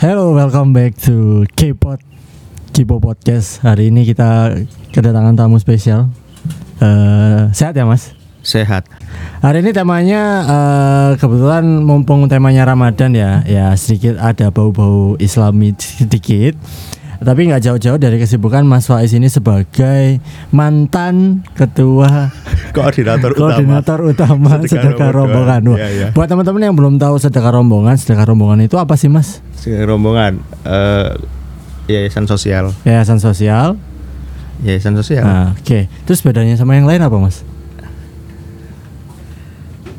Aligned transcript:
Hello, 0.00 0.32
welcome 0.32 0.72
back 0.72 0.96
to 0.96 1.44
K-pop 1.60 2.00
Kipo 2.72 3.04
Podcast. 3.04 3.60
Hari 3.60 3.92
ini 3.92 4.08
kita 4.08 4.56
kedatangan 4.96 5.36
tamu 5.36 5.60
spesial. 5.60 6.08
Eh, 6.80 7.52
sehat 7.52 7.76
ya, 7.76 7.84
Mas? 7.84 8.16
Sehat. 8.40 8.88
Hari 9.44 9.60
ini 9.60 9.76
temanya 9.76 10.22
eh, 10.48 11.10
kebetulan 11.20 11.84
mumpung 11.84 12.32
temanya 12.32 12.64
Ramadan 12.64 13.12
ya, 13.12 13.44
ya 13.44 13.76
sedikit 13.76 14.16
ada 14.16 14.48
bau-bau 14.48 15.20
Islami 15.20 15.76
sedikit. 15.76 16.56
Tapi 17.20 17.52
nggak 17.52 17.60
jauh-jauh 17.60 18.00
dari 18.00 18.16
kesibukan 18.16 18.64
Mas 18.64 18.88
Faiz 18.88 19.12
ini 19.12 19.28
sebagai 19.28 20.24
mantan 20.56 21.44
ketua 21.52 22.32
Koordinator, 22.76 23.36
koordinator 23.36 24.00
utama, 24.08 24.56
Sedekah 24.64 24.96
sedekah 24.96 25.10
rombongan. 25.12 25.60
Iya, 25.76 25.88
iya. 25.92 26.08
Buat 26.16 26.32
teman-teman 26.32 26.64
yang 26.64 26.72
belum 26.72 26.96
tahu 26.96 27.20
sedekah 27.20 27.60
rombongan, 27.60 28.00
sedekah 28.00 28.24
rombongan 28.24 28.64
itu 28.64 28.80
apa 28.80 28.96
sih, 28.96 29.12
Mas? 29.12 29.44
utama. 29.52 29.84
rombongan 29.84 30.40
eh, 30.64 31.12
yayasan 31.92 32.24
sosial. 32.24 32.72
Yayasan 32.88 33.20
sosial. 33.20 33.76
Yayasan 34.64 34.96
sosial. 34.96 35.24
Nah, 35.26 35.48
Oke, 35.60 35.92
terus 36.08 36.24
bedanya 36.24 36.56
sama 36.56 36.80
yang 36.80 36.88
lain 36.88 37.04
apa, 37.04 37.16
Mas? 37.20 37.44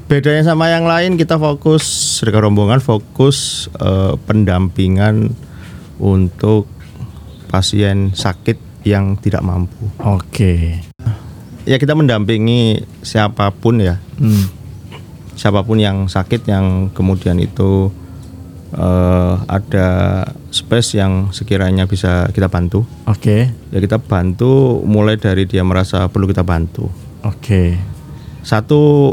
Bedanya 0.09 0.41
sama 0.41 0.73
yang 0.73 0.89
lain 0.89 1.22
kita 1.22 1.38
fokus 1.38 1.85
sedekah 2.17 2.49
rombongan 2.49 2.81
fokus 2.81 3.69
eh, 3.77 4.17
pendampingan 4.25 5.38
untuk 6.02 6.66
pasien 7.51 8.15
sakit 8.15 8.55
yang 8.87 9.19
tidak 9.19 9.43
mampu. 9.43 9.91
Oke. 10.01 10.81
Ya 11.67 11.77
kita 11.77 11.93
mendampingi 11.93 12.81
siapa 13.05 13.53
pun 13.53 13.77
ya, 13.77 14.01
Hmm. 14.17 14.49
siapa 15.37 15.61
pun 15.61 15.77
yang 15.77 16.09
sakit 16.09 16.47
yang 16.49 16.89
kemudian 16.89 17.37
itu 17.37 17.93
eh, 18.71 19.33
ada 19.51 19.89
space 20.47 20.95
yang 20.95 21.29
sekiranya 21.35 21.85
bisa 21.85 22.31
kita 22.31 22.47
bantu. 22.47 22.87
Oke. 23.03 23.52
Ya 23.52 23.80
kita 23.83 23.99
bantu 23.99 24.80
mulai 24.88 25.19
dari 25.19 25.43
dia 25.43 25.61
merasa 25.61 26.08
perlu 26.08 26.23
kita 26.25 26.41
bantu. 26.41 26.88
Oke. 27.21 27.75
Satu 28.41 29.11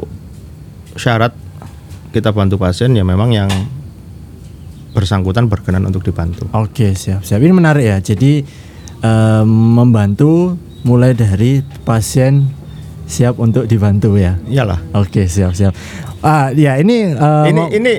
syarat 0.95 1.35
kita 2.15 2.31
bantu 2.33 2.57
pasien 2.57 2.95
ya 2.95 3.03
memang 3.03 3.35
yang 3.35 3.51
bersangkutan 4.99 5.47
berkenan 5.47 5.87
untuk 5.87 6.03
dibantu. 6.03 6.51
Oke, 6.51 6.99
siap. 6.99 7.23
Siap. 7.23 7.39
Ini 7.39 7.55
menarik 7.55 7.87
ya. 7.87 7.99
Jadi 8.03 8.43
em, 8.99 9.47
membantu 9.49 10.59
mulai 10.83 11.15
dari 11.15 11.63
pasien 11.87 12.51
siap 13.07 13.39
untuk 13.39 13.71
dibantu 13.71 14.19
ya. 14.19 14.35
Iyalah. 14.51 14.83
Oke, 14.99 15.31
siap, 15.31 15.55
siap. 15.55 15.71
Ah, 16.19 16.51
ya 16.51 16.75
ini 16.77 17.15
eh, 17.15 17.45
ini 17.47 17.63
ini 17.79 17.93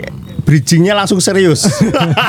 bridgingnya 0.43 0.91
langsung 0.91 1.23
serius. 1.23 1.63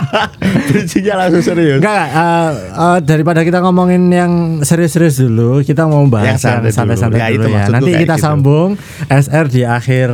bridgingnya 0.71 1.19
langsung 1.19 1.43
serius. 1.43 1.83
Enggak, 1.83 1.95
enggak, 1.99 2.09
eh, 2.15 2.51
eh, 2.79 2.99
daripada 3.03 3.41
kita 3.43 3.59
ngomongin 3.59 4.07
yang 4.07 4.33
serius-serius 4.63 5.19
dulu, 5.19 5.61
kita 5.67 5.91
mau 5.91 6.05
bahas 6.07 6.37
Yang 6.37 6.39
yang 6.39 6.41
santai 6.41 6.63
dulu. 6.63 6.77
santai-santai 6.79 7.21
Ya, 7.21 7.29
dulu 7.35 7.49
ya. 7.51 7.65
Nanti 7.69 7.91
kita 7.97 8.15
gitu. 8.17 8.23
sambung 8.25 8.69
SR 9.09 9.47
di 9.51 9.63
akhir 9.67 10.09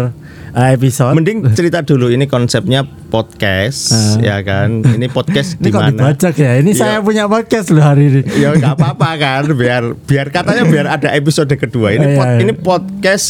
episode. 0.56 1.12
Mending 1.12 1.44
cerita 1.52 1.80
dulu 1.80 2.08
ini 2.08 2.24
konsepnya 2.24 2.80
podcast 3.06 3.92
ya 4.18 4.40
kan. 4.40 4.80
Ini 4.80 5.06
podcast 5.06 5.56
ini 5.56 5.68
kok 5.68 5.80
gimana? 5.82 5.92
dibajak 5.92 6.34
ya? 6.34 6.52
Ini 6.56 6.70
Iya. 6.70 6.80
saya 6.80 6.96
punya 6.98 7.24
podcast 7.26 7.68
loh 7.70 7.84
hari 7.84 8.08
ini. 8.08 8.20
ya 8.34 8.50
nggak 8.50 8.74
apa-apa 8.74 9.10
kan 9.16 9.42
biar 9.52 9.82
biar 10.00 10.26
katanya 10.30 10.64
biar 10.64 10.86
ada 10.88 11.12
episode 11.12 11.52
kedua 11.52 11.92
ini 11.92 12.06
Iya, 12.06 12.16
pod- 12.16 12.28
iya. 12.30 12.38
ini 12.40 12.52
podcast 12.54 13.26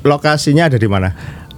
lokasinya 0.00 0.68
ada 0.68 0.76
di 0.76 0.86
mana 0.86 1.10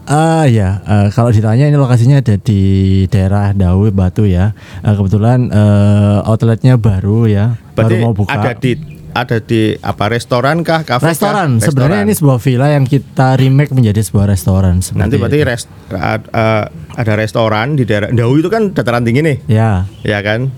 Ah 0.03 0.43
ya, 0.43 0.83
eh, 0.83 1.07
kalau 1.13 1.31
ditanya 1.31 1.71
ini 1.71 1.79
lokasinya 1.79 2.19
ada 2.19 2.35
di 2.35 2.61
daerah 3.07 3.55
Dawe 3.55 3.95
Batu 3.95 4.27
ya. 4.27 4.59
Eh, 4.83 4.91
kebetulan 4.91 5.47
eh, 5.47 6.19
outletnya 6.27 6.75
baru 6.75 7.31
ya, 7.31 7.55
berarti 7.79 7.95
baru 7.95 8.03
mau 8.03 8.15
buka. 8.17 8.35
ada 8.35 8.51
di 8.53 8.75
ada 9.21 9.37
di 9.39 9.77
apa 9.77 10.07
restoran 10.07 10.61
kah 10.61 10.83
kafe 10.83 11.03
kah? 11.03 11.11
restoran. 11.11 11.59
Sebenarnya 11.59 12.03
ini 12.03 12.13
sebuah 12.13 12.39
villa 12.39 12.69
yang 12.69 12.85
kita 12.85 13.35
remake 13.35 13.71
menjadi 13.71 14.01
sebuah 14.01 14.27
restoran. 14.27 14.81
nanti 14.93 15.15
berarti 15.15 15.39
itu. 15.39 15.47
rest, 15.47 15.67
a- 15.91 16.67
ada 16.93 17.13
restoran 17.15 17.75
di 17.75 17.85
daerah 17.85 18.09
Dawu 18.09 18.37
itu 18.37 18.49
kan 18.49 18.71
dataran 18.71 19.01
tinggi 19.01 19.21
nih 19.21 19.37
ya. 19.47 19.85
ya 20.01 20.19
kan 20.21 20.49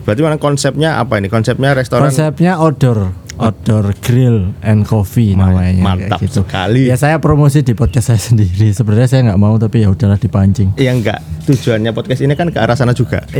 berarti 0.00 0.20
mana 0.20 0.36
konsepnya 0.36 0.96
apa 0.96 1.16
ini 1.16 1.26
konsepnya 1.26 1.72
restoran 1.72 2.08
Konsepnya 2.08 2.56
outdoor, 2.56 3.12
outdoor 3.36 3.92
grill 3.98 4.56
and 4.60 4.82
coffee 4.82 5.32
Ma- 5.32 5.48
namanya. 5.48 5.82
mantap 5.82 6.18
gitu. 6.20 6.40
sekali. 6.40 6.86
Ya 6.86 6.96
saya 6.96 7.18
promosi 7.18 7.60
di 7.60 7.72
podcast 7.72 8.08
saya 8.08 8.20
sendiri. 8.28 8.70
Sebenarnya 8.70 9.06
saya 9.06 9.20
nggak 9.26 9.38
mau 9.38 9.54
tapi 9.54 9.80
ya 9.80 9.88
udahlah 9.88 10.16
dipancing. 10.16 10.72
ya 10.74 10.90
enggak 10.90 11.20
tujuannya 11.42 11.90
podcast 11.90 12.20
ini 12.20 12.32
kan 12.32 12.48
ke 12.48 12.58
arah 12.58 12.74
sana 12.74 12.92
juga 12.92 13.24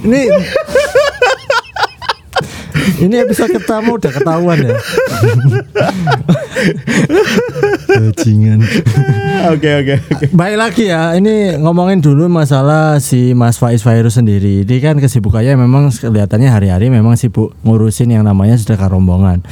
Ini 0.00 0.32
ini 3.02 3.16
episode 3.20 3.52
pertama 3.56 3.96
udah 3.96 4.10
ketahuan 4.12 4.58
ya. 4.62 4.76
Bajingan. 7.90 8.60
oke 9.50 9.70
oke 9.82 9.94
oke 9.98 10.24
Baik 10.36 10.56
lagi 10.56 10.84
ya, 10.92 11.16
ini 11.16 11.56
ngomongin 11.58 12.00
dulu 12.04 12.28
masalah 12.28 13.00
si 13.00 13.32
Mas 13.32 13.56
Faiz 13.56 13.82
Virus 13.82 14.16
sendiri. 14.20 14.62
Ini 14.64 14.76
kan 14.82 14.96
kesibukannya 15.00 15.56
memang 15.56 15.90
kelihatannya 15.90 16.50
hari-hari 16.50 16.92
memang 16.92 17.16
sibuk 17.16 17.56
ngurusin 17.66 18.12
yang 18.12 18.24
namanya 18.26 18.56
sedekah 18.58 18.90
rombongan. 18.92 19.42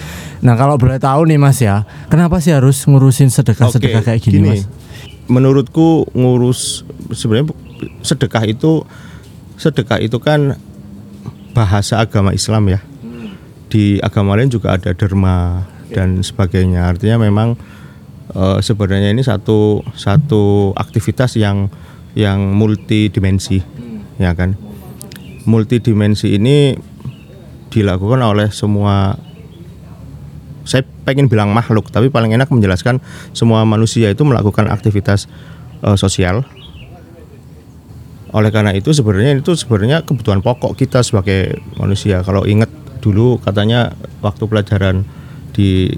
Nah 0.44 0.54
kalau 0.54 0.78
boleh 0.78 1.00
tahu 1.00 1.26
nih 1.28 1.38
Mas 1.40 1.58
ya, 1.58 1.84
kenapa 2.12 2.38
sih 2.38 2.54
harus 2.54 2.84
ngurusin 2.86 3.32
sedekah-sedekah 3.32 4.02
kayak 4.04 4.20
gini, 4.22 4.38
Mas? 4.44 4.62
Menurutku 5.28 6.08
ngurus 6.16 6.84
sebenarnya 7.12 7.52
sedekah 8.00 8.44
itu 8.48 8.84
sedekah 9.58 10.00
itu 10.00 10.16
kan 10.22 10.56
bahasa 11.52 11.98
agama 11.98 12.30
Islam 12.30 12.70
ya. 12.70 12.80
Di 13.68 14.00
agama 14.00 14.36
lain 14.36 14.48
juga 14.48 14.76
ada 14.76 14.96
derma 14.96 15.64
dan 15.92 16.20
sebagainya. 16.24 16.88
Artinya 16.88 17.20
memang 17.20 17.56
eh, 18.32 18.58
sebenarnya 18.64 19.12
ini 19.12 19.24
satu 19.24 19.84
satu 19.92 20.72
aktivitas 20.76 21.36
yang 21.36 21.68
yang 22.16 22.56
multidimensi, 22.56 23.60
ya 24.16 24.32
kan? 24.32 24.56
Multidimensi 25.44 26.34
ini 26.36 26.74
dilakukan 27.68 28.24
oleh 28.24 28.48
semua 28.48 29.16
saya 30.68 30.84
pengen 31.08 31.32
bilang 31.32 31.52
makhluk 31.56 31.88
tapi 31.88 32.12
paling 32.12 32.36
enak 32.36 32.52
menjelaskan 32.52 33.00
semua 33.32 33.64
manusia 33.64 34.12
itu 34.12 34.20
melakukan 34.24 34.68
aktivitas 34.68 35.28
eh, 35.80 35.96
sosial 35.96 36.44
oleh 38.28 38.52
karena 38.52 38.76
itu 38.76 38.92
sebenarnya 38.92 39.40
itu 39.40 39.56
sebenarnya 39.56 40.04
kebutuhan 40.04 40.44
pokok 40.44 40.76
kita 40.76 41.00
sebagai 41.00 41.64
manusia 41.80 42.20
kalau 42.20 42.44
ingat 42.44 42.68
dulu 42.98 43.38
katanya 43.40 43.94
waktu 44.20 44.44
pelajaran 44.44 45.06
di 45.54 45.88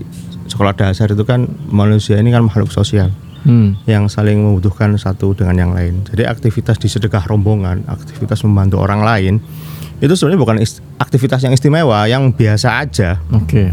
sekolah 0.47 0.75
dasar 0.75 1.11
itu 1.12 1.22
kan 1.22 1.47
manusia 1.71 2.19
ini 2.19 2.31
kan 2.31 2.47
makhluk 2.47 2.71
sosial 2.71 3.11
Hmm. 3.41 3.72
yang 3.88 4.05
saling 4.12 4.37
membutuhkan 4.37 4.93
satu 5.00 5.33
dengan 5.33 5.56
yang 5.56 5.72
lain. 5.72 6.05
Jadi 6.05 6.28
aktivitas 6.28 6.77
di 6.77 6.93
sedekah 6.93 7.25
rombongan, 7.25 7.89
aktivitas 7.89 8.44
membantu 8.44 8.84
orang 8.84 9.00
lain 9.00 9.41
itu 9.97 10.12
sebenarnya 10.12 10.41
bukan 10.44 10.56
aktivitas 11.00 11.49
yang 11.49 11.56
istimewa, 11.56 12.05
yang 12.05 12.37
biasa 12.37 12.84
aja. 12.84 13.16
Oke. 13.33 13.72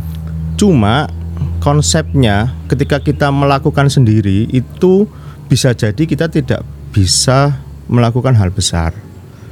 Cuma 0.56 1.12
konsepnya 1.60 2.56
ketika 2.72 3.04
kita 3.04 3.28
melakukan 3.28 3.92
sendiri 3.92 4.48
itu 4.48 5.04
bisa 5.52 5.76
jadi 5.76 6.00
kita 6.00 6.32
tidak 6.32 6.64
bisa 6.96 7.60
melakukan 7.92 8.40
hal 8.40 8.52
besar. 8.56 8.96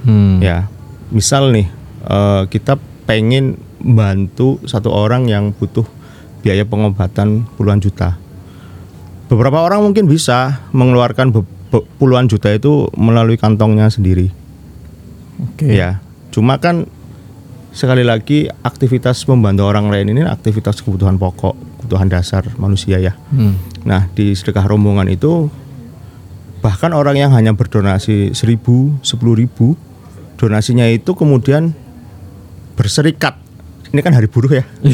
Hmm. 0.08 0.40
Ya, 0.40 0.72
misal 1.12 1.52
nih 1.52 1.68
eh, 2.08 2.44
kita 2.47 2.80
pengen 3.06 3.62
bantu 3.82 4.58
satu 4.66 4.90
orang 4.90 5.30
yang 5.30 5.54
butuh 5.54 5.86
biaya 6.42 6.66
pengobatan 6.66 7.46
puluhan 7.58 7.82
juta. 7.82 8.18
Beberapa 9.26 9.66
orang 9.66 9.82
mungkin 9.82 10.06
bisa 10.06 10.62
mengeluarkan 10.70 11.34
puluhan 11.98 12.30
juta 12.30 12.54
itu 12.54 12.90
melalui 12.94 13.38
kantongnya 13.42 13.90
sendiri. 13.90 14.30
Oke. 15.41 15.74
Ya, 15.74 16.02
cuma 16.29 16.62
kan 16.62 16.85
sekali 17.76 18.06
lagi 18.06 18.47
aktivitas 18.64 19.26
membantu 19.28 19.68
orang 19.68 19.91
lain 19.91 20.14
ini 20.14 20.22
aktivitas 20.24 20.79
kebutuhan 20.79 21.18
pokok, 21.20 21.58
kebutuhan 21.82 22.08
dasar 22.08 22.46
manusia 22.62 23.02
ya. 23.02 23.18
Hmm. 23.34 23.58
Nah, 23.84 24.08
di 24.14 24.32
sedekah 24.32 24.64
rombongan 24.64 25.09
itu 25.12 25.50
bahkan 26.64 26.96
orang 26.96 27.20
yang 27.20 27.35
hanya 27.35 27.52
berdonasi 27.52 28.32
seribu, 28.32 28.96
sepuluh 29.03 29.35
ribu, 29.38 29.76
donasinya 30.40 30.88
itu 30.88 31.14
kemudian 31.14 31.76
berserikat. 32.76 33.36
Ini 33.90 34.00
kan 34.00 34.12
hari 34.12 34.28
buruh 34.28 34.52
ya. 34.52 34.64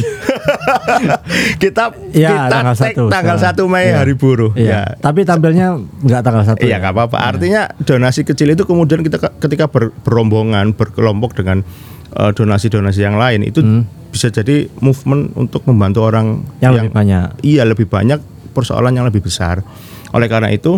kita 1.58 1.96
Iya, 2.12 2.30
kita 2.30 2.48
tanggal 2.50 2.76
satu. 2.76 3.04
tanggal 3.10 3.38
1 3.40 3.58
Mei 3.66 3.86
Iya. 3.88 3.96
hari 3.98 4.14
buruh. 4.14 4.52
Iya. 4.54 4.70
Ya. 4.70 4.82
Tapi 5.00 5.24
tampilnya 5.24 5.74
nggak 5.80 6.22
tanggal 6.22 6.44
satu. 6.46 6.62
Iya 6.62 6.78
nggak 6.78 6.94
apa-apa. 6.94 7.18
Artinya 7.18 7.72
donasi 7.80 8.22
kecil 8.22 8.54
itu 8.54 8.64
kemudian 8.64 9.02
kita 9.02 9.18
ketika 9.40 9.66
ber- 9.66 9.94
berombongan 10.04 10.74
berkelompok 10.74 11.34
dengan 11.34 11.66
eh, 12.12 12.32
donasi-donasi 12.32 13.00
yang 13.02 13.16
lain 13.16 13.42
itu 13.42 13.64
bisa 14.12 14.28
jadi 14.28 14.68
movement 14.78 15.34
untuk 15.34 15.64
membantu 15.66 16.04
orang 16.04 16.44
Yang 16.60 16.74
lebih 16.78 16.92
banyak. 16.94 17.28
Iya 17.42 17.64
lebih 17.64 17.88
banyak 17.88 18.20
persoalan 18.52 18.94
yang 18.94 19.08
lebih 19.08 19.24
besar. 19.24 19.64
Oleh 20.12 20.28
karena 20.28 20.52
itu 20.52 20.78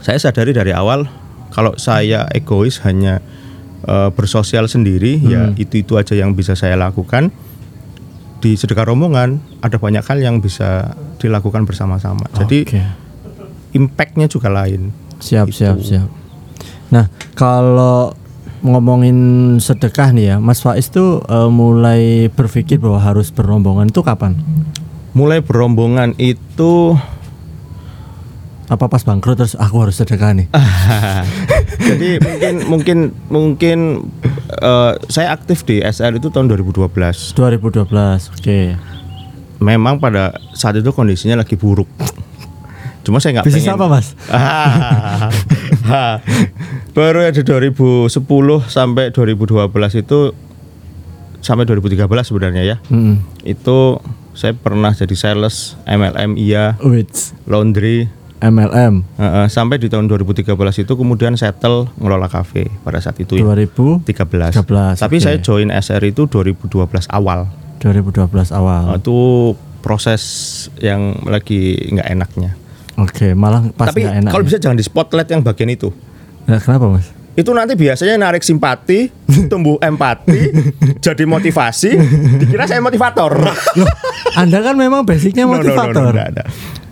saya 0.00 0.16
sadari 0.16 0.54
dari 0.54 0.70
awal 0.70 1.10
kalau 1.50 1.74
saya 1.74 2.26
egois 2.30 2.78
hanya 2.86 3.18
eh, 3.86 4.10
bersosial 4.10 4.66
sendiri 4.66 5.16
ya 5.18 5.46
Hmm. 5.46 5.54
itu 5.56 5.80
itu 5.80 5.94
aja 5.94 6.12
yang 6.12 6.32
bisa 6.32 6.52
saya 6.52 6.74
lakukan 6.74 7.30
di 8.36 8.52
sedekah 8.52 8.84
rombongan 8.84 9.38
ada 9.58 9.76
banyak 9.76 10.02
hal 10.02 10.18
yang 10.18 10.36
bisa 10.38 10.92
dilakukan 11.16 11.64
bersama-sama 11.64 12.28
jadi 12.34 12.58
Oke. 12.62 12.82
impactnya 13.72 14.26
juga 14.26 14.48
lain 14.48 14.92
Siap, 15.16 15.48
Itu. 15.48 15.64
siap, 15.64 15.76
siap. 15.80 16.08
Nah, 16.86 17.08
kalau 17.32 18.12
ngomongin 18.60 19.16
sedekah 19.56 20.12
nih 20.12 20.26
ya, 20.28 20.36
Mas 20.36 20.60
Faiz 20.60 20.86
tuh 20.86 21.24
eh, 21.24 21.48
mulai 21.48 22.28
berpikir 22.28 22.76
bahwa 22.76 23.00
harus 23.00 23.30
berombongan 23.30 23.88
itu 23.88 24.02
kapan? 24.02 24.36
mulai 25.10 25.40
berombongan 25.40 26.12
itu 26.20 26.92
Apa 28.66 28.86
pas 28.86 28.98
bangkrut 29.00 29.36
terus 29.36 29.54
aku 29.54 29.78
harus 29.78 29.94
sedekah 29.94 30.34
nih? 30.34 30.50
jadi 31.88 32.18
mungkin 32.18 32.54
mungkin 32.66 32.98
mungkin 33.28 33.78
eh, 34.52 34.92
saya 35.06 35.30
aktif 35.30 35.62
di 35.62 35.78
SR 35.78 36.16
itu 36.16 36.28
tahun 36.28 36.50
2012 36.50 36.90
2012. 37.32 37.86
Oke. 38.32 38.74
memang 39.56 39.96
pada 39.96 40.36
saat 40.52 40.76
itu 40.76 40.90
kondisinya 40.90 41.38
lagi 41.38 41.54
buruk 41.54 41.88
cuma 43.00 43.16
saya 43.16 43.38
nggak 43.38 43.46
Bisnis 43.46 43.64
pengen 43.64 43.78
apa, 43.78 43.86
Mas? 43.88 44.06
Baru 46.92 47.22
ada 47.22 47.38
2010 47.38 48.10
sampai 48.66 49.08
2012 49.08 49.62
itu 49.96 50.18
sampai 51.38 51.64
2013 51.64 52.02
sebenarnya 52.20 52.62
ya 52.64 52.76
Hmm. 52.88 53.22
itu 53.42 54.02
saya 54.32 54.52
pernah 54.52 54.90
jadi 54.90 55.14
sales 55.14 55.78
MLM 55.84 56.34
iya 56.34 56.74
Wits. 56.82 57.32
laundry 57.46 58.10
MLM 58.38 58.94
eh, 59.16 59.46
sampai 59.48 59.80
di 59.80 59.88
tahun 59.88 60.06
2013 60.12 60.44
itu 60.56 60.92
kemudian 60.92 61.32
settle 61.34 61.88
ngelola 61.96 62.28
kafe 62.28 62.68
pada 62.84 63.00
saat 63.00 63.16
itu 63.16 63.40
ya 63.40 63.44
2013 63.44 64.04
13 64.60 65.00
tapi 65.00 65.16
oke. 65.18 65.24
saya 65.24 65.36
join 65.40 65.72
SR 65.72 66.02
itu 66.04 66.28
2012 66.28 66.76
awal 67.08 67.48
2012 67.80 68.52
awal. 68.56 68.82
Eh, 68.92 69.00
itu 69.00 69.18
proses 69.80 70.22
yang 70.80 71.14
lagi 71.24 71.76
nggak 71.92 72.08
enaknya 72.12 72.52
Oke, 72.96 73.36
malah 73.36 73.60
pas 73.76 73.92
tapi 73.92 74.08
enak. 74.08 74.32
kalau 74.32 74.40
ya. 74.40 74.48
bisa 74.48 74.56
jangan 74.56 74.80
di 74.80 74.84
spotlight 74.84 75.28
yang 75.28 75.44
bagian 75.44 75.68
itu 75.68 75.92
Nah, 76.46 76.62
kenapa, 76.62 76.86
Mas? 76.88 77.10
itu 77.36 77.52
nanti 77.52 77.76
biasanya 77.76 78.16
narik 78.16 78.40
simpati, 78.40 79.12
tumbuh 79.52 79.76
empati, 79.76 80.56
jadi 81.04 81.28
motivasi, 81.28 81.92
dikira 82.40 82.64
saya 82.64 82.80
motivator. 82.80 83.28
Loh, 83.76 83.92
Anda 84.40 84.64
kan 84.64 84.72
memang 84.80 85.04
basicnya 85.04 85.44
No, 85.46 85.52
no, 85.52 85.60
no, 85.60 85.60
no, 85.60 85.68
motivator. 85.68 86.12
nggak 86.16 86.28
ada. 86.32 86.44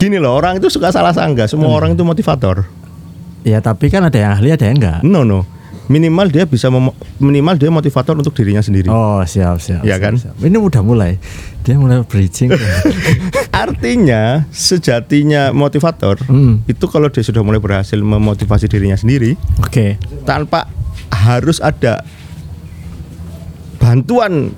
Gini 0.05 0.21
loh, 0.21 0.37
orang 0.37 0.61
itu 0.61 0.69
suka 0.69 0.93
salah 0.93 1.11
sangka. 1.11 1.49
Semua 1.49 1.73
Hmm. 1.73 1.79
orang 1.81 1.91
itu 1.93 2.05
motivator. 2.05 2.69
Ya, 3.41 3.61
tapi 3.61 3.89
kan 3.89 4.05
ada 4.05 4.15
yang 4.15 4.33
ahli, 4.33 4.53
ada 4.53 4.65
yang 4.65 4.77
enggak. 4.77 5.01
No, 5.01 5.25
no. 5.25 5.49
Minimal 5.85 6.29
dia 6.29 6.45
bisa 6.45 6.73
minimal 7.19 7.57
dia 7.57 7.69
motivator 7.69 8.13
untuk 8.15 8.33
dirinya 8.33 8.61
sendiri. 8.61 8.89
Oh, 8.89 9.21
siap, 9.23 9.61
siap. 9.61 9.81
Iya 9.81 9.97
siap, 9.97 10.03
kan? 10.03 10.13
siap. 10.17 10.35
Ini 10.39 10.57
udah 10.57 10.81
mulai. 10.81 11.21
Dia 11.61 11.77
mulai 11.77 12.01
bridging. 12.03 12.53
Artinya 13.55 14.49
sejatinya 14.49 15.53
motivator 15.53 16.21
Hmm. 16.25 16.65
itu 16.65 16.85
kalau 16.87 17.09
dia 17.09 17.21
sudah 17.21 17.41
mulai 17.41 17.61
berhasil 17.61 17.97
memotivasi 17.97 18.65
dirinya 18.67 18.97
sendiri 18.97 19.37
Oke. 19.59 19.97
tanpa 20.25 20.69
harus 21.11 21.61
ada 21.61 22.01
bantuan 23.77 24.57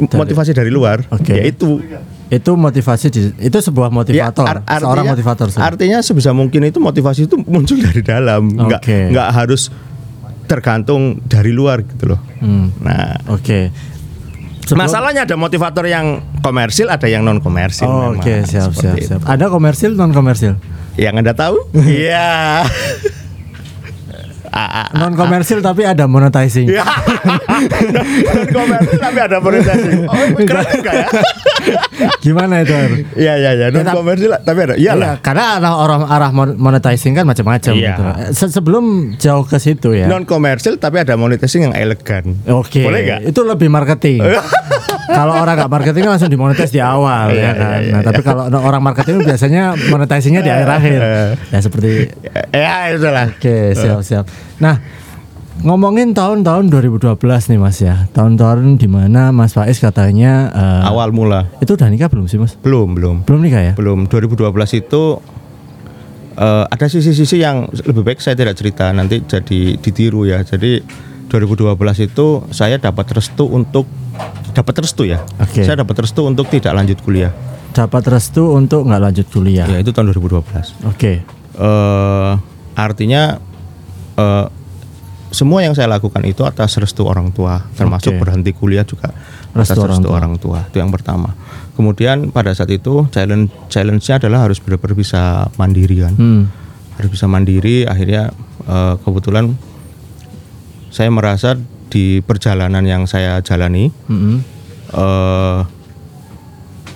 motivasi 0.00 0.50
dari 0.50 0.68
luar, 0.68 1.04
Oke. 1.10 1.36
yaitu 1.36 1.80
Itu 2.34 2.54
motivasi 2.54 3.06
di, 3.08 3.20
itu 3.38 3.58
sebuah 3.60 3.88
motivator, 3.88 4.42
Ya, 4.44 4.66
ar- 4.66 4.82
seorang 4.82 5.06
motivator. 5.08 5.46
sorry. 5.48 5.62
Artinya 5.64 5.98
sebisa 6.00 6.30
mungkin 6.30 6.64
itu 6.64 6.78
motivasi 6.78 7.24
itu 7.24 7.38
muncul 7.38 7.78
dari 7.78 8.02
dalam, 8.02 8.50
nggak 8.50 8.80
Oke. 8.80 8.98
nggak 9.08 9.28
harus 9.30 9.70
tergantung 10.44 11.22
dari 11.22 11.50
luar 11.50 11.80
gitu 11.82 12.10
loh. 12.10 12.20
Hmm, 12.38 12.74
Nah, 12.78 13.16
Oke. 13.30 13.70
Sebelum- 14.60 14.80
masalahnya 14.82 15.22
ada 15.22 15.36
motivator 15.36 15.84
yang 15.84 16.24
komersil, 16.40 16.88
ada 16.88 17.04
yang 17.04 17.20
non 17.20 17.36
komersil. 17.38 17.84
Oh, 17.84 18.12
Oke, 18.12 18.42
siap, 18.42 18.72
siap, 18.72 18.96
siap. 18.98 19.20
Ada 19.22 19.46
komersil, 19.46 19.92
non 19.92 20.10
komersil. 20.10 20.56
Yang 20.96 21.14
anda 21.20 21.32
tahu? 21.32 21.56
Iya. 21.84 22.64
Ah, 24.54 24.86
ah, 24.86 24.88
Non 24.94 25.12
komersil 25.12 25.58
tapi 25.58 25.82
ada 25.82 26.06
monetizing. 26.06 26.70
Ya. 26.70 26.86
non 28.30 28.46
komersil 28.48 28.98
tapi 28.98 29.18
ada 29.18 29.42
monetasi. 29.42 30.06
Oh, 30.06 30.26
keren 30.38 30.62
enggak 30.70 30.94
ya? 30.94 31.06
Gimana 32.20 32.62
itu? 32.62 32.74
Iya 33.16 33.34
iya 33.34 33.50
iya, 33.52 33.66
non 33.68 33.82
komersil 33.84 34.30
tapi 34.38 34.58
ada. 34.62 34.74
Iyalah. 34.76 35.18
Iya, 35.18 35.20
karena 35.20 35.58
arah 35.58 35.74
orang 35.74 36.02
arah 36.06 36.30
mon- 36.30 36.54
monetizing 36.54 37.12
kan 37.12 37.26
macam-macam 37.26 37.72
Iya. 37.72 37.88
gitu. 37.90 38.02
Se- 38.32 38.52
sebelum 38.52 38.84
jauh 39.16 39.42
ke 39.42 39.58
situ 39.58 39.90
ya. 39.90 40.06
Non 40.06 40.22
komersil 40.22 40.78
tapi 40.78 41.02
ada 41.02 41.18
monetasi 41.18 41.58
yang 41.60 41.74
elegan. 41.74 42.38
Oke. 42.46 42.86
Boleh 42.86 43.00
nggak? 43.02 43.20
Itu 43.26 43.42
lebih 43.42 43.66
marketing. 43.68 44.22
kalau 45.06 45.34
orang 45.34 45.54
nggak 45.56 45.70
marketing 45.70 46.04
langsung 46.06 46.28
dimonetize 46.28 46.68
di 46.68 46.78
awal 46.78 47.28
Iya, 47.28 47.40
ya 47.40 47.52
kan. 47.52 47.78
iya, 47.78 47.92
nah, 47.92 48.00
tapi 48.02 48.20
kalau 48.20 48.48
orang 48.48 48.80
marketing 48.80 49.20
biasanya 49.20 49.62
monetizingnya 49.88 50.40
di 50.40 50.50
akhir-akhir. 50.50 51.00
ya 51.52 51.58
seperti 51.58 51.90
Ya 52.50 52.90
itulah. 52.90 53.26
Oke, 53.28 53.74
siap-siap. 53.74 54.24
Nah, 54.56 54.80
ngomongin 55.60 56.12
tahun-tahun 56.12 56.66
2012 56.66 57.14
nih 57.50 57.58
Mas 57.58 57.78
ya. 57.78 58.06
Tahun-tahun 58.10 58.74
di 58.74 58.88
mana 58.88 59.30
Mas 59.30 59.52
Faiz 59.52 59.78
katanya 59.78 60.50
eh, 60.50 60.88
Awal 60.88 61.10
mula. 61.10 61.46
itu 61.58 61.74
udah 61.74 61.88
nikah 61.88 62.08
belum 62.08 62.26
sih 62.26 62.38
Mas? 62.38 62.56
Belum, 62.58 62.94
belum. 62.94 63.22
Belum 63.22 63.40
nikah 63.40 63.62
ya? 63.62 63.72
Belum 63.74 64.06
2012 64.06 64.40
itu 64.76 65.02
eh, 66.36 66.64
ada 66.66 66.86
sisi-sisi 66.86 67.38
yang 67.38 67.66
lebih 67.70 68.02
baik 68.02 68.18
saya 68.18 68.34
tidak 68.34 68.56
cerita 68.56 68.90
nanti 68.90 69.22
jadi 69.22 69.60
ditiru 69.78 70.24
ya. 70.24 70.42
Jadi 70.42 70.82
2012 71.28 71.74
itu 72.06 72.26
saya 72.50 72.76
dapat 72.78 73.06
restu 73.12 73.48
untuk 73.48 73.88
dapat 74.54 74.74
restu 74.86 75.08
ya. 75.08 75.24
Oke. 75.40 75.66
Saya 75.66 75.82
dapat 75.82 76.06
restu 76.06 76.22
untuk 76.22 76.46
tidak 76.46 76.72
lanjut 76.74 76.98
kuliah. 77.02 77.32
Dapat 77.74 78.06
restu 78.06 78.54
untuk 78.54 78.86
nggak 78.86 79.02
lanjut 79.02 79.26
kuliah. 79.32 79.66
Ya 79.66 79.82
itu 79.82 79.90
tahun 79.90 80.14
2012. 80.14 80.86
Oke. 80.86 81.26
eh 81.54 82.32
artinya 82.74 83.38
eh, 84.18 84.46
semua 85.30 85.66
yang 85.66 85.74
saya 85.74 85.90
lakukan 85.90 86.22
itu 86.22 86.46
atas 86.46 86.78
restu 86.78 87.02
orang 87.02 87.34
tua, 87.34 87.58
termasuk 87.74 88.14
Oke. 88.14 88.20
berhenti 88.22 88.54
kuliah 88.54 88.86
juga 88.86 89.10
Restu 89.50 89.74
atas 89.74 89.82
orang 89.82 89.98
restu 89.98 90.06
tua. 90.06 90.14
orang 90.18 90.34
tua. 90.38 90.58
Itu 90.70 90.78
yang 90.78 90.94
pertama. 90.94 91.34
Kemudian 91.74 92.30
pada 92.30 92.54
saat 92.54 92.70
itu 92.70 93.10
challenge 93.10 93.50
challenge-nya 93.66 94.22
adalah 94.22 94.46
harus 94.46 94.62
benar-benar 94.62 94.94
bisa 94.94 95.50
mandiri 95.58 96.06
kan. 96.06 96.14
Hmm. 96.14 96.42
Harus 96.94 97.10
bisa 97.10 97.26
mandiri. 97.26 97.82
Akhirnya 97.82 98.30
eh, 98.66 98.94
kebetulan 99.02 99.58
saya 100.94 101.10
merasa 101.10 101.58
di 101.90 102.22
perjalanan 102.22 102.86
yang 102.86 103.02
saya 103.10 103.42
jalani 103.42 103.90
Mm-mm. 104.06 104.38
eh 104.94 105.60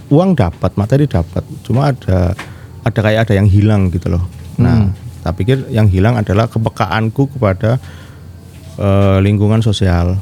uang 0.09 0.33
dapat, 0.38 0.73
materi 0.81 1.05
dapat, 1.05 1.45
cuma 1.67 1.93
ada 1.93 2.33
ada 2.81 3.00
kayak 3.05 3.28
ada 3.28 3.35
yang 3.37 3.45
hilang 3.45 3.93
gitu 3.93 4.09
loh. 4.09 4.25
Nah, 4.57 4.88
tak 5.21 5.37
pikir 5.37 5.69
yang 5.69 5.85
hilang 5.93 6.17
adalah 6.17 6.49
kepekaanku 6.49 7.28
kepada 7.37 7.76
eh, 8.81 9.19
lingkungan 9.21 9.61
sosial. 9.61 10.17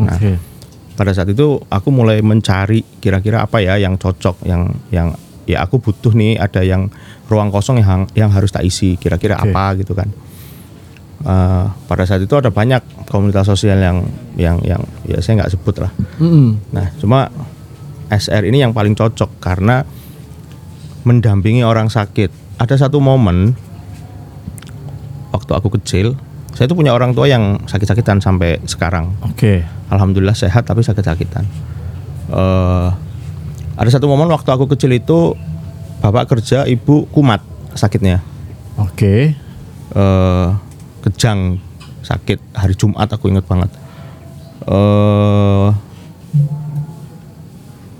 Nah, 0.00 0.16
pada 0.96 1.12
saat 1.12 1.28
itu 1.28 1.60
aku 1.68 1.92
mulai 1.92 2.24
mencari 2.24 2.82
kira-kira 3.04 3.44
apa 3.44 3.60
ya 3.60 3.76
yang 3.76 4.00
cocok, 4.00 4.48
yang 4.48 4.72
yang 4.88 5.12
ya 5.44 5.60
aku 5.60 5.78
butuh 5.78 6.16
nih 6.16 6.40
ada 6.40 6.64
yang 6.64 6.88
ruang 7.28 7.52
kosong 7.52 7.84
yang 7.84 8.08
yang 8.16 8.32
harus 8.32 8.48
tak 8.48 8.64
isi, 8.64 8.96
kira-kira 8.96 9.36
Oke. 9.36 9.52
apa 9.52 9.64
gitu 9.76 9.92
kan. 9.92 10.08
Eh, 11.18 11.66
pada 11.90 12.06
saat 12.06 12.22
itu 12.22 12.30
ada 12.38 12.54
banyak 12.54 12.78
komunitas 13.10 13.50
sosial 13.50 13.82
yang 13.82 14.06
yang 14.38 14.62
yang 14.62 14.78
ya 15.02 15.18
saya 15.18 15.42
nggak 15.42 15.50
sebut 15.58 15.82
lah. 15.82 15.90
Mm-mm. 16.22 16.70
Nah, 16.70 16.94
cuma 17.02 17.26
SR 18.06 18.46
ini 18.46 18.62
yang 18.62 18.70
paling 18.70 18.94
cocok 18.94 19.42
karena 19.42 19.82
mendampingi 21.02 21.66
orang 21.66 21.90
sakit. 21.90 22.30
Ada 22.62 22.86
satu 22.86 23.02
momen 23.02 23.58
waktu 25.34 25.52
aku 25.58 25.74
kecil, 25.74 26.14
saya 26.54 26.70
itu 26.70 26.78
punya 26.78 26.94
orang 26.94 27.18
tua 27.18 27.26
yang 27.26 27.66
sakit-sakitan 27.66 28.22
sampai 28.22 28.62
sekarang. 28.70 29.10
Oke. 29.26 29.66
Alhamdulillah 29.90 30.38
sehat 30.38 30.70
tapi 30.70 30.86
sakit-sakitan. 30.86 31.42
Eh, 32.30 32.88
ada 33.74 33.90
satu 33.90 34.06
momen 34.06 34.30
waktu 34.30 34.54
aku 34.54 34.70
kecil 34.70 34.94
itu 34.94 35.34
bapak 35.98 36.30
kerja, 36.30 36.62
ibu 36.70 37.10
kumat 37.10 37.42
sakitnya. 37.74 38.22
Oke. 38.78 39.34
eh 39.88 40.67
kejang 41.08 41.56
sakit 42.04 42.52
hari 42.52 42.76
Jumat 42.76 43.08
aku 43.08 43.32
ingat 43.32 43.48
banget. 43.48 43.72
eh 44.68 45.68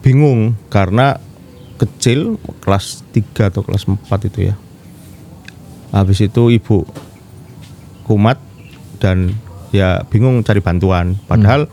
bingung 0.05 0.57
karena 0.69 1.17
kecil 1.81 2.41
kelas 2.65 3.05
3 3.13 3.49
atau 3.53 3.65
kelas 3.65 3.89
4 3.89 4.29
itu 4.29 4.53
ya. 4.53 4.55
Habis 5.93 6.29
itu 6.29 6.53
ibu 6.53 6.85
kumat 8.05 8.37
dan 9.01 9.33
ya 9.73 10.05
bingung 10.09 10.45
cari 10.45 10.61
bantuan. 10.61 11.17
Padahal 11.29 11.69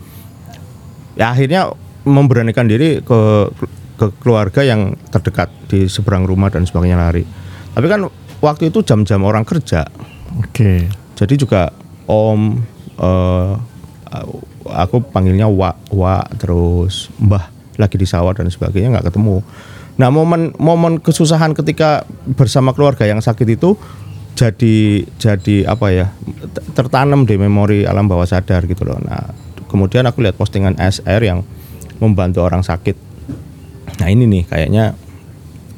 ya 1.16 1.32
akhirnya 1.32 1.72
memberanikan 2.04 2.68
diri 2.68 3.00
ke 3.00 3.50
ke 3.96 4.06
keluarga 4.20 4.60
yang 4.60 4.92
terdekat 5.08 5.48
di 5.72 5.88
seberang 5.88 6.28
rumah 6.28 6.52
dan 6.52 6.68
sebagainya 6.68 7.00
lari. 7.00 7.24
Tapi 7.72 7.86
kan 7.88 8.08
waktu 8.44 8.68
itu 8.68 8.84
jam-jam 8.84 9.24
orang 9.24 9.44
kerja. 9.48 9.88
Oke. 10.44 11.05
Jadi 11.16 11.34
juga 11.40 11.72
om 12.06 12.60
eh, 13.00 13.52
aku 14.66 15.02
panggilnya 15.12 15.48
wa 15.50 15.74
wa 15.92 16.22
terus 16.36 17.10
mbah 17.20 17.50
lagi 17.76 17.96
di 18.00 18.08
sawah 18.08 18.32
dan 18.32 18.48
sebagainya 18.48 18.98
nggak 18.98 19.12
ketemu. 19.12 19.40
Nah 19.96 20.08
momen 20.12 20.52
momen 20.60 21.00
kesusahan 21.00 21.56
ketika 21.56 22.04
bersama 22.36 22.76
keluarga 22.76 23.08
yang 23.08 23.20
sakit 23.20 23.48
itu 23.48 23.76
jadi 24.36 25.08
jadi 25.16 25.56
apa 25.64 25.86
ya 25.92 26.06
tertanam 26.76 27.24
di 27.24 27.40
memori 27.40 27.88
alam 27.88 28.04
bawah 28.04 28.28
sadar 28.28 28.68
gitu 28.68 28.84
loh. 28.84 29.00
Nah 29.00 29.32
kemudian 29.72 30.04
aku 30.04 30.20
lihat 30.20 30.36
postingan 30.36 30.76
SR 30.76 31.20
yang 31.24 31.40
membantu 32.00 32.44
orang 32.44 32.60
sakit. 32.60 32.96
Nah 33.96 34.08
ini 34.12 34.28
nih 34.28 34.42
kayaknya 34.44 34.92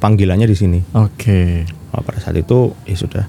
panggilannya 0.03 0.47
di 0.51 0.57
sini. 0.59 0.79
Oke. 0.95 1.67
Nah, 1.95 2.03
pada 2.03 2.19
saat 2.19 2.37
itu 2.39 2.75
ya 2.87 2.97
sudah 2.99 3.25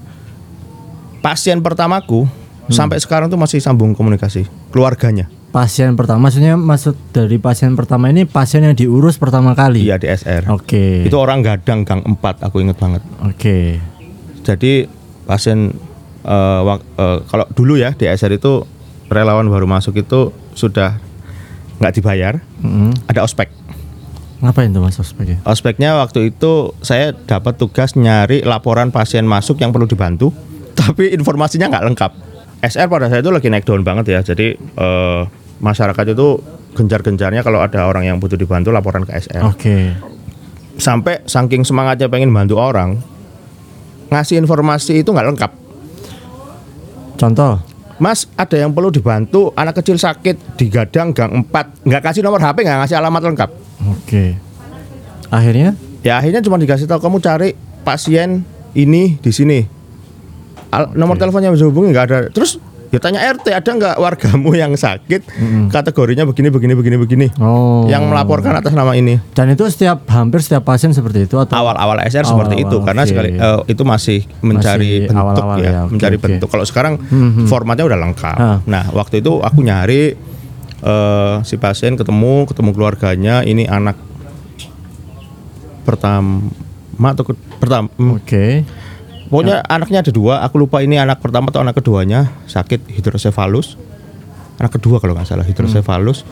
pasien 1.19 1.59
pertamaku 1.59 2.25
sampai 2.67 2.97
sekarang 2.97 3.27
tuh 3.27 3.35
masih 3.35 3.57
sambung 3.57 3.91
komunikasi 3.91 4.45
keluarganya 4.69 5.27
Pasien 5.49 5.97
pertama 5.97 6.29
maksudnya 6.29 6.53
maksud 6.53 6.93
dari 7.09 7.41
pasien 7.41 7.73
pertama 7.73 8.05
ini 8.07 8.21
pasien 8.21 8.61
yang 8.61 8.77
diurus 8.77 9.17
pertama 9.17 9.51
kali. 9.51 9.81
iya 9.81 9.97
di 9.97 10.05
SR 10.05 10.45
Oke. 10.47 11.01
itu 11.01 11.17
orang 11.17 11.41
gadang 11.41 11.81
gang 11.81 12.05
4 12.05 12.21
aku 12.39 12.61
inget 12.61 12.77
banget 12.77 13.01
Oke. 13.19 13.81
jadi 14.45 14.85
pasien 15.25 15.73
wak- 16.61 16.85
eh, 16.93 17.19
kalau 17.25 17.49
dulu 17.49 17.75
ya 17.75 17.91
di 17.91 18.05
SR 18.05 18.29
itu 18.31 18.61
relawan 19.07 19.49
baru 19.49 19.65
masuk 19.65 19.97
itu 19.97 20.29
sudah 20.53 21.01
nggak 21.77 21.93
dibayar 21.95 22.37
Mm. 22.59 22.93
ada 23.07 23.23
ospek 23.23 23.49
Ngapain 24.39 24.69
tuh 24.69 24.79
Mas 24.79 24.95
ospeknya? 24.95 25.41
ospeknya 25.43 25.97
waktu 25.97 26.29
itu 26.29 26.77
saya 26.79 27.09
dapat 27.11 27.57
tugas 27.57 27.91
nyari 27.93 28.39
laporan 28.41 28.87
pasien 28.87 29.25
masuk 29.25 29.57
yang 29.57 29.73
perlu 29.73 29.83
dibantu 29.83 30.29
tapi 30.79 31.11
informasinya 31.11 31.67
nggak 31.67 31.85
lengkap. 31.91 32.11
SR 32.59 32.91
pada 32.91 33.07
saat 33.07 33.23
itu 33.23 33.31
lagi 33.31 33.47
naik 33.47 33.63
daun 33.63 33.83
banget 33.83 34.15
ya. 34.15 34.19
Jadi 34.23 34.55
eh, 34.55 35.21
masyarakat 35.59 36.05
itu 36.15 36.27
gencar-gencarnya 36.75 37.41
kalau 37.43 37.59
ada 37.59 37.87
orang 37.87 38.07
yang 38.07 38.17
butuh 38.21 38.39
dibantu 38.39 38.69
laporan 38.69 39.03
ke 39.03 39.11
SR 39.17 39.41
Oke. 39.41 39.91
sampai 40.77 41.25
saking 41.25 41.65
semangatnya 41.65 42.07
pengen 42.07 42.29
bantu 42.29 42.61
orang 42.61 43.01
ngasih 44.09 44.39
informasi 44.41 45.03
itu 45.03 45.09
nggak 45.11 45.27
lengkap. 45.33 45.51
Contoh. 47.19 47.59
Mas 47.99 48.31
ada 48.39 48.55
yang 48.55 48.71
perlu 48.71 48.87
dibantu 48.95 49.51
anak 49.59 49.83
kecil 49.83 49.99
sakit 49.99 50.55
di 50.55 50.71
gadang 50.71 51.11
gang 51.11 51.43
4 51.51 51.83
nggak 51.83 52.03
kasih 52.07 52.23
nomor 52.23 52.39
HP 52.39 52.63
nggak 52.63 52.79
ngasih 52.85 52.95
alamat 52.95 53.21
lengkap. 53.27 53.49
Oke. 53.91 54.39
Akhirnya? 55.27 55.75
Ya 55.99 56.15
akhirnya 56.15 56.39
cuma 56.39 56.55
dikasih 56.55 56.87
tahu 56.87 57.03
kamu 57.03 57.19
cari 57.19 57.59
pasien 57.83 58.47
ini 58.71 59.19
di 59.19 59.31
sini 59.35 59.78
Al- 60.69 60.93
nomor 60.93 61.15
teleponnya 61.15 61.49
bisa 61.49 61.65
hubungi 61.65 61.89
nggak 61.89 62.05
ada 62.05 62.17
terus 62.27 62.61
ya 62.87 62.97
tanya 62.97 63.21
RT 63.23 63.45
ada 63.49 63.69
nggak 63.69 63.95
wargamu 63.97 64.49
yang 64.51 64.73
sakit 64.73 65.21
kategorinya 65.67 66.25
begini 66.25 66.49
begini 66.49 66.73
begini 66.73 66.97
begini 66.97 67.27
Oh. 67.37 67.85
yang 67.85 68.05
melaporkan 68.05 68.53
atas 68.55 68.69
nama 68.71 68.93
ini 68.93 69.21
Dan 69.31 69.49
itu 69.49 69.61
setiap 69.65 70.05
hampir 70.07 70.39
setiap 70.39 70.61
pasien 70.63 70.89
seperti 70.89 71.23
itu 71.23 71.37
atau 71.37 71.53
awal-awal 71.55 72.01
SR 72.01 72.21
seperti 72.23 72.57
Awal-awal, 72.57 72.73
itu 72.73 72.77
karena 72.81 73.01
oke. 73.01 73.09
sekali 73.09 73.29
eh, 73.31 73.59
itu 73.67 73.83
masih 73.83 74.19
mencari 74.39 74.89
Masih 74.89 75.01
bentuk 75.07 75.17
awal-awal 75.19 75.57
ya, 75.59 75.69
ya, 75.69 75.79
oke, 75.79 75.91
mencari 75.91 76.15
oke. 76.15 76.23
bentuk. 76.23 76.47
Kalau 76.49 76.65
sekarang 76.65 76.93
Mhm. 76.99 77.45
formatnya 77.45 77.85
udah 77.85 77.99
lengkap. 77.99 78.35
Ah. 78.35 78.57
Nah, 78.65 78.83
waktu 78.91 79.21
itu 79.21 79.37
aku 79.39 79.59
nyari 79.59 80.17
eh, 80.79 81.35
si 81.43 81.55
pasien 81.55 81.93
ketemu, 81.93 82.45
ketemu 82.45 82.69
keluarganya, 82.71 83.41
ini 83.43 83.65
anak 83.65 83.97
pertama 85.83 86.49
atau 87.07 87.23
ke- 87.23 87.39
pertama 87.55 87.87
hmm, 87.91 88.11
Oke. 88.15 88.63
Pokoknya 89.29 89.61
anaknya 89.69 90.01
ada 90.01 90.09
dua, 90.09 90.41
aku 90.41 90.57
lupa 90.57 90.81
ini 90.81 90.97
anak 90.97 91.21
pertama 91.21 91.53
atau 91.53 91.61
anak 91.61 91.77
keduanya 91.77 92.33
sakit 92.49 92.89
hidrosefalus. 92.89 93.77
Anak 94.57 94.81
kedua 94.81 94.97
kalau 94.97 95.13
nggak 95.13 95.29
salah 95.29 95.45
hidrosefalus. 95.45 96.25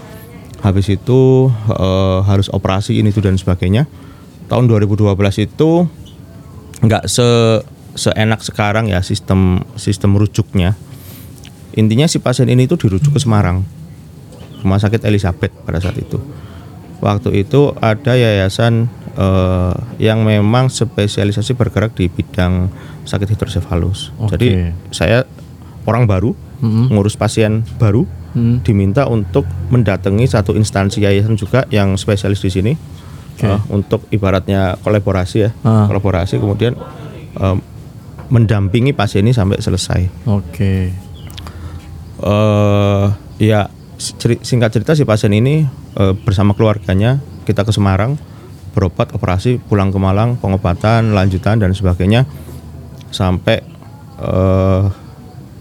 Habis 0.65 0.89
itu 0.89 1.53
eh, 1.69 2.19
harus 2.25 2.49
operasi 2.49 2.97
ini 2.97 3.13
itu 3.13 3.21
dan 3.21 3.37
sebagainya. 3.37 3.85
Tahun 4.49 4.65
2012 4.65 5.13
itu 5.45 5.85
nggak 6.81 7.05
se 7.05 7.61
seenak 7.97 8.41
sekarang 8.41 8.89
ya 8.89 9.05
sistem 9.05 9.61
sistem 9.77 10.17
rujuknya. 10.17 10.73
Intinya 11.77 12.09
si 12.09 12.17
pasien 12.17 12.49
ini 12.49 12.65
itu 12.65 12.73
dirujuk 12.73 13.13
ke 13.13 13.21
Semarang, 13.21 13.61
rumah 14.65 14.81
sakit 14.81 15.05
Elizabeth 15.05 15.53
pada 15.61 15.77
saat 15.77 16.01
itu. 16.01 16.17
Waktu 16.97 17.45
itu 17.45 17.77
ada 17.77 18.17
yayasan 18.17 18.89
eh, 19.17 19.73
yang 19.99 20.21
memang 20.21 20.69
spesialisasi 20.69 21.51
bergerak 21.53 21.93
di 21.93 22.07
bidang 22.07 22.69
sakit 23.03 23.27
hidrosefalus. 23.27 24.13
Oke. 24.17 24.37
Jadi 24.37 24.47
saya 24.89 25.25
orang 25.83 26.05
baru 26.05 26.37
Mm-mm. 26.59 26.89
ngurus 26.89 27.15
pasien 27.15 27.65
baru 27.75 28.05
Hmm. 28.27 28.61
diminta 28.61 29.09
untuk 29.09 29.49
mendatangi 29.73 30.29
satu 30.29 30.53
instansi 30.53 31.01
yayasan 31.01 31.33
juga 31.33 31.65
yang 31.67 31.97
spesialis 31.97 32.37
di 32.37 32.51
sini 32.51 32.73
Oke. 33.33 33.49
eh, 33.49 33.57
untuk 33.67 34.05
ibaratnya 34.07 34.77
kolaborasi 34.77 35.37
ya, 35.41 35.49
Ah. 35.63 35.89
kolaborasi 35.89 36.37
kemudian 36.37 36.77
eh, 37.33 37.57
mendampingi 38.27 38.93
pasien 38.93 39.25
ini 39.25 39.33
sampai 39.33 39.57
selesai. 39.57 40.01
Oke. 40.27 40.93
eh 42.17 43.05
ya 43.39 43.69
ceri- 43.97 44.41
singkat 44.41 44.69
cerita 44.71 44.93
si 44.93 45.01
pasien 45.01 45.31
ini 45.31 45.65
eh, 45.95 46.13
bersama 46.17 46.53
keluarganya 46.53 47.17
kita 47.43 47.61
ke 47.61 47.71
Semarang 47.71 48.17
berobat 48.69 49.11
operasi 49.11 49.59
pulang 49.59 49.89
ke 49.89 49.97
Malang 49.97 50.35
pengobatan 50.35 51.11
lanjutan 51.11 51.57
dan 51.57 51.71
sebagainya 51.71 52.25
sampai 53.07 53.63
eh, 54.17 54.83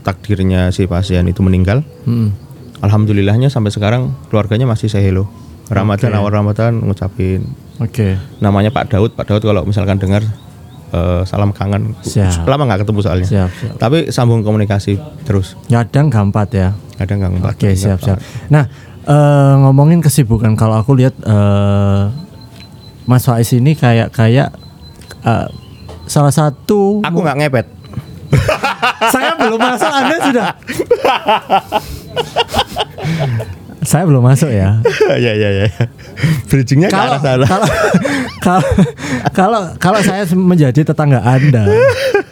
takdirnya 0.02 0.70
si 0.70 0.86
pasien 0.86 1.24
itu 1.24 1.40
meninggal 1.40 1.82
Mm. 2.02 2.30
alhamdulillahnya 2.78 3.48
sampai 3.48 3.68
sekarang 3.68 4.14
keluarganya 4.26 4.62
masih 4.64 4.86
say 4.86 5.02
hello 5.02 5.26
Ramadan 5.66 6.10
Oke. 6.10 6.16
awal 6.16 6.30
Ramadan 6.32 6.72
ngucapin 6.78 7.42
Oke. 7.76 8.14
namanya 8.38 8.70
Pak 8.70 8.86
Daud 8.88 9.10
Pak 9.12 9.26
Daud 9.26 9.42
kalau 9.42 9.62
misalkan 9.62 9.98
dengar 9.98 10.22
eh, 10.88 11.22
salam 11.24 11.50
kangen 11.50 11.98
Siap. 12.00 12.46
lama 12.46 12.62
nggak 12.64 12.86
ketemu 12.86 12.98
soalnya 13.00 13.26
Siap, 13.26 13.50
siap. 13.52 13.74
tapi 13.76 13.98
sambung 14.08 14.40
komunikasi 14.40 14.94
terus 15.22 15.58
Kadang 15.66 16.06
gampat 16.06 16.48
ya. 16.52 16.68
kadang 16.94 17.18
nggak 17.18 17.30
ngembat, 17.34 17.52
Oke, 17.52 17.68
nggak 17.68 17.76
siap, 17.76 17.98
siap. 18.00 18.18
Nah, 18.48 18.64
eh, 19.02 19.54
ngomongin 19.60 20.00
kesibukan 20.00 20.54
kalau 20.54 20.78
aku 20.78 20.94
lihat 20.94 21.12
eh, 21.18 22.02
Mas 23.06 23.22
Faiz 23.24 23.50
ini 23.54 23.78
kayak 23.78 24.10
kayak 24.10 24.50
eh, 25.22 25.48
salah 26.10 26.34
satu 26.34 27.00
aku 27.06 27.18
nggak 27.22 27.38
ngepet. 27.46 27.66
Saya 29.14 29.38
belum 29.38 29.58
masuk 29.62 29.90
Anda 29.90 30.16
sudah. 30.18 30.48
Saya 33.86 34.02
belum 34.02 34.22
masuk 34.26 34.50
ya. 34.50 34.82
Ya 35.22 35.32
ya 35.32 35.50
ya. 35.62 35.66
Bridgingnya 36.50 36.90
ke 36.90 36.96
kalau 36.98 37.14
arah 37.14 37.20
sana 37.22 37.46
kalau 37.46 37.68
kalau 38.42 38.70
kalau 39.30 39.60
kalau 39.78 40.00
saya 40.02 40.26
menjadi 40.34 40.82
tetangga 40.82 41.22
Anda 41.22 41.68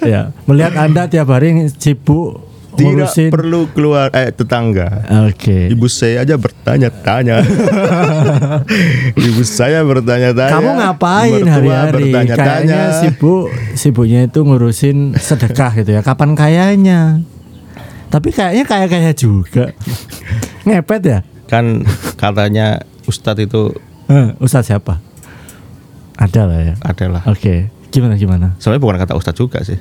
ya 0.02 0.35
melihat 0.49 0.75
Anda 0.75 1.07
tiap 1.07 1.31
hari 1.31 1.69
sibuk 1.78 2.53
tidak 2.75 3.07
ngurusin 3.07 3.28
perlu 3.31 3.61
keluar 3.71 4.11
eh 4.11 4.28
tetangga 4.28 5.07
Oke 5.26 5.69
ibu 5.69 5.87
saya 5.87 6.23
aja 6.23 6.35
bertanya-tanya 6.35 7.40
ibu 9.28 9.43
saya 9.43 9.83
bertanya-tanya 9.83 10.52
Kamu 10.52 10.71
ngapain 10.75 11.43
hari-hari? 11.45 12.11
Kayaknya 12.26 12.81
sibuk 13.00 13.49
sibuknya 13.75 14.26
itu 14.26 14.40
ngurusin 14.40 15.14
sedekah 15.14 15.73
gitu 15.76 15.90
ya. 15.93 16.00
Kapan 16.00 16.35
kayanya? 16.35 17.23
Tapi 18.09 18.31
kayaknya 18.31 18.64
kaya 18.64 18.87
kaya 18.87 19.12
juga. 19.12 19.75
Ngepet 20.66 21.02
ya? 21.04 21.21
kan 21.45 21.85
katanya 22.16 22.81
Ustadz 23.04 23.37
itu 23.38 23.76
Eh, 24.04 24.33
Ustadz 24.38 24.69
siapa? 24.69 24.97
Ada 26.14 26.49
lah 26.49 26.61
ya. 26.62 26.75
adalah 26.81 27.23
Oke. 27.26 27.69
Gimana 27.88 28.16
gimana? 28.16 28.59
sebenarnya 28.59 28.83
bukan 28.83 28.97
kata 28.99 29.12
Ustadz 29.14 29.38
juga 29.38 29.61
sih 29.62 29.78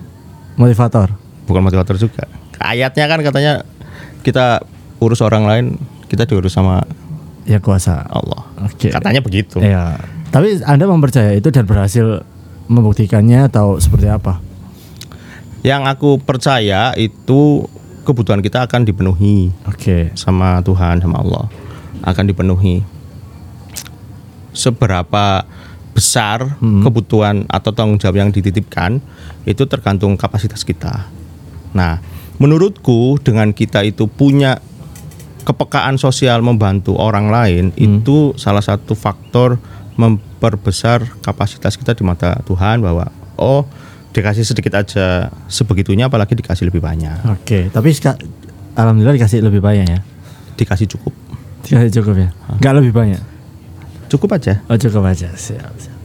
Motivator. 0.53 1.09
bukan 1.43 1.59
motivator 1.59 1.97
juga 1.97 2.23
ayatnya 2.59 3.05
kan 3.05 3.19
katanya 3.21 3.53
kita 4.21 4.61
urus 4.97 5.19
orang 5.19 5.43
lain 5.43 5.65
kita 6.07 6.25
diurus 6.25 6.53
sama 6.53 6.85
Ya 7.43 7.59
kuasa. 7.59 8.07
Allah 8.07 8.47
Oke. 8.63 8.87
katanya 8.87 9.19
begitu 9.19 9.59
Ya. 9.59 9.99
Tapi 10.31 10.63
Anda 10.63 10.87
mempercayai 10.87 11.37
itu 11.37 11.51
dan 11.51 11.67
berhasil 11.67 12.23
membuktikannya 12.65 13.51
atau 13.51 13.77
seperti 13.77 14.07
apa? 14.07 14.39
yang 15.63 15.87
aku 15.87 16.19
percaya 16.19 16.91
itu 16.93 17.63
kebutuhan 18.03 18.43
kita 18.43 18.67
akan 18.67 18.83
dipenuhi 18.83 19.47
Oke. 19.63 20.11
sama 20.13 20.59
Tuhan 20.59 20.99
sama 20.99 21.23
Allah 21.23 21.47
akan 22.03 22.23
dipenuhi 22.27 22.83
seberapa 24.51 25.47
besar 25.93 26.57
kebutuhan 26.59 27.45
atau 27.47 27.71
tanggung 27.71 27.95
jawab 27.95 28.17
yang 28.17 28.29
dititipkan 28.29 28.97
itu 29.45 29.63
tergantung 29.63 30.17
kapasitas 30.17 30.65
kita. 30.65 31.05
Nah, 31.71 32.01
menurutku 32.37 33.19
dengan 33.19 33.51
kita 33.51 33.81
itu 33.81 34.05
punya 34.05 34.57
kepekaan 35.43 35.97
sosial 35.97 36.39
membantu 36.39 36.95
orang 36.95 37.27
lain 37.27 37.65
itu 37.75 38.31
salah 38.35 38.63
satu 38.63 38.95
faktor 38.95 39.59
memperbesar 39.93 41.03
kapasitas 41.19 41.75
kita 41.75 41.93
di 41.93 42.01
mata 42.01 42.39
Tuhan 42.43 42.79
bahwa 42.79 43.11
oh 43.35 43.67
dikasih 44.09 44.41
sedikit 44.43 44.73
aja 44.73 45.29
sebegitunya 45.45 46.05
apalagi 46.05 46.33
dikasih 46.33 46.69
lebih 46.69 46.79
banyak. 46.79 47.27
Oke, 47.29 47.69
tapi 47.69 47.89
seka- 47.91 48.17
alhamdulillah 48.73 49.17
dikasih 49.17 49.41
lebih 49.41 49.59
banyak 49.59 49.87
ya. 49.87 49.99
dikasih 50.53 50.85
cukup 50.87 51.13
Dikasih 51.65 51.89
cukup 51.97 52.15
ya. 52.19 52.29
Enggak 52.51 52.73
lebih 52.77 52.93
banyak. 52.93 53.21
cukup 54.05 54.37
aja 54.37 54.61
Oh 54.69 54.77
cukup 54.77 55.09
aja. 55.09 55.33
Siap. 55.33 55.73
siap. 55.75 55.97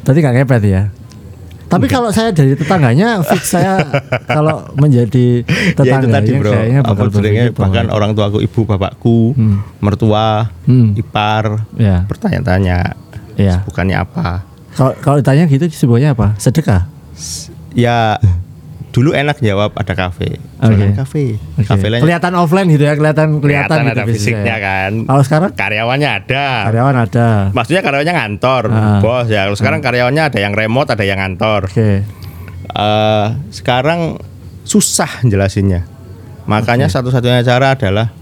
Berarti 0.00 0.18
gak 0.22 0.34
ngepet 0.34 0.62
ya. 0.64 0.82
Tapi 1.76 1.86
kalau 1.86 2.08
saya 2.08 2.30
dari 2.30 2.52
tetangganya 2.52 3.20
fix 3.22 3.52
saya 3.52 3.76
kalau 4.28 4.64
menjadi 4.74 5.44
ya 5.76 6.00
itu 6.00 6.08
tadi 6.08 6.30
bro 6.34 6.50
kayaknya 6.50 6.80
bakal 6.82 7.06
bahkan 7.52 7.84
bahwa- 7.84 7.94
orang 7.94 8.10
tuaku 8.12 8.38
ibu 8.40 8.60
bapakku 8.64 9.18
mertua 9.78 10.48
Hmm. 10.64 10.92
ipar 10.94 11.68
ya. 11.74 12.02
bertanya-tanya 12.04 12.96
Ya. 13.36 13.60
bukannya 13.62 13.96
apa 13.98 14.48
Kalau 14.72 14.92
kalau 14.96 15.16
ditanya 15.16 15.44
gitu 15.46 15.68
sebuahnya 15.68 16.12
apa? 16.12 16.36
Sedekah. 16.36 16.88
ya 17.72 18.16
dulu 18.96 19.12
enak 19.12 19.36
jawab 19.38 19.76
ada 19.76 19.92
kafe. 19.92 20.40
Kafe. 20.96 21.36
Kafe 21.60 22.00
Kelihatan 22.00 22.32
offline 22.32 22.64
gitu 22.66 22.80
ya, 22.82 22.96
kelihatan 22.96 23.44
kelihatan, 23.44 23.44
kelihatan 23.44 23.78
gitu 23.84 23.92
ada 23.92 24.04
fisiknya 24.08 24.56
ya. 24.56 24.64
kan. 24.64 24.90
Kalau 25.04 25.22
sekarang? 25.22 25.50
Karyawannya 25.52 26.08
ada. 26.08 26.46
Karyawan 26.72 26.96
ada. 26.96 27.28
maksudnya 27.52 27.84
karyawannya 27.84 28.14
ngantor 28.16 28.62
Ah. 28.66 28.98
bos 28.98 29.28
ya. 29.28 29.44
Kalau 29.44 29.54
sekarang 29.54 29.84
karyawannya 29.84 30.22
ada 30.24 30.38
yang 30.40 30.56
remote 30.56 30.88
ada 30.88 31.04
yang 31.04 31.20
ngantor. 31.20 31.68
Oke. 31.68 32.08
Eh, 32.66 33.26
sekarang 33.52 34.16
susah 34.64 35.20
jelasinnya. 35.22 35.84
Makanya 36.48 36.88
satu-satunya 36.88 37.44
cara 37.44 37.76
adalah 37.76 38.16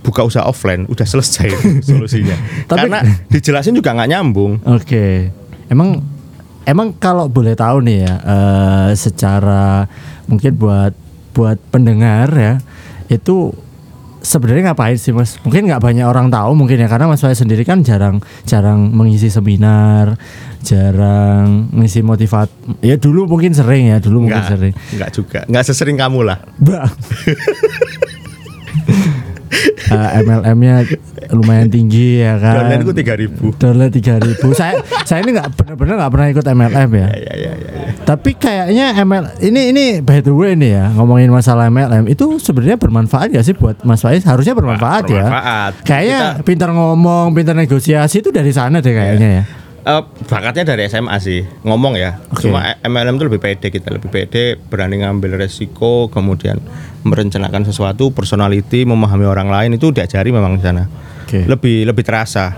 buka 0.00 0.20
usaha 0.20 0.44
offline. 0.44 0.84
Udah 0.84 1.04
selesai 1.04 1.48
solusinya. 1.88 2.36
Tapi- 2.66 2.76
karena 2.84 2.98
dijelasin 3.26 3.72
juga 3.72 3.96
nggak 3.96 4.10
nyambung. 4.10 4.60
Oke. 4.68 5.32
Emang 5.66 6.04
emang 6.68 6.92
kalau 7.00 7.32
boleh 7.32 7.56
tahu 7.56 7.80
nih 7.80 8.04
ya, 8.04 8.14
eh, 8.20 8.90
secara 8.92 9.88
mungkin 10.28 10.52
buat 10.60 10.92
buat 11.32 11.56
pendengar 11.72 12.28
ya, 12.36 12.60
itu 13.08 13.56
sebenarnya 14.20 14.72
ngapain 14.72 15.00
sih 15.00 15.16
mas? 15.16 15.40
Mungkin 15.40 15.72
nggak 15.72 15.80
banyak 15.80 16.04
orang 16.04 16.28
tahu 16.28 16.52
mungkin 16.52 16.76
ya 16.76 16.88
karena 16.92 17.08
mas 17.08 17.24
saya 17.24 17.32
sendiri 17.32 17.64
kan 17.64 17.80
jarang 17.80 18.20
jarang 18.44 18.92
mengisi 18.92 19.32
seminar, 19.32 20.20
jarang 20.60 21.72
mengisi 21.72 22.04
motivat. 22.04 22.52
Ya 22.84 23.00
dulu 23.00 23.24
mungkin 23.24 23.56
sering 23.56 23.88
ya, 23.88 23.96
dulu 24.02 24.28
mungkin 24.28 24.36
nggak 24.36 24.52
sering. 24.52 24.74
nggak 24.76 25.10
juga 25.16 25.40
nggak 25.48 25.64
sesering 25.64 25.96
kamu 25.96 26.28
lah. 26.28 26.38
Eh, 29.88 30.08
MLM-nya 30.20 30.84
lumayan 31.30 31.66
tinggi 31.66 32.20
ya 32.20 32.36
kan. 32.36 32.62
downline 32.62 32.82
ku 32.82 32.92
tiga 32.92 33.14
ribu 33.14 33.50
Dolar 33.54 33.88
tiga 33.88 34.16
ribu. 34.16 34.52
saya 34.52 34.78
saya 35.02 35.20
ini 35.20 35.32
nggak 35.32 35.48
benar-benar 35.54 35.94
nggak 35.98 36.12
pernah 36.12 36.26
ikut 36.28 36.46
MLM 36.46 36.90
ya. 36.92 37.08
ya 37.08 37.32
ya 37.34 37.34
ya, 37.34 37.52
ya. 37.54 37.88
Tapi 38.00 38.30
kayaknya 38.34 38.86
ML 38.98 39.24
ini 39.40 39.60
ini 39.68 39.84
by 39.98 40.20
the 40.20 40.30
way 40.30 40.52
nih 40.52 40.70
ya 40.72 40.84
ngomongin 40.92 41.28
masalah 41.28 41.66
MLM 41.68 42.06
itu 42.06 42.38
sebenarnya 42.38 42.76
bermanfaat 42.76 43.28
gak 43.30 43.44
sih 43.44 43.52
buat 43.52 43.80
Mas 43.82 44.00
Faiz? 44.00 44.22
Harusnya 44.22 44.52
bermanfaat, 44.52 45.04
ya. 45.06 45.24
bermanfaat. 45.24 45.72
Kayaknya 45.82 46.18
Kita- 46.18 46.44
pintar 46.44 46.70
ngomong, 46.70 47.32
pintar 47.32 47.54
negosiasi 47.54 48.20
itu 48.20 48.28
dari 48.28 48.50
sana 48.50 48.78
deh 48.78 48.92
kayaknya 48.92 49.28
ya. 49.28 49.44
Eh, 49.88 50.02
bakatnya 50.28 50.68
dari 50.68 50.84
SMA 50.84 51.16
sih 51.16 51.40
ngomong 51.64 51.96
ya 51.96 52.20
Oke. 52.28 52.44
cuma 52.44 52.76
MLM 52.78 53.16
itu 53.16 53.24
lebih 53.24 53.40
pede 53.40 53.72
kita 53.72 53.88
lebih 53.88 54.12
pede 54.12 54.60
berani 54.60 55.00
ngambil 55.00 55.40
resiko 55.40 56.12
kemudian 56.12 56.60
merencanakan 57.02 57.64
sesuatu 57.64 58.12
personality 58.12 58.84
memahami 58.84 59.24
orang 59.24 59.48
lain 59.48 59.70
itu 59.72 59.88
diajari 59.88 60.28
memang 60.28 60.60
di 60.60 60.62
sana 60.62 60.84
Oke. 61.24 61.48
lebih 61.48 61.88
lebih 61.88 62.04
terasa 62.04 62.52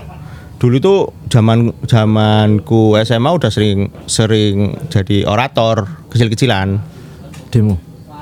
dulu 0.59 0.75
tuh 0.77 0.99
zaman 1.25 1.71
zamanku 1.87 2.99
SMA 2.99 3.31
udah 3.31 3.47
sering 3.47 3.87
sering 4.05 4.55
jadi 4.91 5.23
orator 5.23 5.87
kecil-kecilan 6.11 6.83
Demo. 7.47 7.79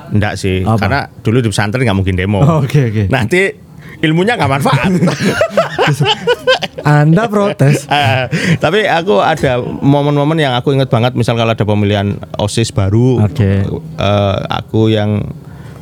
enggak 0.08 0.38
sih 0.38 0.62
Apa? 0.62 0.78
karena 0.78 1.00
dulu 1.18 1.42
di 1.42 1.50
pesantren 1.50 1.82
nggak 1.82 1.98
mungkin 1.98 2.14
demo 2.14 2.38
Oh, 2.40 2.62
Oke 2.62 2.94
oke. 2.94 3.02
nanti 3.10 3.69
ilmunya 4.00 4.34
nggak 4.34 4.50
manfaat 4.50 4.90
Anda 6.82 7.24
protes. 7.26 7.84
Eh, 7.90 8.24
tapi 8.56 8.84
aku 8.84 9.20
ada 9.20 9.60
momen-momen 9.60 10.36
yang 10.36 10.54
aku 10.54 10.72
ingat 10.72 10.88
banget 10.88 11.12
misal 11.12 11.34
kalau 11.34 11.50
ada 11.50 11.62
pemilihan 11.62 12.08
OSIS 12.34 12.70
baru 12.70 13.20
Oke. 13.22 13.66
eh, 13.66 14.36
aku 14.48 14.88
yang 14.88 15.20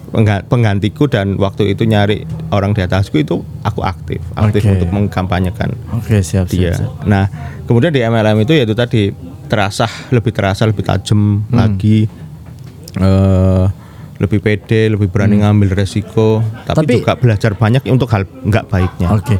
pengga- 0.08 0.42
penggantiku 0.42 1.06
dan 1.06 1.36
waktu 1.36 1.70
itu 1.70 1.84
nyari 1.84 2.22
orang 2.48 2.72
di 2.72 2.80
atasku 2.80 3.18
itu 3.18 3.38
aku 3.60 3.80
aktif 3.80 4.18
aktif 4.34 4.62
Oke. 4.62 4.72
untuk 4.74 4.88
mengkampanyekan 4.90 5.70
Oke 5.94 6.18
siap 6.20 6.46
siap. 6.46 6.50
dia 6.50 6.72
siap. 6.74 7.04
nah 7.04 7.28
kemudian 7.62 7.92
di 7.92 8.00
MLM 8.00 8.40
itu 8.40 8.52
yaitu 8.52 8.72
tadi 8.72 9.12
terasa 9.46 9.84
lebih 10.08 10.32
terasa 10.32 10.64
lebih 10.64 10.82
tajam 10.82 11.44
Hmm. 11.44 11.54
lagi 11.54 12.08
eh 12.96 13.64
lebih 14.18 14.38
pede 14.38 14.88
lebih 14.88 15.06
berani 15.06 15.38
ngambil 15.38 15.74
resiko 15.74 16.42
tapi, 16.64 16.66
Hmm. 16.66 16.76
Tapi- 16.76 16.94
juga 16.98 17.14
belajar 17.14 17.52
banyak 17.54 17.82
untuk 17.86 18.08
hal 18.08 18.26
nggak 18.26 18.64
baiknya 18.66 19.08
Oke. 19.10 19.36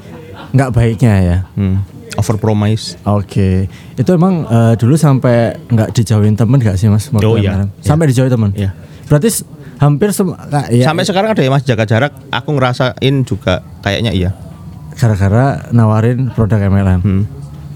Nggak 0.48 0.70
baiknya 0.70 1.12
ya. 1.18 1.38
hmm. 1.52 1.76
over 2.14 2.34
promise 2.34 2.98
Oke, 3.04 3.66
itu 3.94 4.10
emang 4.10 4.42
eh, 4.42 4.74
dulu 4.74 4.94
sampai 4.94 5.54
nggak 5.64 5.92
dijauhin 5.92 6.34
temen 6.34 6.58
gak 6.58 6.74
sih 6.74 6.86
mas? 6.86 7.06
Oh, 7.12 7.34
iya. 7.34 7.54
MLM? 7.54 7.70
Sampai 7.78 8.06
dijauhin 8.06 8.26
temen? 8.28 8.50
Iya. 8.52 8.74
Berarti 9.06 9.28
hampir 9.78 10.10
sem 10.10 10.26
ka- 10.26 10.66
ya, 10.68 10.84
Sampai 10.84 11.04
sekarang 11.04 11.30
ada 11.30 11.38
ya 11.38 11.48
Mas 11.48 11.62
jaga 11.62 11.84
jarak, 11.84 12.10
aku 12.28 12.50
ngerasain 12.52 13.14
juga 13.22 13.62
kayaknya 13.80 14.10
iya. 14.10 14.30
gara-gara 14.92 15.70
nawarin 15.70 16.30
produk 16.32 16.58
MLM. 16.60 17.00
Hmm. 17.00 17.22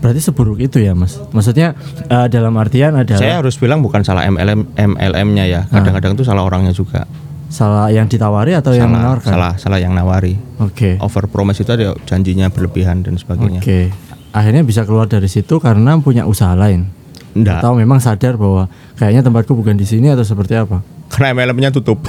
Berarti 0.02 0.18
seburuk 0.18 0.58
itu 0.58 0.82
ya 0.82 0.92
mas? 0.92 1.14
Maksudnya 1.30 1.78
eh, 2.10 2.26
dalam 2.26 2.50
artian 2.58 2.98
adalah 2.98 3.22
Saya 3.22 3.38
harus 3.38 3.54
bilang 3.54 3.78
bukan 3.80 4.02
salah 4.02 4.26
MLM 4.26 4.74
MLM-nya 4.74 5.44
ya. 5.46 5.60
Kadang-kadang 5.70 6.18
itu 6.18 6.26
salah 6.26 6.42
orangnya 6.42 6.74
juga. 6.74 7.06
salah 7.46 7.92
yang 7.92 8.08
ditawari 8.08 8.56
atau 8.56 8.72
yang 8.72 8.88
salah, 8.88 8.96
menawarkan? 8.96 9.28
salah, 9.30 9.52
salah 9.60 9.76
yang 9.76 9.92
nawari. 9.92 10.40
Oke, 10.56 10.96
Over 10.98 11.28
promise 11.28 11.60
itu 11.60 11.68
ada 11.68 11.92
janjinya 12.02 12.48
berlebihan 12.48 13.04
dan 13.04 13.14
sebagainya. 13.14 13.60
oke. 13.60 13.92
Akhirnya 14.32 14.64
bisa 14.64 14.88
keluar 14.88 15.04
dari 15.04 15.28
situ 15.28 15.60
karena 15.60 16.00
punya 16.00 16.24
usaha 16.24 16.56
lain. 16.56 16.88
Enggak, 17.36 17.60
Atau 17.60 17.76
memang 17.76 18.00
sadar 18.00 18.40
bahwa 18.40 18.72
kayaknya 18.96 19.20
tempatku 19.20 19.52
bukan 19.52 19.76
di 19.76 19.84
sini 19.84 20.08
atau 20.08 20.24
seperti 20.24 20.56
apa? 20.56 20.80
karena 21.12 21.36
MLM-nya 21.36 21.68
tutup. 21.70 22.00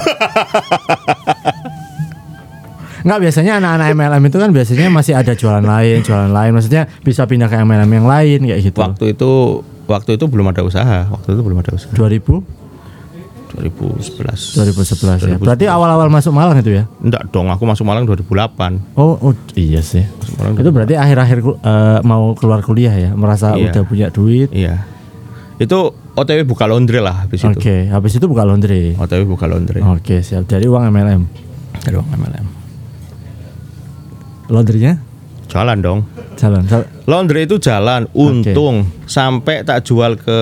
Nggak 3.04 3.18
biasanya 3.20 3.52
anak-anak 3.60 3.86
MLM 3.92 4.22
itu 4.26 4.36
kan 4.40 4.50
biasanya 4.50 4.88
masih 4.88 5.12
ada 5.12 5.32
jualan 5.36 5.60
lain, 5.60 6.00
jualan 6.00 6.32
lain. 6.32 6.50
Maksudnya 6.56 6.88
bisa 7.04 7.28
pindah 7.28 7.52
ke 7.52 7.56
MLM 7.60 7.90
yang 7.92 8.06
lain 8.08 8.38
kayak 8.48 8.60
gitu. 8.64 8.80
waktu 8.80 9.12
itu 9.12 9.30
waktu 9.84 10.10
itu 10.16 10.24
belum 10.24 10.48
ada 10.50 10.64
usaha. 10.64 11.04
Waktu 11.12 11.36
itu 11.36 11.40
belum 11.44 11.58
ada 11.60 11.70
usaha. 11.76 11.92
2000 11.92 12.64
2011 13.54 14.58
ya. 14.58 14.66
2011. 14.66 15.38
Berarti 15.38 15.64
awal-awal 15.70 16.10
masuk 16.10 16.34
Malang 16.34 16.58
itu 16.58 16.74
ya? 16.74 16.90
Enggak 16.98 17.30
dong, 17.30 17.46
aku 17.54 17.62
masuk 17.62 17.86
Malang 17.86 18.02
2008. 18.02 18.98
Oh, 18.98 19.14
oh 19.14 19.34
iya 19.54 19.78
sih. 19.78 20.02
Masuk 20.02 20.34
Malang 20.42 20.54
Itu 20.58 20.70
berarti 20.74 20.94
akhir-akhir 20.98 21.38
eh, 21.62 21.98
mau 22.02 22.34
keluar 22.34 22.66
kuliah 22.66 22.90
ya, 22.90 23.14
merasa 23.14 23.54
Iya. 23.54 23.70
udah 23.70 23.82
punya 23.86 24.06
duit. 24.10 24.50
Iya. 24.50 24.82
Itu 25.62 25.94
OTW 26.18 26.42
buka 26.42 26.66
laundry 26.66 26.98
lah 26.98 27.26
habis 27.26 27.46
itu. 27.46 27.54
Oke, 27.54 27.86
habis 27.86 28.18
itu 28.18 28.26
buka 28.26 28.42
laundry. 28.42 28.98
OTW 28.98 29.22
buka 29.22 29.46
laundry. 29.46 29.78
Oke, 29.86 30.18
siap. 30.26 30.50
Dari 30.50 30.66
uang 30.66 30.90
MLM. 30.90 31.22
Dari 31.86 31.94
uang 31.94 32.10
MLM. 32.10 32.63
Laundrynya 34.46 35.00
Jalan 35.44 35.78
dong. 35.78 36.00
jalan. 36.34 36.66
Laundry 37.06 37.44
itu 37.44 37.56
jalan, 37.56 38.10
untung 38.10 38.82
sampai 39.04 39.62
tak 39.62 39.84
jual 39.84 40.16
ke 40.16 40.38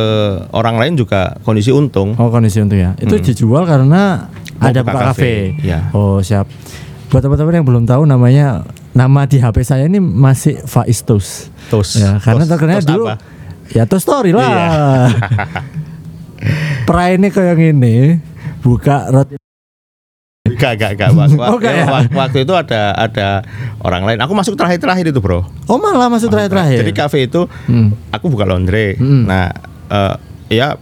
orang 0.51 0.79
lain 0.79 0.97
juga 0.97 1.37
kondisi 1.43 1.69
untung. 1.69 2.17
Oh, 2.17 2.31
kondisi 2.31 2.59
untuk 2.59 2.81
ya. 2.81 2.97
Itu 2.97 3.19
dijual 3.19 3.67
karena 3.67 4.31
Mau 4.57 4.63
ada 4.65 4.81
buka 4.81 5.13
kafe. 5.13 5.59
iya. 5.61 5.91
Oh, 5.93 6.23
siap. 6.23 6.49
Buat 7.11 7.23
teman-teman 7.23 7.61
yang 7.61 7.67
belum 7.67 7.85
tahu 7.85 8.03
namanya 8.03 8.65
nama 8.93 9.27
di 9.27 9.37
HP 9.37 9.61
saya 9.61 9.85
ini 9.85 10.01
masih 10.01 10.65
Faiz 10.65 11.03
Tos. 11.03 11.53
Tos. 11.69 11.99
Ya, 11.99 12.17
karena 12.17 12.47
Tos- 12.47 12.53
terkenal 12.57 12.79
tos 12.79 12.89
dulu 12.89 13.05
apa? 13.05 13.15
ya 13.69 13.83
Toy 13.85 14.01
Story 14.01 14.31
lah. 14.33 14.49
Iya. 14.49 14.65
Prai 16.89 17.15
ini 17.15 17.29
kayak 17.29 17.55
gini 17.55 18.17
buka 18.59 19.11
roti 19.11 19.37
Gak, 20.43 20.75
gak, 20.75 20.99
gak. 20.99 21.15
Wak- 21.15 21.39
wak- 21.39 21.51
Oh, 21.55 21.59
ya? 21.63 21.87
wak- 21.87 22.11
Waktu 22.11 22.43
itu 22.43 22.51
ada 22.53 22.91
ada 22.93 23.47
orang 23.79 24.03
lain. 24.03 24.19
Aku 24.19 24.35
masuk 24.35 24.59
terakhir-terakhir 24.59 25.07
itu, 25.09 25.23
Bro. 25.23 25.47
Oh 25.67 25.79
malah 25.79 26.11
masuk 26.11 26.29
terakhir-terakhir. 26.29 26.83
Jadi 26.83 26.93
kafe 26.93 27.19
itu 27.27 27.47
Hmm. 27.71 27.95
aku 28.11 28.27
buka 28.27 28.43
laundry. 28.43 28.99
Hmm. 28.99 29.23
Nah, 29.23 29.55
eh, 29.87 30.15
ya 30.51 30.75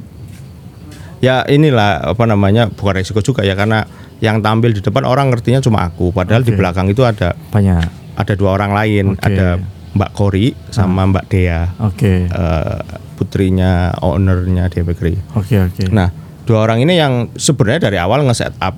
ya 1.20 1.44
inilah 1.44 2.16
apa 2.16 2.24
namanya 2.24 2.72
bukan 2.72 2.96
resiko 2.96 3.20
juga 3.20 3.44
ya 3.44 3.52
karena 3.52 3.84
yang 4.18 4.40
tampil 4.40 4.72
di 4.72 4.80
depan 4.80 5.04
orang 5.04 5.28
ngertinya 5.28 5.60
cuma 5.60 5.84
aku 5.84 6.08
padahal 6.10 6.40
di 6.40 6.52
Oke. 6.52 6.58
belakang 6.58 6.88
itu 6.88 7.04
ada 7.04 7.36
banyak. 7.52 7.84
ada 8.16 8.32
dua 8.34 8.50
orang 8.54 8.72
lain 8.72 9.04
Oke. 9.12 9.28
ada 9.28 9.60
Mbak 9.90 10.10
Kori 10.14 10.56
sama 10.70 11.04
Mbak 11.04 11.24
Dea 11.28 11.68
Oke. 11.78 12.24
eh, 12.24 12.78
putrinya 13.14 13.92
ownernya 13.98 14.68
Dea 14.68 14.80
Bakery 14.82 15.20
Oke 15.34 15.56
oke. 15.58 15.88
nah 15.88 16.08
dua 16.42 16.64
orang 16.64 16.80
ini 16.80 16.96
yang 16.96 17.12
sebenarnya 17.34 17.80
dari 17.82 17.96
awal 17.96 18.24
nge-set 18.24 18.56
up 18.58 18.76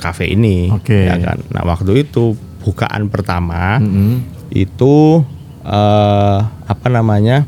kafe 0.00 0.26
ini 0.26 0.72
Oke. 0.72 1.04
ya 1.04 1.14
kan 1.16 1.38
nah 1.48 1.62
waktu 1.62 2.00
itu 2.00 2.32
bukaan 2.60 3.06
pertama 3.06 3.76
Mm-mm. 3.76 4.24
itu 4.50 5.20
eh 5.62 6.38
apa 6.64 6.86
namanya 6.88 7.44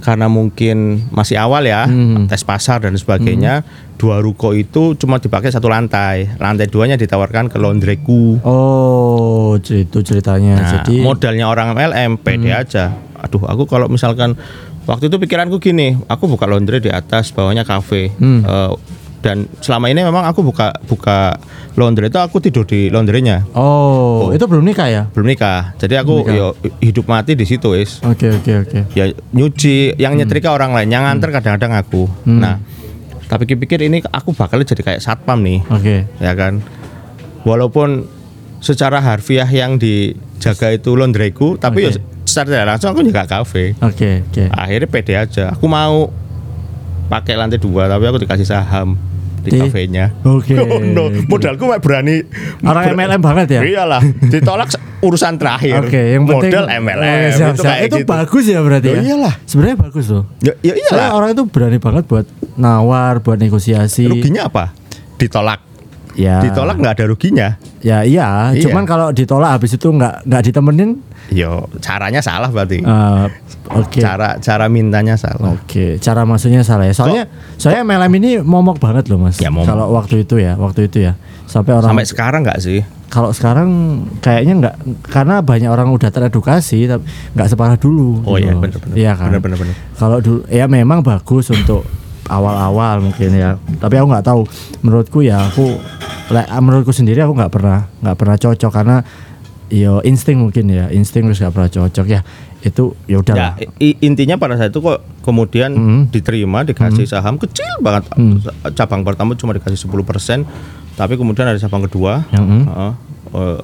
karena 0.00 0.26
mungkin 0.26 1.04
masih 1.10 1.36
awal 1.36 1.60
ya 1.62 1.84
Hmm. 1.84 2.24
tes 2.24 2.40
pasar 2.40 2.80
dan 2.80 2.96
sebagainya 2.96 3.68
dua 3.94 4.16
ruko 4.18 4.50
itu 4.50 4.96
cuma 4.96 5.20
dipakai 5.20 5.48
satu 5.48 5.68
lantai 5.68 6.24
lantai 6.34 6.66
duanya 6.66 6.96
ditawarkan 6.96 7.46
ke 7.46 7.60
laundryku 7.60 8.40
Oh, 8.40 9.60
itu 9.60 10.00
ceritanya. 10.00 10.56
nah, 10.56 10.70
Jadi 10.74 11.04
modalnya 11.04 11.44
orang 11.46 11.76
MLM 11.76 12.16
pede 12.18 12.48
aja 12.50 12.96
aduh 13.14 13.44
aku 13.44 13.68
kalau 13.68 13.86
misalkan 13.86 14.40
waktu 14.82 15.06
itu 15.06 15.20
pikiranku 15.20 15.60
gini 15.60 16.00
aku 16.06 16.24
buka 16.26 16.48
laundry 16.48 16.80
di 16.80 16.88
atas 16.88 17.28
bawahnya 17.28 17.62
kafe 17.62 18.08
Hmm. 18.14 18.40
Eh, 18.40 18.72
dan 19.20 19.44
selama 19.60 19.92
ini 19.92 20.00
memang 20.00 20.24
aku 20.24 20.40
buka 20.40 20.72
buka 20.88 21.36
laundry 21.76 22.08
itu 22.08 22.16
aku 22.16 22.40
tidur 22.40 22.64
di 22.64 22.88
laundrynya. 22.88 23.44
Oh, 23.52 24.32
itu 24.32 24.44
belum 24.48 24.64
nikah 24.64 24.88
ya? 24.88 25.02
belum 25.12 25.28
nikah. 25.28 25.76
Jadi 25.76 25.94
aku 26.00 26.24
yo 26.32 26.56
hidup 26.80 27.04
mati 27.04 27.36
di 27.36 27.44
situ 27.44 27.76
is 27.76 28.00
Oke, 28.00 28.32
oke, 28.32 28.52
oke. 28.64 28.78
ya 28.96 29.12
nyuci 29.36 29.96
yang 30.00 30.16
nyetrika 30.16 30.56
orang 30.56 30.72
lain 30.72 30.88
yang 30.88 31.04
nganter 31.04 31.30
kadang-kadang 31.36 31.76
aku. 31.76 32.08
Hmm. 32.24 32.40
nah 32.40 32.56
tapi 33.30 33.46
pikir 33.46 33.86
ini 33.86 34.02
aku 34.10 34.34
bakal 34.34 34.58
jadi 34.64 34.80
kayak 34.80 35.00
satpam 35.04 35.44
nih. 35.44 35.60
Oke. 35.68 36.08
ya 36.18 36.32
kan? 36.34 36.64
Walaupun 37.44 38.08
secara 38.60 39.00
harfiah 39.00 39.48
yang 39.48 39.76
dijaga 39.80 40.72
itu 40.76 40.96
laundryku 40.96 41.56
tapi 41.60 41.88
ya 41.88 41.96
Oke. 41.96 42.00
secara 42.24 42.46
tidak 42.48 42.66
langsung 42.72 42.88
aku 42.96 43.00
juga 43.04 43.28
kafe. 43.28 43.76
Oke, 43.84 44.24
oke. 44.26 44.44
akhirnya 44.48 44.88
pede 44.88 45.14
aja. 45.14 45.52
Aku 45.52 45.68
mau 45.68 46.08
pakai 47.10 47.34
lantai 47.34 47.58
dua 47.58 47.90
tapi 47.90 48.06
aku 48.06 48.22
dikasih 48.22 48.46
saham 48.46 48.94
di, 49.40 49.50
Di- 49.50 49.60
kafenya 49.62 50.12
Oke. 50.22 50.52
oh 50.62 50.78
no 50.78 51.08
modalku 51.26 51.64
mak 51.64 51.80
berani 51.80 52.22
Orang 52.60 52.92
MLM 52.92 53.20
banget 53.20 53.46
ya? 53.50 53.60
iyalah 53.62 54.00
ditolak 54.22 54.68
urusan 55.00 55.34
terakhir 55.34 55.80
Oke, 55.80 55.96
yang 56.12 56.24
penting 56.24 56.52
modal 56.52 56.66
MLM 56.68 57.00
Oke, 57.00 57.32
siap, 57.32 57.50
itu 57.50 57.62
siap. 57.62 57.76
Itu 57.80 57.96
gitu 57.96 58.06
bagus 58.06 58.44
ya 58.44 58.60
berarti 58.60 58.86
Oh, 58.86 58.92
ya? 58.92 59.00
iyalah. 59.02 59.34
Sebenarnya 59.42 59.76
bagus 59.80 60.06
loh. 60.06 60.24
ya, 60.38 60.52
ya 60.60 60.72
iyalah 60.72 60.88
Soalnya 60.90 61.10
orang 61.14 61.28
itu 61.32 61.42
berani 61.46 61.78
banget 61.78 62.04
buat 62.04 62.26
nawar, 62.54 63.14
buat 63.18 63.36
negosiasi. 63.36 64.04
ruginya 64.04 64.46
apa 64.46 64.76
ditolak 65.16 65.60
Ya. 66.12 66.40
ditolak 66.40 66.74
nggak 66.74 66.94
ada 66.94 67.04
ruginya 67.06 67.48
Ya 67.78 68.02
iya, 68.02 68.50
Iya. 68.50 68.60
cuman 68.62 68.84
kalau 68.84 69.08
ditolak 69.08 69.50
habis 69.52 69.72
itu 69.72 69.86
nggak 69.86 70.22
nggak 70.22 70.42
ditemenin, 70.44 71.00
yo 71.28 71.64
caranya 71.78 72.18
salah 72.18 72.46
berarti 72.46 72.78
eh, 72.78 73.24
oke. 73.70 73.96
cara 73.96 74.36
cara 74.36 74.66
mintanya 74.66 75.14
salah 75.14 75.54
Oke, 75.54 75.96
cara 75.96 76.22
masuknya 76.22 76.60
salah 76.60 76.84
ya. 76.84 76.92
Soalnya 76.92 77.24
saya 77.54 77.80
MLM 77.80 78.12
ini 78.16 78.30
momok 78.38 78.76
banget 78.76 79.06
loh 79.06 79.16
mas. 79.18 79.38
Ya, 79.38 79.48
momok. 79.48 79.64
Kalau 79.64 79.86
waktu 79.92 80.22
itu 80.22 80.36
ya, 80.36 80.54
waktu 80.54 80.86
itu 80.86 80.98
ya, 81.02 81.16
sampai 81.44 81.72
orang. 81.72 81.88
sampai 81.88 82.04
sekarang 82.04 82.40
nggak 82.42 82.58
sih 82.58 82.82
Kalau 83.06 83.30
sekarang 83.30 83.68
kayaknya 84.18 84.54
nggak, 84.60 84.74
karena 85.04 85.40
banyak 85.40 85.66
orang 85.66 85.88
udah 85.88 86.08
teredukasi, 86.08 86.84
tapi 86.84 87.02
nggak 87.32 87.48
separah 87.48 87.74
dulu. 87.74 88.22
oh 88.22 88.34
gitu 88.34 88.44
iya 88.44 88.52
loh. 88.52 88.60
benar-benar 88.60 88.94
Iya 88.94 89.12
kan. 89.14 89.28
benar-benar 89.32 89.74
Kalau 89.94 90.18
dulu, 90.18 90.40
ya 90.46 90.66
memang 90.66 91.00
bagus 91.00 91.48
untuk 91.48 91.82
awal-awal 92.30 93.02
mungkin 93.02 93.30
ya. 93.32 93.50
Tapi 93.76 93.94
aku 93.94 94.06
nggak 94.06 94.24
tahu. 94.24 94.46
Menurutku 94.80 95.20
ya 95.20 95.44
aku, 95.44 95.76
menurutku 96.56 96.90
sendiri 96.90 97.20
aku 97.20 97.34
nggak 97.34 97.50
pernah 97.50 97.90
nggak 97.98 98.16
pernah 98.16 98.36
cocok 98.36 98.70
karena 98.70 98.96
yo 99.66 99.98
insting 100.00 100.38
mungkin 100.38 100.66
ya, 100.66 100.86
insting 100.88 101.26
terus 101.26 101.38
nggak 101.38 101.52
pernah 101.52 101.70
cocok 101.70 102.06
ya. 102.06 102.22
Itu 102.60 102.92
ya 103.04 103.18
udah 103.18 103.34
ya 103.34 103.48
i- 103.78 103.96
intinya 104.00 104.36
pada 104.36 104.52
saat 104.54 104.68
itu 104.68 104.78
kok 104.78 105.00
kemudian 105.20 105.72
Hmm. 105.72 106.02
diterima 106.06 106.60
dikasih 106.60 107.08
saham 107.08 107.34
kecil 107.34 107.64
banget 107.80 108.04
Hmm. 108.12 108.36
cabang 108.72 109.00
pertama 109.00 109.32
cuma 109.32 109.50
dikasih 109.50 109.80
10% 109.80 110.44
tapi 110.92 111.16
kemudian 111.16 111.48
ada 111.48 111.56
cabang 111.56 111.88
kedua 111.88 112.28
hmm. 112.28 112.62
Heeh. 112.62 112.92
Eh, 113.32 113.58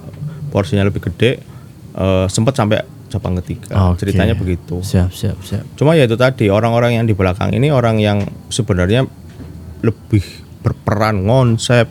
porsinya 0.48 0.80
lebih 0.80 1.04
gede 1.04 1.44
eh, 1.92 2.26
sempat 2.26 2.56
sampai 2.56 2.80
cabang 3.06 3.38
ketiga 3.38 3.70
Oke. 3.90 4.02
ceritanya 4.02 4.34
begitu 4.34 4.78
Siap, 4.80 5.10
siap, 5.10 5.38
siap. 5.40 5.64
Cuma 5.74 5.92
ya 5.92 6.04
itu 6.04 6.14
tadi 6.14 6.46
orang-orang 6.46 6.94
yang 6.94 7.04
di 7.04 7.12
belakang 7.12 7.50
ini 7.50 7.68
orang 7.68 7.96
yang 7.96 8.20
sebenarnya 8.46 9.06
lebih 9.80 10.24
berperan 10.60 11.22
konsep 11.22 11.86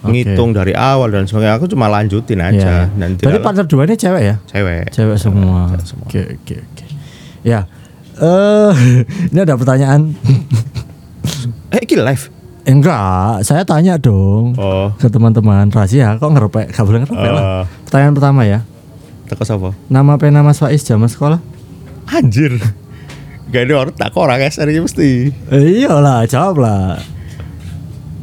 ngitung 0.00 0.50
dari 0.52 0.72
awal 0.72 1.10
dan 1.10 1.26
sebagainya. 1.26 1.58
Aku 1.58 1.66
cuma 1.66 1.86
lanjutin 1.86 2.38
aja 2.38 2.86
Ya. 2.86 2.94
dan 2.94 3.18
tidak 3.18 3.42
partner 3.42 3.66
dua 3.66 3.82
ini 3.82 3.94
cewek 3.94 4.22
ya? 4.22 4.36
cewek. 4.46 4.84
Cewek 4.88 5.18
semua. 5.18 5.74
Oke, 6.06 6.38
oke, 6.38 6.54
oke. 6.56 6.84
Ya. 7.42 7.66
Eh, 8.14 8.72
ini 9.30 9.38
ada 9.38 9.54
pertanyaan. 9.54 10.14
Eh, 11.68 11.84
ini 11.84 12.00
live. 12.00 12.24
Enggak, 12.64 13.40
saya 13.42 13.60
tanya 13.62 13.96
dong 13.96 14.56
Oh. 14.56 14.88
ke 14.94 15.08
teman-teman 15.08 15.68
rahasia. 15.68 16.16
Kok 16.16 16.32
ngerepek? 16.32 16.66
Gak 16.68 16.84
boleh 16.84 17.00
ngerepek 17.04 17.30
lah. 17.30 17.44
Eh, 17.44 17.64
Pertanyaan 17.84 18.14
pertama 18.16 18.40
ya. 18.44 18.58
Teko 19.28 19.44
sapa? 19.44 19.70
Nama 19.92 20.16
pena 20.16 20.40
Mas 20.40 20.58
Faiz 20.58 20.80
zaman 20.82 21.06
sekolah? 21.06 21.38
Anjir. 22.08 22.56
Gak 23.48 23.68
ada 23.68 23.74
orang 23.80 23.94
tak 23.96 24.12
orang 24.16 24.40
SR 24.44 24.68
ini 24.72 24.80
mesti. 24.84 25.10
Eh, 25.52 25.84
iyalah, 25.84 26.24
jawab 26.28 26.56
lah. 26.64 27.00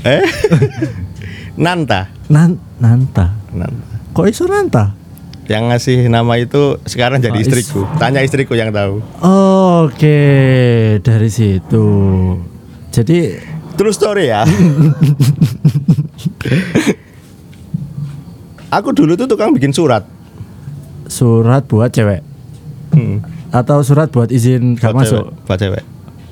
Eh? 0.06 0.22
Nanta. 1.64 2.10
Nan 2.30 2.58
Nanta. 2.82 3.34
Nanta. 3.54 3.96
Kok 4.14 4.26
iso 4.26 4.46
Nanta? 4.50 4.94
Yang 5.46 5.64
ngasih 5.70 5.98
nama 6.10 6.42
itu 6.42 6.82
sekarang 6.90 7.22
jadi 7.22 7.38
Faiz. 7.38 7.46
istriku. 7.46 7.86
Tanya 8.02 8.26
istriku 8.26 8.58
yang 8.58 8.74
tahu. 8.74 9.02
Oke, 9.86 10.18
dari 11.06 11.30
situ. 11.30 11.86
Jadi 12.90 13.54
True 13.76 13.92
story 13.92 14.32
ya. 14.32 14.48
Aku 18.72 18.96
dulu 18.96 19.20
tuh 19.20 19.28
tukang 19.28 19.52
bikin 19.52 19.76
surat. 19.76 20.08
Surat 21.08 21.64
buat 21.64 21.90
cewek 21.90 22.22
Hmm. 22.88 23.20
atau 23.50 23.82
surat 23.82 24.08
buat 24.08 24.28
izin 24.28 24.74
gak 24.74 24.90
Buat 24.90 24.96
masuk. 25.02 25.24
cewek, 25.26 25.46
buat 25.46 25.60
cewek. 25.60 25.84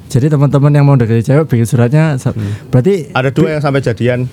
Jadi 0.06 0.26
teman-teman 0.28 0.72
yang 0.72 0.84
mau 0.84 0.94
deketi 0.94 1.26
cewek 1.26 1.46
bikin 1.46 1.66
suratnya 1.66 2.16
sa- 2.16 2.38
berarti 2.68 3.10
Ada 3.10 3.30
dua 3.30 3.50
yang 3.52 3.62
sampai 3.62 3.82
jadian. 3.82 4.30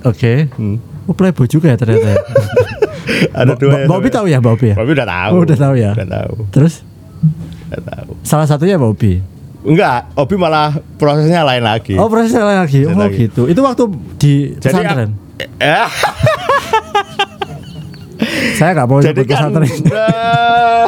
oke. 0.00 0.32
Hmm. 0.52 0.78
Oh 1.04 1.12
playboy 1.12 1.44
juga 1.44 1.68
ya 1.68 1.76
ternyata. 1.76 2.08
ya. 2.08 2.16
Ada 3.36 3.52
dua 3.54 3.84
sampai- 3.84 4.08
tahu 4.10 4.26
ya 4.26 4.38
Obi 4.38 4.66
ya? 4.66 4.76
Obi 4.76 4.90
udah 4.92 5.04
tahu. 5.06 5.30
Oh, 5.30 5.40
udah 5.42 5.58
tahu 5.58 5.74
ya? 5.74 5.90
Udah 5.92 6.08
tahu. 6.08 6.34
Terus 6.50 6.74
Udah 7.66 7.82
tahu. 7.84 8.10
salah 8.22 8.46
satunya 8.46 8.76
Obi. 8.76 9.20
Enggak, 9.60 10.12
Obi 10.14 10.36
malah 10.36 10.70
prosesnya 10.94 11.40
lain 11.42 11.60
lagi. 11.60 11.96
Oh 11.96 12.06
prosesnya 12.06 12.40
lain 12.42 12.60
lagi. 12.60 12.84
Lain 12.84 12.94
Oh 12.94 13.00
lagi. 13.02 13.16
gitu. 13.18 13.42
Itu 13.44 13.60
waktu 13.60 13.84
di 14.14 14.32
Jadi 14.54 14.60
pesantren. 14.62 15.10
Eh, 15.58 15.88
Saya 18.56 18.70
nggak 18.76 18.88
mau 18.88 19.00
jadi 19.00 19.22
kan 19.24 19.50
eh, 19.58 20.86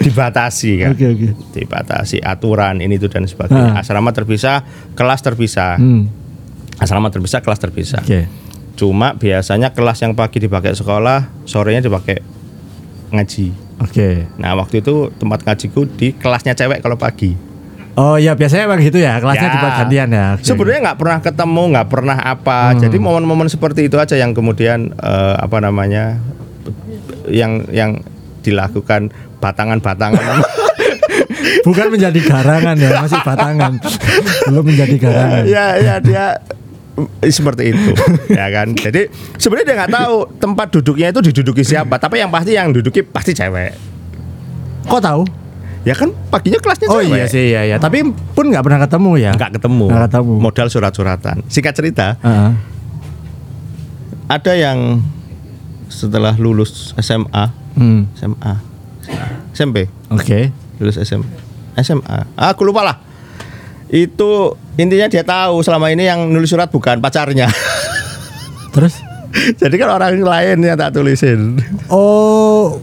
dibatasi 0.00 0.70
kan. 0.80 0.90
Oke 0.96 1.06
oke. 1.06 1.28
Dibatasi 1.54 2.18
aturan 2.24 2.80
ini 2.80 2.96
itu 2.96 3.06
dan 3.06 3.28
sebagainya. 3.28 3.76
Ah. 3.76 3.82
Asrama 3.84 4.10
terpisah, 4.10 4.64
kelas 4.96 5.20
terpisah. 5.20 5.76
Hmm. 5.76 6.08
Asrama 6.80 7.12
terpisah, 7.12 7.44
kelas 7.44 7.60
terpisah. 7.60 8.00
Oke. 8.00 8.26
Cuma 8.74 9.12
biasanya 9.12 9.76
kelas 9.76 10.00
yang 10.00 10.16
pagi 10.16 10.40
dipakai 10.40 10.72
sekolah, 10.72 11.44
sorenya 11.44 11.84
dipakai 11.84 12.24
ngaji. 13.12 13.52
Oke. 13.80 14.24
Nah 14.40 14.56
waktu 14.56 14.80
itu 14.80 15.12
tempat 15.16 15.44
ngajiku 15.44 15.84
di 15.84 16.16
kelasnya 16.16 16.56
cewek 16.56 16.80
kalau 16.80 16.96
pagi. 16.96 17.36
Oh 17.98 18.16
iya 18.16 18.32
biasanya 18.32 18.70
emang 18.70 18.80
gitu 18.80 18.96
ya 19.02 19.18
kelasnya 19.20 19.50
Ya. 19.50 19.54
dibuat 19.58 19.72
gantian 19.84 20.08
ya. 20.08 20.26
Oke. 20.38 20.46
Sebenarnya 20.48 20.80
nggak 20.88 20.98
pernah 21.00 21.18
ketemu, 21.20 21.62
nggak 21.76 21.88
pernah 21.90 22.16
apa. 22.16 22.58
Hmm. 22.72 22.80
Jadi 22.80 22.96
momen-momen 22.96 23.48
seperti 23.52 23.90
itu 23.92 24.00
aja 24.00 24.16
yang 24.16 24.32
kemudian 24.32 24.94
eh, 24.96 25.34
apa 25.36 25.60
namanya, 25.60 26.16
yang 27.28 27.64
yang 27.70 28.00
dilakukan 28.40 29.12
batangan-batangan. 29.38 30.40
bukan 31.66 31.86
menjadi 31.88 32.20
garangan 32.20 32.76
ya 32.76 33.00
masih 33.00 33.20
batangan 33.24 33.72
belum 34.46 34.64
menjadi 34.64 34.96
garangan. 35.00 35.42
ya 35.48 35.66
ya 35.80 35.94
dia 35.98 36.24
seperti 37.24 37.72
itu 37.72 37.92
ya 38.28 38.46
kan 38.52 38.76
jadi 38.76 39.08
sebenarnya 39.40 39.66
dia 39.66 39.76
nggak 39.80 39.92
tahu 39.94 40.14
tempat 40.36 40.66
duduknya 40.68 41.06
itu 41.08 41.20
diduduki 41.32 41.64
siapa 41.64 41.96
tapi 41.96 42.20
yang 42.20 42.28
pasti 42.28 42.52
yang 42.52 42.70
duduki 42.70 43.00
pasti 43.00 43.32
cewek 43.32 43.72
Kok 44.84 45.00
tahu? 45.00 45.22
ya 45.80 45.96
kan 45.96 46.12
paginya 46.28 46.60
kelasnya 46.60 46.86
Oh 46.92 47.00
cewek 47.00 47.08
iya 47.16 47.24
sih 47.24 47.44
iya 47.52 47.62
ya. 47.64 47.76
Tapi 47.80 48.04
pun 48.36 48.52
nggak 48.52 48.60
pernah 48.60 48.80
ketemu 48.84 49.10
ya. 49.16 49.32
nggak 49.32 49.52
ketemu. 49.56 49.84
Nggak 49.88 50.02
ketemu. 50.12 50.32
modal 50.36 50.66
surat-suratan 50.68 51.36
singkat 51.48 51.72
cerita 51.72 52.20
Heeh. 52.20 52.50
ada 54.28 54.52
yang 54.52 55.00
setelah 55.90 56.38
lulus 56.38 56.94
SMA 56.96 57.50
Hmm. 57.70 58.06
SMA 58.18 58.54
SMP 59.54 59.86
Oke. 60.10 60.50
lulus 60.78 60.96
SM, 60.96 61.22
SMA 61.78 62.18
ah, 62.34 62.50
aku 62.50 62.64
lupa 62.64 62.82
lah. 62.82 62.96
Itu 63.90 64.54
intinya 64.78 65.10
dia 65.10 65.26
tahu 65.26 65.60
selama 65.60 65.90
ini 65.90 66.06
yang 66.06 66.30
nulis 66.30 66.50
surat 66.50 66.70
bukan 66.70 67.02
pacarnya. 67.02 67.50
Terus? 68.70 69.02
jadi 69.60 69.74
kan 69.76 69.90
orang 69.98 70.18
lain 70.18 70.58
yang 70.62 70.78
tak 70.78 70.94
tulisin. 70.94 71.58
Oh, 71.90 72.78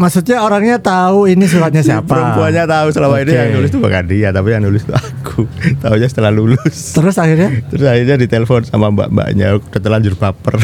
maksudnya 0.00 0.40
orangnya 0.40 0.80
tahu 0.80 1.28
ini 1.28 1.44
suratnya 1.44 1.84
siapa? 1.84 2.08
perempuannya 2.08 2.64
tahu 2.64 2.88
selama 2.88 3.20
ini 3.20 3.30
Oke. 3.30 3.36
yang 3.36 3.50
nulis 3.52 3.68
itu 3.68 3.78
bukan 3.78 4.04
dia 4.08 4.28
tapi 4.32 4.48
yang 4.50 4.64
nulis 4.64 4.82
itu 4.82 4.94
aku 4.96 5.44
tahunya 5.78 6.08
setelah 6.08 6.32
lulus 6.32 6.96
Terus 6.96 7.20
akhirnya? 7.20 7.52
terus 7.68 7.84
akhirnya 7.84 8.16
ditelepon 8.16 8.64
sama 8.64 8.88
mbak-mbaknya 8.88 9.60
udah 9.60 9.80
terlanjur 9.80 10.16
baper 10.16 10.56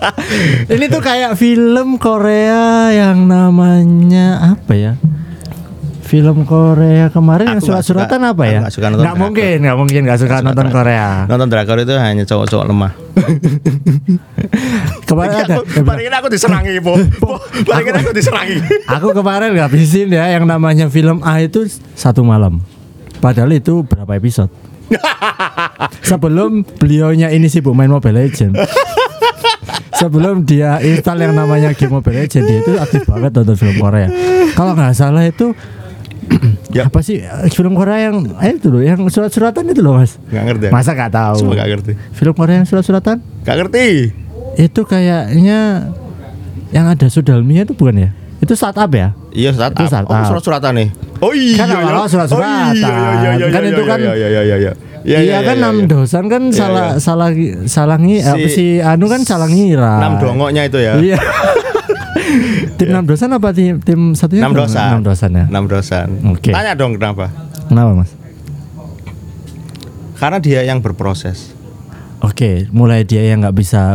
ini 0.76 0.84
tuh 0.86 1.00
kayak 1.00 1.32
film 1.34 1.96
Korea 1.96 2.92
yang 2.92 3.24
namanya 3.24 4.52
apa 4.52 4.72
ya? 4.76 4.92
Film 6.08 6.48
Korea 6.48 7.12
kemarin 7.12 7.52
yang 7.52 7.60
Aku 7.60 7.68
surat-suratan 7.68 8.32
apa 8.32 8.40
aku 8.40 8.48
ya? 8.48 8.60
nggak 8.64 8.72
suka 8.72 8.86
nonton 8.88 9.04
drakor. 9.04 9.20
mungkin, 9.20 9.56
nggak 9.60 9.76
mungkin 9.76 10.00
nggak 10.08 10.18
suka 10.24 10.36
nonton 10.40 10.66
Korea. 10.72 11.28
Nonton 11.28 11.48
drakor 11.52 11.76
itu 11.84 11.92
hanya 12.00 12.24
cowok-cowok 12.24 12.64
lemah. 12.64 12.92
Kemarin 15.08 15.36
ada. 15.44 15.56
Paling 15.60 16.06
ini 16.08 16.16
aku 16.16 16.28
diserangi. 16.32 16.72
Po, 16.80 16.96
Paling 17.68 17.86
ini 17.92 17.98
aku 18.00 18.12
diserangi. 18.16 18.56
Aku 18.88 19.12
kemarin 19.12 19.52
ngabisin 19.52 20.08
ya 20.08 20.32
yang 20.32 20.48
namanya 20.48 20.88
film 20.88 21.20
A 21.20 21.44
itu 21.44 21.68
satu 21.92 22.24
malam. 22.24 22.64
Padahal 23.20 23.52
itu 23.52 23.84
berapa 23.84 24.08
episode? 24.16 24.48
Sebelum 26.08 26.64
beliaunya 26.80 27.28
ini 27.28 27.52
sibuk 27.52 27.76
main 27.76 27.92
Mobile 27.92 28.16
Legend. 28.16 28.56
Sebelum 29.98 30.46
dia 30.46 30.78
install 30.80 31.20
yang 31.20 31.34
namanya 31.36 31.76
game 31.76 32.00
Mobile 32.00 32.24
Legend 32.24 32.44
dia 32.48 32.58
itu 32.64 32.72
aktif 32.80 33.04
banget 33.04 33.36
nonton 33.36 33.56
film 33.60 33.76
Korea. 33.76 34.08
Kalau 34.56 34.72
nggak 34.72 34.94
salah 34.96 35.26
itu 35.26 35.52
Ya. 36.76 36.84
apa 36.84 37.00
sih 37.00 37.18
eh, 37.18 37.48
film 37.48 37.72
Korea 37.72 38.12
yang 38.12 38.28
eh, 38.36 38.52
itu 38.52 38.68
loh 38.68 38.78
yang 38.78 39.00
surat-suratan 39.04 39.64
itu 39.66 39.80
loh 39.80 39.96
mas. 39.96 40.20
Nggak 40.28 40.44
ngerti. 40.44 40.64
ya? 40.64 40.70
Masa 40.70 40.90
nggak 40.92 41.10
tahu? 41.10 41.36
Semua 41.40 41.54
nggak 41.56 41.68
ngerti. 41.70 41.92
Film 42.12 42.34
Korea 42.34 42.54
yang 42.56 42.68
surat-suratan 42.68 43.16
Nggak 43.42 43.56
ngerti. 43.58 43.86
itu 44.58 44.80
kayaknya 44.82 45.88
yang 46.68 46.86
ada 46.86 47.06
Sudalminya 47.06 47.62
itu 47.62 47.72
bukan 47.72 47.96
ya? 47.98 48.10
Itu 48.38 48.52
startup 48.52 48.90
ya? 48.90 49.16
Iya, 49.30 49.50
startup. 49.50 49.80
Itu 49.80 49.88
startup. 49.88 50.12
Oh, 50.12 50.24
surat-suratan 50.28 50.72
nih. 50.76 50.88
Oh 51.18 51.32
iya. 51.32 51.56
Kan 51.56 51.66
awal-awal 51.72 52.04
iya. 52.04 52.12
surat-suratan. 52.12 52.46
Oh, 52.46 52.70
iya, 52.70 52.90
iya, 53.16 53.30
iya, 53.34 53.46
Kan 53.48 53.62
iya, 53.64 53.70
itu 53.70 53.82
iya, 53.82 53.88
kan- 53.88 54.00
Iya, 54.00 54.12
iya, 54.14 54.28
iya, 54.28 54.56
iya. 54.58 54.72
Iya, 54.98 55.18
Iya 55.24 55.38
kan 55.40 55.56
enam 55.56 55.76
dosan 55.86 56.24
kan 56.26 56.42
Iya, 56.44 56.58
salah 56.58 56.86
iya. 56.90 57.00
salah 57.00 57.30
salah 57.64 57.96
ngi 57.96 58.16
Si- 58.18 58.28
apa 58.28 58.46
si 58.48 58.66
Anu 58.78 59.06
kan 59.06 59.22
salah 59.22 59.48
ngira. 59.48 59.94
Enam 59.98 60.12
dongoknya 60.20 60.62
itu 60.66 60.78
ya. 60.78 60.92
Iya. 60.94 61.16
tim 62.76 62.86
enam 62.88 63.04
dosan 63.04 63.30
apa 63.30 63.48
tim 63.50 63.78
tim 63.78 64.12
satunya? 64.12 64.44
Enam 64.44 64.54
dosan. 64.54 64.88
Enam 64.90 65.02
dosan 65.02 65.30
ya. 65.30 65.44
Enam 65.46 65.64
dosan. 65.66 66.08
Oke. 66.28 66.50
Tanya 66.50 66.72
dong 66.72 66.94
kenapa? 66.94 67.30
Kenapa 67.66 67.92
mas? 67.94 68.10
Karena 70.14 70.38
dia 70.38 70.60
yang 70.62 70.78
berproses. 70.78 71.54
Oke, 72.18 72.66
mulai 72.68 73.02
dia 73.02 73.22
yang 73.22 73.40
nggak 73.40 73.54
bisa 73.54 73.94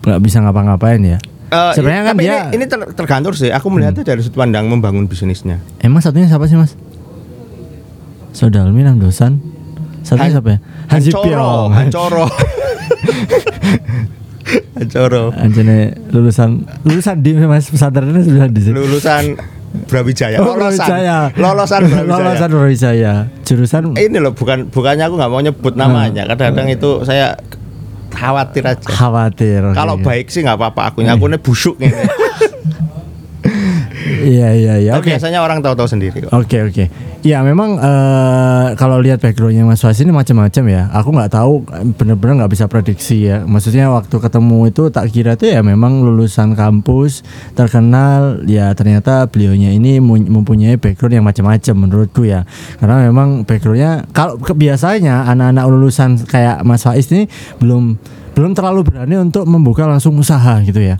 nggak 0.00 0.20
bisa 0.20 0.40
ngapa-ngapain 0.40 1.00
ya. 1.00 1.18
Eh, 1.48 1.72
Sebenarnya 1.72 2.02
kan 2.04 2.14
dia- 2.16 2.32
Hmm. 2.40 2.50
ini, 2.50 2.56
ini 2.56 2.64
ter- 2.66 2.92
tergantung 2.94 3.32
sih. 3.32 3.48
Aku 3.48 3.68
melihatnya 3.68 4.02
dari 4.02 4.20
sudut 4.20 4.36
pandang 4.36 4.66
membangun 4.66 5.04
bisnisnya. 5.04 5.60
Emang 5.78 6.00
satunya 6.00 6.26
siapa 6.26 6.44
sih 6.44 6.56
mas? 6.56 6.72
Sodalmi 8.32 8.80
enam 8.80 8.98
dosan. 8.98 9.38
Satunya 10.02 10.24
Han- 10.26 10.34
siapa 10.34 10.48
ya? 10.50 10.58
Hancoro. 10.88 11.52
Hancoro. 11.70 12.24
Hancoro. 14.74 15.30
Anjene 15.34 15.94
lulusan 16.10 16.66
lulusan 16.82 17.16
di 17.22 17.30
mas 17.38 17.68
pesantrennya 17.68 18.22
lulusan 18.22 18.50
di 18.50 18.60
sini. 18.60 18.74
Lulusan 18.74 19.24
Brawijaya. 19.74 20.38
Oh, 20.38 20.54
Lolosan. 20.54 20.86
Brawijaya. 20.86 21.18
Lolosan 21.34 21.80
Brawijaya. 21.90 22.10
Lolosan 22.14 22.50
Brawijaya. 22.50 23.14
Jurusan 23.42 23.82
Ini 23.98 24.18
loh 24.22 24.32
bukan 24.32 24.70
bukannya 24.70 25.04
aku 25.06 25.14
nggak 25.18 25.30
mau 25.30 25.42
nyebut 25.42 25.74
namanya. 25.74 26.22
Kadang-kadang 26.30 26.70
itu 26.70 27.02
saya 27.02 27.34
khawatir 28.14 28.62
aja. 28.62 28.86
khawatir. 28.86 29.62
Kalau 29.74 29.98
baik 29.98 30.30
sih 30.30 30.46
nggak 30.46 30.54
apa-apa. 30.54 30.94
Akunya 30.94 31.18
akunya 31.18 31.38
busuk 31.42 31.74
ini. 31.82 31.90
Iya 34.24 34.48
iya 34.52 34.74
iya. 34.80 34.92
Oke. 34.96 35.12
biasanya 35.12 35.40
orang 35.40 35.60
tahu-tahu 35.60 35.86
sendiri 35.86 36.24
kok. 36.24 36.32
Oke 36.32 36.64
oke. 36.64 36.84
Ya 37.24 37.40
memang 37.40 37.76
eh, 37.76 38.66
kalau 38.76 39.00
lihat 39.00 39.20
backgroundnya 39.20 39.64
Mas 39.64 39.80
Fas 39.80 39.96
ini 39.98 40.10
macam-macam 40.10 40.64
ya. 40.66 40.92
Aku 40.92 41.08
nggak 41.08 41.32
tahu 41.32 41.64
bener-bener 41.94 42.44
nggak 42.44 42.52
bisa 42.52 42.64
prediksi 42.66 43.28
ya. 43.28 43.44
Maksudnya 43.44 43.88
waktu 43.88 44.12
ketemu 44.12 44.68
itu 44.68 44.88
tak 44.88 45.08
kira 45.08 45.34
tuh 45.34 45.48
ya 45.48 45.60
memang 45.60 46.04
lulusan 46.04 46.52
kampus 46.52 47.24
terkenal. 47.54 48.44
Ya 48.44 48.72
ternyata 48.72 49.24
beliaunya 49.24 49.72
ini 49.72 49.98
mempunyai 50.04 50.76
background 50.76 51.16
yang 51.16 51.24
macam-macam 51.24 51.74
menurutku 51.74 52.22
ya. 52.24 52.44
Karena 52.76 53.04
memang 53.04 53.42
backgroundnya 53.42 54.04
kalau 54.12 54.36
ke- 54.36 54.52
biasanya 54.54 55.24
anak-anak 55.26 55.64
lulusan 55.64 56.20
kayak 56.24 56.60
Mas 56.62 56.84
Faiz 56.84 57.08
ini 57.08 57.24
belum 57.56 57.96
belum 58.34 58.50
terlalu 58.52 58.82
berani 58.82 59.14
untuk 59.16 59.46
membuka 59.46 59.86
langsung 59.86 60.18
usaha 60.18 60.58
gitu 60.60 60.82
ya. 60.82 60.98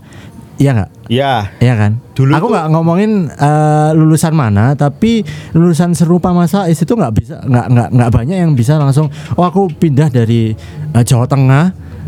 Iya 0.55 0.71
nggak? 0.71 0.89
Ya, 1.11 1.51
Iya 1.59 1.73
kan? 1.75 1.91
Dulu 2.15 2.31
aku 2.31 2.47
nggak 2.47 2.67
ngomongin 2.71 3.27
eh, 3.27 3.89
lulusan 3.91 4.31
mana, 4.31 4.71
tapi 4.79 5.19
lulusan 5.51 5.91
serupa 5.91 6.31
Mas 6.31 6.55
Faiz 6.55 6.79
itu 6.79 6.95
nggak 6.95 7.13
bisa, 7.13 7.35
nggak 7.43 7.65
nggak 7.67 7.89
nggak 7.91 8.11
banyak 8.11 8.37
yang 8.39 8.51
bisa 8.55 8.79
langsung. 8.79 9.11
Oh 9.35 9.43
aku 9.43 9.67
pindah 9.67 10.07
dari 10.07 10.55
eh, 10.95 11.03
Jawa 11.03 11.27
Tengah 11.27 11.65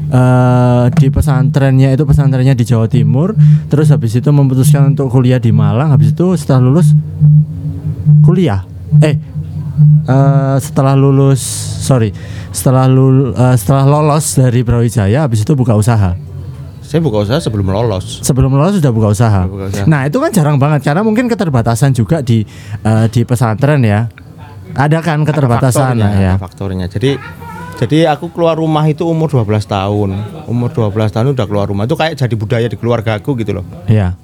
eh, 0.08 0.86
di 0.96 1.08
pesantrennya 1.12 1.92
itu 1.92 2.08
pesantrennya 2.08 2.56
di 2.56 2.64
Jawa 2.64 2.88
Timur, 2.88 3.36
terus 3.68 3.92
habis 3.92 4.16
itu 4.16 4.32
memutuskan 4.32 4.96
untuk 4.96 5.12
kuliah 5.12 5.44
di 5.44 5.52
Malang, 5.52 5.92
habis 5.92 6.16
itu 6.16 6.40
setelah 6.40 6.72
lulus 6.72 6.96
kuliah, 8.24 8.64
eh 9.04 9.20
eh, 10.08 10.56
setelah 10.64 10.96
lulus, 10.96 11.44
sorry, 11.84 12.16
setelah 12.56 12.88
lul, 12.88 13.36
eh, 13.36 13.56
setelah 13.60 13.84
lolos 13.84 14.40
dari 14.40 14.64
Brawijaya, 14.64 15.28
habis 15.28 15.44
itu 15.44 15.52
buka 15.52 15.76
usaha. 15.76 16.16
Saya 16.88 17.04
buka 17.04 17.28
usaha 17.28 17.44
sebelum 17.44 17.68
lolos. 17.68 18.24
Sebelum 18.24 18.48
lolos 18.56 18.80
sudah 18.80 18.96
buka 18.96 19.12
usaha. 19.12 19.44
Sudah 19.44 19.52
buka 19.52 19.66
usaha. 19.68 19.86
Nah 19.92 20.08
itu 20.08 20.24
kan 20.24 20.32
jarang 20.32 20.56
banget 20.56 20.88
karena 20.88 21.04
mungkin 21.04 21.28
keterbatasan 21.28 21.92
juga 21.92 22.24
di 22.24 22.48
eh, 22.82 23.06
di 23.12 23.28
pesantren 23.28 23.84
ya. 23.84 24.08
Ada 24.72 25.04
kan 25.04 25.28
keterbatasan 25.28 26.00
faktornya, 26.00 26.10
ya. 26.16 26.34
ada 26.36 26.40
faktornya. 26.40 26.86
Jadi 26.88 27.12
jadi 27.78 28.08
aku 28.08 28.32
keluar 28.32 28.56
rumah 28.56 28.88
itu 28.88 29.04
umur 29.04 29.28
12 29.28 29.68
tahun. 29.68 30.10
Umur 30.48 30.70
12 30.72 31.12
tahun 31.12 31.36
udah 31.36 31.46
keluar 31.46 31.68
rumah. 31.68 31.84
Itu 31.84 32.00
kayak 32.00 32.16
jadi 32.16 32.36
budaya 32.40 32.68
di 32.72 32.78
keluarga 32.80 33.20
aku 33.20 33.36
gitu 33.36 33.52
loh. 33.60 33.66
Iya. 33.86 34.16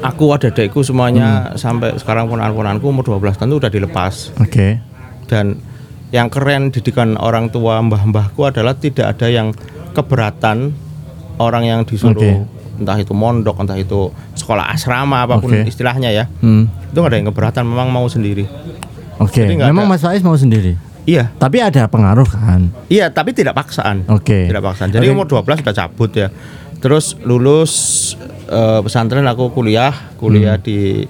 Aku 0.00 0.32
ada 0.32 0.48
adekku 0.48 0.80
Hmm. 0.80 0.88
semuanya 0.88 1.28
sampai 1.60 1.92
sekarang 2.00 2.30
ponakan-ponanku 2.30 2.86
umur 2.88 3.04
12 3.04 3.36
tahun 3.36 3.50
itu 3.52 3.58
udah 3.60 3.72
dilepas. 3.72 4.14
Oke. 4.40 4.80
Dan 5.28 5.60
yang 6.08 6.32
keren 6.32 6.72
didikan 6.72 7.20
orang 7.20 7.52
tua 7.52 7.82
mbah-mbahku 7.84 8.48
adalah 8.48 8.72
tidak 8.78 9.18
ada 9.18 9.28
yang 9.28 9.52
keberatan 9.92 10.72
orang 11.40 11.64
yang 11.64 11.80
disuruh 11.82 12.12
Oke. 12.14 12.44
entah 12.76 12.96
itu 12.96 13.10
mondok, 13.10 13.56
entah 13.58 13.74
itu 13.74 14.08
sekolah 14.34 14.68
asrama 14.68 15.24
apa 15.24 15.36
pun 15.36 15.48
Oke. 15.50 15.64
istilahnya 15.66 16.12
ya. 16.12 16.24
Hmm. 16.38 16.68
Itu 16.86 17.00
nggak 17.00 17.10
ada 17.10 17.16
yang 17.16 17.28
keberatan, 17.28 17.64
memang 17.64 17.88
mau 17.88 18.04
sendiri. 18.06 18.44
Oke. 19.16 19.48
Nggak 19.48 19.68
Memang 19.68 19.84
ada- 19.84 19.92
Mas 19.92 20.02
Faiz 20.02 20.20
mau 20.20 20.36
sendiri. 20.36 20.76
Iya, 21.02 21.32
Tapi 21.34 21.58
ada 21.58 21.88
pengaruh 21.88 22.28
kan. 22.28 22.68
Iya, 22.86 23.08
tapi 23.08 23.32
tidak 23.32 23.56
paksaan. 23.56 24.04
Oke. 24.06 24.46
Tidak 24.46 24.60
paksaan. 24.60 24.92
Jadi 24.92 25.08
Oke. 25.08 25.12
umur 25.12 25.26
12 25.26 25.58
sudah 25.58 25.74
cabut 25.74 26.12
ya. 26.12 26.28
Terus 26.78 27.16
lulus 27.20 27.72
eh, 28.46 28.80
pesantren 28.80 29.24
aku 29.24 29.48
kuliah, 29.50 29.90
kuliah 30.16 30.54
Hmm. 30.54 30.62
di 30.62 31.08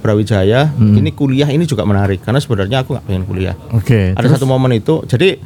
Brawijaya. 0.00 0.76
Ini 0.76 1.10
kuliah 1.12 1.48
ini 1.48 1.64
juga 1.64 1.82
menarik 1.82 2.20
karena 2.20 2.36
sebenarnya 2.36 2.84
aku 2.84 2.92
nggak 2.92 3.06
pengen 3.06 3.24
kuliah. 3.24 3.56
Oke. 3.70 4.12
Ada 4.12 4.20
terus- 4.20 4.36
satu 4.36 4.44
momen 4.44 4.74
itu, 4.74 5.00
jadi 5.04 5.40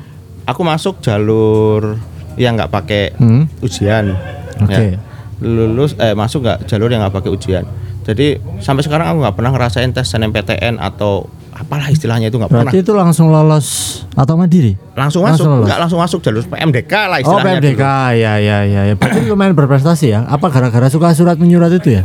aku 0.45 0.61
masuk 0.61 0.99
jalur 0.99 1.95
yang 2.39 2.55
nggak 2.55 2.71
pakai 2.71 3.13
Hmm. 3.15 3.51
ujian. 3.61 4.15
Oke. 4.59 4.95
Ya. 4.95 4.99
Lulus 5.39 5.95
eh 5.97 6.15
masuk 6.15 6.43
nggak 6.43 6.67
jalur 6.67 6.89
yang 6.89 7.03
nggak 7.03 7.15
pakai 7.15 7.31
ujian. 7.31 7.65
Jadi 8.03 8.35
sampai 8.59 8.81
sekarang 8.81 9.07
aku 9.07 9.19
nggak 9.21 9.37
pernah 9.37 9.51
ngerasain 9.53 9.93
tes 9.93 10.09
SNMPTN 10.09 10.81
atau 10.81 11.29
apalah 11.53 11.91
istilahnya 11.91 12.27
itu 12.27 12.39
nggak 12.39 12.49
pernah. 12.49 12.65
Berarti 12.65 12.81
itu 12.81 12.93
langsung 12.93 13.29
lolos 13.29 13.67
atau 14.15 14.35
mandiri? 14.35 14.79
Langsung 14.95 15.23
langsung 15.23 15.51
masuk, 15.53 15.67
nggak 15.67 15.79
langsung 15.79 16.01
masuk 16.01 16.19
jalur 16.23 16.41
PMDK 16.41 16.93
lah 17.05 17.19
Oh 17.19 17.23
istilahnya. 17.35 17.59
PMDK 17.61 17.83
ya 18.17 18.33
ya 18.39 18.59
ya 18.65 18.81
ya. 18.87 18.95
Berarti 18.95 19.27
lumayan 19.27 19.53
berprestasi 19.53 20.07
ya. 20.09 20.23
Apa 20.25 20.49
gara-gara 20.49 20.87
suka 20.89 21.13
surat 21.13 21.37
menyurat 21.37 21.69
itu 21.71 21.99
ya? 21.99 22.03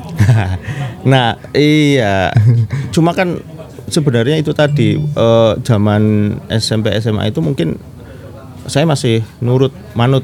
nah 1.04 1.36
iya 1.52 2.32
cuma 2.90 3.12
kan 3.12 3.36
sebenarnya 3.86 4.40
itu 4.40 4.52
tadi 4.52 4.96
eh, 4.96 5.52
zaman 5.62 6.02
SMP 6.50 6.92
SMA 6.98 7.28
itu 7.28 7.40
mungkin 7.40 7.76
saya 8.66 8.84
masih 8.84 9.22
nurut 9.40 9.72
manut 9.94 10.24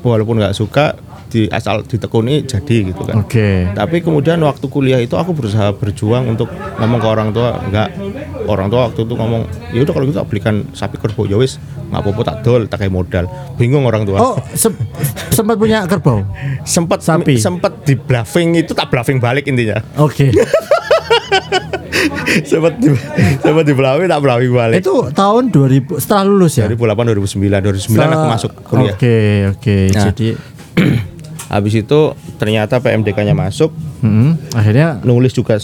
walaupun 0.00 0.38
nggak 0.38 0.52
suka 0.52 0.94
di 1.28 1.44
asal 1.46 1.84
ditekuni 1.84 2.40
jadi 2.42 2.88
gitu 2.88 3.04
kan 3.04 3.20
Oke. 3.20 3.68
tapi 3.70 4.00
kemudian 4.00 4.40
waktu 4.40 4.64
kuliah 4.66 4.96
itu 4.96 5.12
aku 5.12 5.36
berusaha 5.36 5.68
berjuang 5.70 6.24
untuk 6.26 6.48
ngomong 6.80 6.96
ke 6.96 7.04
orang 7.06 7.28
tua 7.30 7.60
enggak 7.60 7.92
orang 8.46 8.72
tua 8.72 8.88
waktu 8.88 9.04
itu 9.04 9.12
ngomong 9.12 9.44
ya 9.68 9.84
udah 9.84 9.92
kalau 9.92 10.08
gitu 10.08 10.16
tak 10.16 10.24
belikan 10.26 10.54
sapi 10.72 10.96
kerbau 10.96 11.28
ya 11.28 11.36
wis 11.36 11.60
nggak 11.92 12.00
apa-apa 12.00 12.22
tak 12.24 12.36
dol 12.40 12.64
tak 12.64 12.80
kayak 12.80 12.94
modal 12.94 13.24
bingung 13.60 13.84
orang 13.84 14.08
tua 14.08 14.16
Oh 14.16 14.34
se- 14.50 14.72
sempat 15.28 15.60
punya 15.60 15.84
kerbau. 15.84 16.24
sempat 16.64 17.04
sapi. 17.04 17.36
sempat 17.36 17.84
di 17.84 17.92
bluffing 17.92 18.56
itu 18.56 18.72
tak 18.72 18.88
bluffing 18.88 19.20
balik 19.20 19.44
intinya 19.44 19.84
Oke. 19.98 20.32
sempat 22.48 22.74
di 22.76 22.88
sempat 23.38 23.64
di 23.64 23.72
bluffing 23.72 24.06
tak 24.06 24.20
bluffing 24.20 24.52
balik 24.52 24.78
itu 24.80 24.94
tahun 25.10 25.42
2000 25.50 25.98
setelah 25.98 26.24
lulus 26.24 26.52
ya? 26.56 26.66
2008 26.66 27.16
2009 27.16 27.64
2009 27.64 27.64
aku 27.64 27.78
Setelah- 27.88 28.28
masuk 28.28 28.50
kuliah 28.62 28.94
Oke 28.94 29.16
oke. 29.50 29.76
Nah. 29.90 30.04
Jadi 30.10 30.28
habis 31.52 31.74
itu 31.74 32.00
ternyata 32.36 32.76
PMDK-nya 32.76 33.32
masuk 33.32 33.72
mm, 34.04 34.52
akhirnya 34.52 35.00
nulis 35.00 35.32
juga 35.32 35.56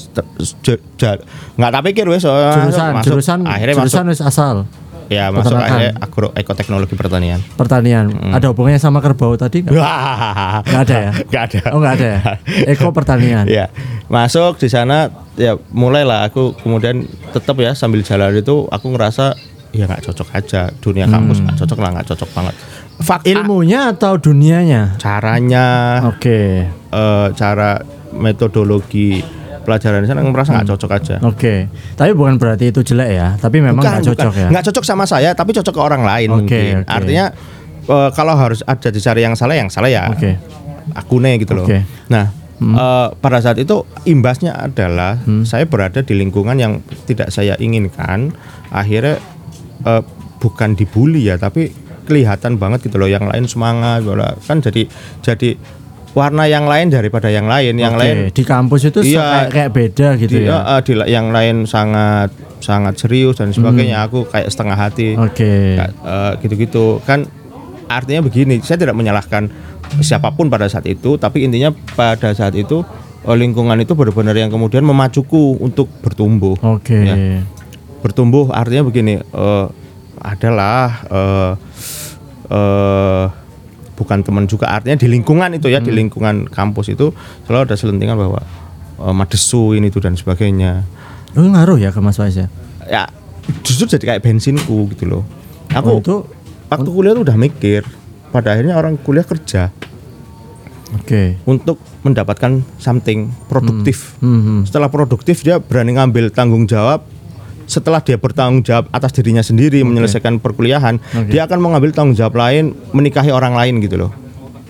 nggak 1.55 1.71
tak 1.71 1.83
pikir 1.85 2.09
wes 2.09 2.25
jurusan 2.25 2.89
masuk. 2.97 3.05
jurusan 3.13 3.39
akhirnya 3.45 3.75
jurusan 3.77 4.05
wis 4.09 4.25
asal. 4.25 4.65
masuk 4.65 5.13
ya 5.13 5.29
masuk 5.29 5.53
akhirnya 5.61 5.93
agro 6.01 6.33
ekoteknologi 6.33 6.97
pertanian. 6.97 7.37
Pertanian. 7.61 8.09
Ada 8.33 8.49
hubungannya 8.49 8.81
sama 8.81 9.05
kerbau 9.05 9.37
tadi 9.37 9.61
nggak? 9.69 9.77
Ada 10.65 10.97
ya? 10.97 11.13
Nggak 11.29 11.43
ada. 11.45 11.61
Oh 11.77 11.79
nggak 11.79 11.95
ada 12.01 12.07
ya. 12.09 12.21
Eko 12.73 12.89
pertanian. 12.89 13.45
ya 13.45 13.69
masuk 14.09 14.57
di 14.57 14.73
sana 14.73 15.13
ya 15.35 15.59
mulailah 15.71 16.27
aku 16.27 16.55
kemudian 16.63 17.05
tetap 17.31 17.59
ya 17.59 17.75
sambil 17.75 18.01
jalan 18.01 18.35
itu 18.35 18.67
aku 18.71 18.87
ngerasa 18.95 19.35
ya 19.75 19.91
nggak 19.91 20.07
cocok 20.07 20.29
aja 20.31 20.71
dunia 20.79 21.11
kampus 21.11 21.43
nggak 21.43 21.59
cocok 21.59 21.79
lah 21.83 21.91
nggak 21.99 22.07
cocok 22.15 22.31
banget 22.31 22.55
fakta 22.95 23.27
Ilmunya 23.27 23.91
atau 23.91 24.15
dunianya? 24.15 24.95
caranya 25.03 25.67
Oke. 26.07 26.71
eh, 26.71 27.27
cara 27.35 27.83
metodologi 28.15 29.19
pelajaran 29.67 30.05
di 30.05 30.09
sana 30.09 30.23
merasa 30.23 30.55
nggak 30.55 30.69
cocok 30.77 30.91
aja 30.95 31.17
Oke. 31.25 31.67
Tapi 31.97 32.13
bukan 32.13 32.37
berarti 32.37 32.69
itu 32.71 32.85
jelek 32.85 33.11
ya. 33.17 33.29
Tapi 33.35 33.59
memang 33.59 33.81
nggak 33.83 34.07
cocok 34.13 34.31
bukan. 34.31 34.43
ya. 34.45 34.49
nggak 34.55 34.65
cocok 34.71 34.85
sama 34.85 35.05
saya 35.09 35.33
tapi 35.35 35.51
cocok 35.57 35.75
ke 35.75 35.83
orang 35.83 36.03
lain 36.07 36.29
Oke, 36.31 36.39
mungkin 36.39 36.75
oke. 36.85 36.95
artinya 36.95 37.25
eh, 37.89 38.09
kalau 38.15 38.35
harus 38.39 38.61
ada 38.63 38.89
dicari 38.93 39.27
yang 39.27 39.35
salah 39.35 39.57
yang 39.59 39.67
salah 39.73 39.91
ya 39.91 40.07
Oke. 40.13 40.39
aku 40.95 41.19
nih 41.19 41.43
gitu 41.43 41.59
loh 41.59 41.67
Oke. 41.67 41.83
Nah 42.57 42.77
eh, 42.77 43.09
pada 43.17 43.39
saat 43.39 43.57
itu 43.57 43.77
imbasnya 44.05 44.55
adalah 44.55 45.19
Hmm. 45.19 45.43
saya 45.43 45.65
berada 45.65 46.01
di 46.01 46.15
lingkungan 46.15 46.55
yang 46.55 46.73
tidak 47.05 47.29
saya 47.29 47.59
inginkan 47.59 48.31
akhirnya 48.69 49.19
eh, 49.83 50.03
bukan 50.39 50.73
dibully 50.73 51.25
ya 51.25 51.37
tapi 51.37 51.73
kelihatan 52.05 52.55
banget 52.55 52.85
gitu 52.85 52.97
loh 52.97 53.09
yang 53.09 53.25
lain 53.25 53.45
semangat 53.45 54.05
bola. 54.05 54.37
kan 54.39 54.61
jadi 54.61 54.85
jadi 55.19 55.57
warna 56.13 56.45
yang 56.45 56.63
lain 56.65 56.89
daripada 56.89 57.27
yang 57.27 57.49
lain 57.49 57.75
yang 57.75 57.97
Oke. 57.97 58.01
lain 58.01 58.17
di 58.31 58.43
kampus 58.45 58.87
itu 58.87 59.01
Iya. 59.03 59.19
kayak, 59.19 59.49
kayak 59.51 59.71
beda 59.73 60.09
gitu 60.15 60.37
di, 60.37 60.47
ya. 60.47 60.59
eh, 60.71 60.81
di 60.81 60.93
yang 61.09 61.33
lain 61.33 61.65
sangat 61.65 62.31
sangat 62.61 62.95
serius 62.97 63.35
dan 63.35 63.51
sebagainya 63.51 64.05
aku 64.05 64.25
kayak 64.25 64.47
setengah 64.47 64.79
hati 64.79 65.13
Hmm. 65.13 65.27
Oke. 65.27 65.75
Nggak, 65.75 65.91
eh, 65.91 66.33
gitu-gitu 66.39 66.85
kan 67.03 67.27
artinya 67.95 68.21
begini 68.21 68.59
saya 68.61 68.77
tidak 68.77 68.95
menyalahkan 68.95 69.47
siapa 70.01 70.33
pun 70.33 70.49
pada 70.49 70.67
saat 70.67 70.85
itu 70.85 71.15
tapi 71.15 71.45
intinya 71.45 71.71
pada 71.95 72.33
saat 72.33 72.53
itu 72.55 72.83
eh, 73.23 73.37
lingkungan 73.37 73.79
itu 73.79 73.95
benar-benar 73.95 74.35
yang 74.35 74.51
kemudian 74.51 74.83
memacuku 74.83 75.59
untuk 75.59 75.87
bertumbuh 76.03 76.59
Oke. 76.61 76.99
Ya. 76.99 77.17
bertumbuh 78.01 78.51
artinya 78.51 78.83
begini 78.83 79.21
eh, 79.21 79.67
adalah 80.19 81.05
eh, 81.07 81.53
eh, 82.51 83.25
bukan 83.95 84.19
teman 84.27 84.45
juga 84.45 84.75
artinya 84.75 84.99
di 84.99 85.07
lingkungan 85.07 85.55
itu 85.55 85.71
ya 85.71 85.79
di 85.79 85.95
lingkungan 85.95 86.51
kampus 86.51 86.91
itu 86.91 87.15
selalu 87.47 87.71
ada 87.71 87.77
selentingan 87.79 88.17
bahwa 88.19 88.41
eh, 88.99 89.15
madesu 89.15 89.73
ini 89.73 89.89
itu 89.89 90.03
dan 90.03 90.19
sebagainya 90.19 90.83
Oh, 91.35 91.43
ngaruh 91.43 91.83
ya 91.83 91.91
ke 91.91 91.99
Mas 91.99 92.15
Faiz 92.15 92.39
ya? 92.39 92.47
ya 92.87 93.11
justru 93.67 93.91
jadi 93.91 94.15
kayak 94.15 94.23
bensinku 94.23 94.87
gitu 94.95 95.07
loh 95.11 95.25
Oh, 95.75 95.83
aku 95.83 95.99
itu 95.99 96.17
waktu 96.75 96.91
kuliah 96.91 97.13
tuh 97.13 97.25
udah 97.25 97.37
mikir 97.37 97.83
pada 98.31 98.53
akhirnya 98.53 98.75
orang 98.75 98.95
kuliah 98.97 99.23
kerja 99.23 99.71
oke. 100.93 101.39
untuk 101.47 101.79
mendapatkan 102.03 102.61
something 102.77 103.31
produktif 103.47 104.17
Hmm, 104.21 104.41
hmm. 104.41 104.61
setelah 104.67 104.89
produktif 104.89 105.41
dia 105.41 105.59
berani 105.59 105.95
ngambil 105.95 106.29
tanggung 106.31 106.67
jawab 106.67 107.07
setelah 107.65 108.05
dia 108.05 108.21
bertanggung 108.21 108.61
jawab 108.61 108.93
atas 108.93 109.17
dirinya 109.17 109.41
sendiri 109.41 109.81
menyelesaikan 109.81 110.37
perkuliahan 110.37 111.01
Oke. 111.01 111.33
dia 111.33 111.49
akan 111.49 111.59
mengambil 111.65 111.97
tanggung 111.97 112.13
jawab 112.13 112.37
lain 112.37 112.77
menikahi 112.93 113.33
orang 113.33 113.57
lain 113.57 113.81
gitu 113.81 113.97
loh 113.97 114.13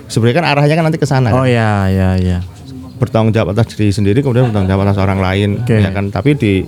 sebenarnya 0.06 0.36
kan 0.38 0.46
arahnya 0.46 0.74
kan 0.78 0.84
nanti 0.86 1.00
ke 1.02 1.06
sana 1.08 1.34
Oh 1.34 1.42
kan? 1.42 1.50
ya, 1.50 1.90
ya, 1.90 2.08
ya. 2.14 2.38
bertanggung 2.94 3.34
jawab 3.34 3.50
atas 3.50 3.74
diri 3.74 3.90
sendiri 3.90 4.22
kemudian 4.22 4.46
bertanggung 4.46 4.70
jawab 4.70 4.86
atas 4.86 4.98
orang 5.02 5.18
lain 5.18 5.50
Oke. 5.66 5.74
ya 5.74 5.90
kan 5.90 6.14
tapi 6.14 6.38
di 6.38 6.62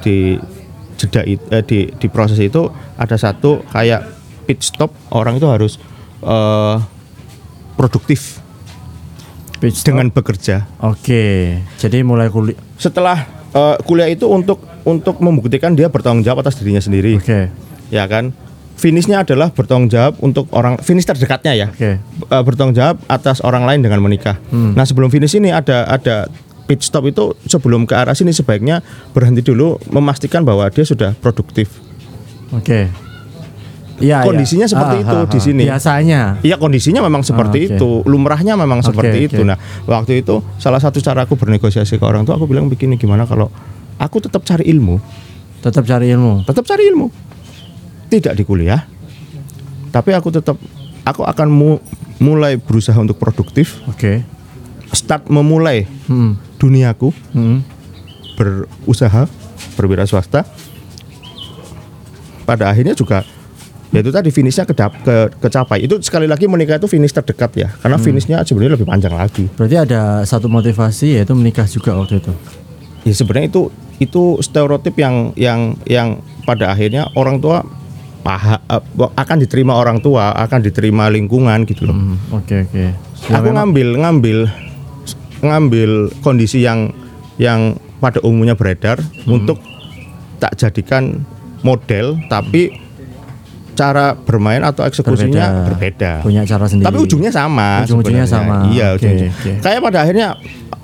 di 0.00 0.40
jeda 0.96 1.20
eh, 1.28 1.36
di 1.60 1.92
di 1.92 2.06
proses 2.08 2.40
itu 2.40 2.72
ada 2.96 3.20
satu 3.20 3.60
kayak 3.68 4.00
pit 4.46 4.62
stop 4.62 4.94
orang 5.10 5.36
itu 5.36 5.46
harus 5.46 5.76
eh, 6.22 6.76
produktif 7.76 8.40
Pitch 9.56 9.80
stop. 9.80 9.92
dengan 9.92 10.12
bekerja 10.12 10.68
Oke. 10.80 11.58
Jadi 11.76 12.00
mulai 12.00 12.28
kuliah. 12.28 12.56
setelah 12.76 13.24
eh, 13.50 13.76
kuliah 13.82 14.08
itu 14.08 14.28
untuk 14.28 14.62
untuk 14.86 15.18
membuktikan 15.18 15.74
dia 15.74 15.90
bertanggung 15.90 16.22
jawab 16.22 16.46
atas 16.46 16.56
dirinya 16.56 16.78
sendiri 16.78 17.18
Oke. 17.18 17.50
ya 17.88 18.04
kan 18.06 18.30
finishnya 18.76 19.24
adalah 19.24 19.48
bertanggung 19.50 19.88
jawab 19.88 20.20
untuk 20.20 20.52
orang 20.52 20.76
finish 20.78 21.08
terdekatnya 21.08 21.56
ya 21.56 21.66
Oke. 21.72 21.98
Eh, 21.98 22.42
bertanggung 22.44 22.76
jawab 22.76 23.00
atas 23.08 23.40
orang 23.40 23.64
lain 23.64 23.80
dengan 23.80 23.98
menikah. 23.98 24.36
Hmm. 24.52 24.76
Nah 24.76 24.84
sebelum 24.84 25.08
finish 25.08 25.34
ini 25.34 25.50
ada 25.50 25.88
ada 25.88 26.28
pit 26.66 26.82
stop 26.82 27.06
itu 27.06 27.32
sebelum 27.46 27.86
ke 27.86 27.94
arah 27.94 28.12
sini 28.12 28.34
sebaiknya 28.34 28.82
berhenti 29.14 29.40
dulu 29.40 29.78
memastikan 29.88 30.42
bahwa 30.44 30.66
dia 30.68 30.84
sudah 30.84 31.14
produktif. 31.16 31.70
Oke. 32.52 32.86
Iya, 32.86 33.05
iya. 33.98 34.20
Kondisinya 34.20 34.64
seperti 34.64 34.96
itu 35.00 35.16
di 35.26 35.38
sini. 35.38 35.62
Biasanya. 35.64 36.40
Iya 36.40 36.56
kondisinya 36.56 37.00
memang 37.00 37.20
seperti 37.20 37.58
Ah, 37.58 37.66
oke. 37.66 37.76
itu, 37.76 37.90
lumrahnya 38.04 38.54
memang 38.54 38.80
Oke, 38.80 38.88
seperti 38.90 39.18
oke. 39.18 39.28
itu. 39.30 39.42
Nah 39.42 39.56
waktu 39.84 40.20
itu 40.20 40.40
salah 40.56 40.78
satu 40.78 40.98
cara 40.98 41.22
aku 41.22 41.34
bernegosiasi 41.34 41.96
ke 41.96 42.04
orang 42.04 42.22
tua 42.22 42.34
aku 42.34 42.44
bilang 42.44 42.66
begini 42.66 42.94
gimana 42.94 43.24
kalau 43.24 43.48
aku 43.96 44.20
tetap 44.20 44.42
cari 44.42 44.66
ilmu, 44.66 45.00
Tetap 45.60 45.82
cari 45.82 46.10
ilmu. 46.10 46.44
tetap 46.44 46.62
cari 46.62 46.84
ilmu, 46.86 47.08
tidak 48.06 48.32
di 48.32 48.44
kuliah, 48.44 48.84
tapi 49.88 50.12
aku 50.12 50.28
tetap 50.30 50.60
aku 51.02 51.22
akan 51.22 51.48
mu- 51.48 51.82
mulai 52.16 52.56
berusaha 52.56 52.96
untuk 52.96 53.16
produktif, 53.16 53.80
Oke. 53.86 54.20
start 54.90 55.26
memulai 55.26 55.88
Hmm. 56.04 56.36
duniaku 56.56 57.12
Hmm. 57.32 57.64
berusaha 58.34 59.28
berwira 59.74 60.04
swasta 60.04 60.44
pada 62.44 62.68
akhirnya 62.68 62.92
juga 62.92 63.24
ya 63.88 63.98
itu 63.98 64.10
tadi 64.10 64.28
finishnya 64.28 64.64
kedap, 64.64 64.92
ke, 65.00 65.14
kecapai 65.38 65.78
itu 65.80 65.94
sekali 66.00 66.26
lagi 66.26 66.44
menikah 66.44 66.76
itu 66.76 66.86
finish 66.86 67.10
terdekat 67.10 67.50
ya 67.56 67.68
karena 67.76 67.96
finishnya 67.96 68.42
sebenarnya 68.42 68.74
lebih 68.74 68.84
panjang 68.84 69.12
lagi 69.12 69.46
Berarti 69.48 69.76
ada 69.78 70.00
satu 70.22 70.46
motivasi 70.46 71.16
yaitu 71.16 71.32
menikah 71.32 71.64
juga 71.64 71.94
waktu 71.94 72.18
itu. 72.18 72.32
ya 73.02 73.14
sebenarnya 73.14 73.48
itu 73.48 73.62
itu 73.96 74.22
stereotip 74.40 74.92
yang 74.94 75.30
yang 75.34 75.60
yang 75.84 76.08
pada 76.42 76.68
akhirnya 76.68 77.06
orang 77.14 77.38
tua 77.38 77.62
paha, 78.20 78.58
eh, 78.60 78.82
akan 79.14 79.36
diterima 79.38 79.72
orang 79.72 79.98
tua 79.98 80.34
akan 80.36 80.60
diterima 80.60 81.06
lingkungan 81.06 81.62
gitu 81.64 81.86
loh 81.86 81.94
Hmm, 81.94 82.18
Oke 82.32 82.66
oke. 82.66 82.82
Ya, 82.82 82.92
aku 83.30 83.48
memang- 83.48 83.70
ngambil 83.70 83.88
ngambil 83.96 84.38
ngambil 85.38 85.90
kondisi 86.20 86.60
yang 86.60 86.90
yang 87.36 87.76
pada 87.96 88.20
umumnya 88.20 88.52
beredar 88.52 88.98
Hmm. 89.24 89.38
untuk 89.38 89.62
tak 90.36 90.56
jadikan 90.56 91.24
model 91.62 92.18
tapi 92.26 92.74
cara 93.76 94.16
bermain 94.16 94.64
atau 94.64 94.82
eksekusinya 94.88 95.68
berbeda. 95.68 96.24
Punya 96.24 96.42
cara 96.48 96.64
sendiri. 96.66 96.88
Tapi 96.88 96.98
ujungnya 97.04 97.30
sama. 97.30 97.84
Ujung-ujungnya 97.84 98.24
sebenarnya. 98.24 98.64
sama. 98.64 98.72
Iya, 98.72 98.86
ujung-ujung. 98.96 99.30
oke. 99.30 99.52
Kayak 99.60 99.80
pada 99.84 99.98
akhirnya 100.02 100.28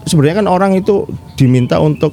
sebenarnya 0.05 0.37
kan 0.45 0.47
orang 0.47 0.73
itu 0.77 1.09
diminta 1.35 1.81
untuk 1.81 2.13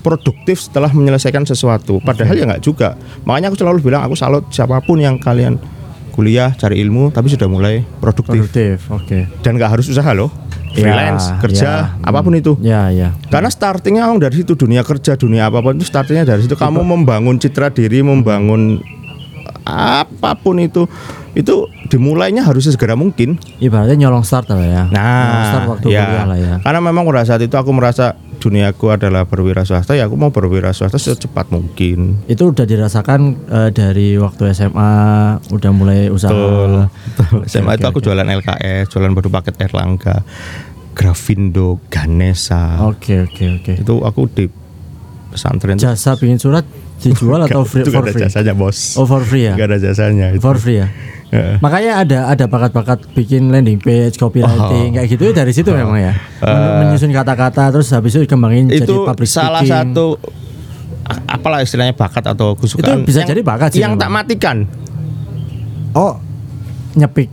produktif 0.00 0.64
setelah 0.64 0.88
menyelesaikan 0.88 1.44
sesuatu. 1.44 2.00
Padahal 2.00 2.32
ya 2.32 2.48
nggak 2.48 2.64
juga. 2.64 2.96
Makanya 3.28 3.52
aku 3.52 3.58
selalu 3.60 3.78
bilang 3.84 4.00
aku 4.06 4.16
salut 4.16 4.48
siapa 4.48 4.80
pun 4.80 4.96
yang 4.96 5.20
kalian 5.20 5.60
kuliah 6.10 6.52
cari 6.58 6.82
ilmu 6.82 7.14
tapi 7.14 7.30
sudah 7.30 7.46
mulai 7.46 7.86
produktif 8.02 8.50
produktif. 8.50 8.76
Oke. 8.90 9.30
dan 9.46 9.56
nggak 9.56 9.78
harus 9.78 9.86
usaha 9.88 10.10
loh. 10.12 10.28
Ya, 10.70 10.86
Freelance, 10.86 11.26
kerja, 11.42 11.66
ya. 11.66 11.98
apa 11.98 12.22
pun 12.22 12.30
itu. 12.38 12.54
Ya 12.62 12.94
ya. 12.94 13.10
Karena 13.26 13.50
startingnya 13.50 14.06
dari 14.22 14.38
situ 14.38 14.54
dunia 14.54 14.86
kerja, 14.86 15.18
dunia 15.18 15.50
apa 15.50 15.58
pun 15.58 15.74
itu 15.74 15.82
startingnya 15.82 16.22
dari 16.22 16.46
situ. 16.46 16.54
Kamu 16.54 16.86
membangun 16.86 17.42
citra 17.42 17.74
diri, 17.74 18.06
membangun 18.06 18.78
apa 19.64 20.36
pun 20.38 20.58
itu, 20.58 20.88
itu 21.32 21.66
dimulainya 21.88 22.46
harus 22.46 22.66
segera 22.66 22.94
mungkin. 22.94 23.36
Ibaratnya 23.58 24.06
nyolong 24.06 24.24
start 24.24 24.50
lah 24.50 24.58
ya. 24.60 24.82
nyolong 24.88 25.44
start 25.46 25.62
Nah, 25.64 25.70
waktu 25.76 25.86
ya. 25.90 26.02
kuliah 26.06 26.26
lah 26.26 26.38
ya. 26.38 26.54
Karena 26.62 26.80
memang 26.82 27.02
pada 27.06 27.22
saat 27.26 27.42
itu 27.42 27.54
aku 27.54 27.70
merasa 27.74 28.14
duniaku 28.40 28.88
adalah 28.88 29.28
berwira 29.28 29.68
swasta, 29.68 29.92
ya 29.92 30.08
aku 30.08 30.16
mau 30.16 30.32
berwira 30.32 30.72
swasta 30.72 30.96
secepat 30.96 31.52
mungkin. 31.52 32.24
Itu 32.24 32.56
udah 32.56 32.64
dirasakan 32.64 33.20
eh, 33.52 33.70
dari 33.70 34.16
waktu 34.16 34.56
SMA, 34.56 34.92
udah 35.52 35.70
mulai 35.76 36.08
usaha. 36.08 36.32
Betul. 36.32 36.88
SMA 37.44 37.76
itu 37.76 37.84
oke, 37.84 37.90
aku 37.92 37.98
oke. 38.00 38.06
jualan 38.08 38.26
LKS, 38.40 38.84
jualan 38.88 39.12
baru 39.12 39.28
paket 39.28 39.54
Erlangga, 39.60 40.24
Grafindo, 40.96 41.78
Ganesha. 41.92 42.80
Oke 42.82 43.28
oke 43.28 43.60
oke. 43.60 43.72
Itu 43.76 44.02
aku 44.02 44.24
di 44.32 44.48
pesantren 45.30 45.74
itu 45.74 45.86
Jasa 45.86 46.14
bikin 46.14 46.36
surat 46.36 46.66
dijual 46.98 47.40
atau 47.42 47.62
free, 47.62 47.80
itu 47.80 47.90
for 47.90 48.02
ada 48.02 48.10
free? 48.10 48.22
jasanya 48.22 48.52
bos. 48.52 48.94
Oh 48.94 49.04
for 49.04 49.22
free 49.22 49.46
ya? 49.46 49.54
Gak 49.54 49.66
ada 49.66 49.78
jasanya 49.80 50.26
itu. 50.30 50.38
For 50.38 50.56
free 50.56 50.78
ya? 50.78 50.88
Heeh. 51.30 51.56
Makanya 51.58 51.92
ada 51.96 52.18
ada 52.26 52.44
bakat-bakat 52.44 53.06
bikin 53.12 53.48
landing 53.48 53.78
page, 53.78 54.14
copywriting 54.14 54.92
kayak 54.92 55.08
gitu 55.08 55.30
dari 55.30 55.50
situ 55.50 55.70
memang 55.70 55.94
ya. 55.96 56.12
Men- 56.40 56.84
menyusun 56.84 57.08
kata-kata 57.08 57.70
terus 57.70 57.86
habis 57.88 58.12
itu 58.12 58.26
dikembangin 58.26 58.66
jadi 58.66 58.82
itu 58.82 59.06
public 59.06 59.24
salah 59.24 59.62
speaking. 59.62 59.94
satu 59.94 60.06
apalah 61.24 61.58
istilahnya 61.60 61.94
bakat 61.94 62.22
atau 62.24 62.54
kesukaan 62.54 63.02
bisa 63.02 63.22
yang- 63.22 63.30
jadi 63.30 63.40
bakat 63.40 63.70
sih 63.70 63.80
yang 63.80 63.94
tak 63.94 64.06
memang. 64.06 64.26
matikan 64.26 64.56
Oh, 65.92 66.18
nyepik. 66.92 67.30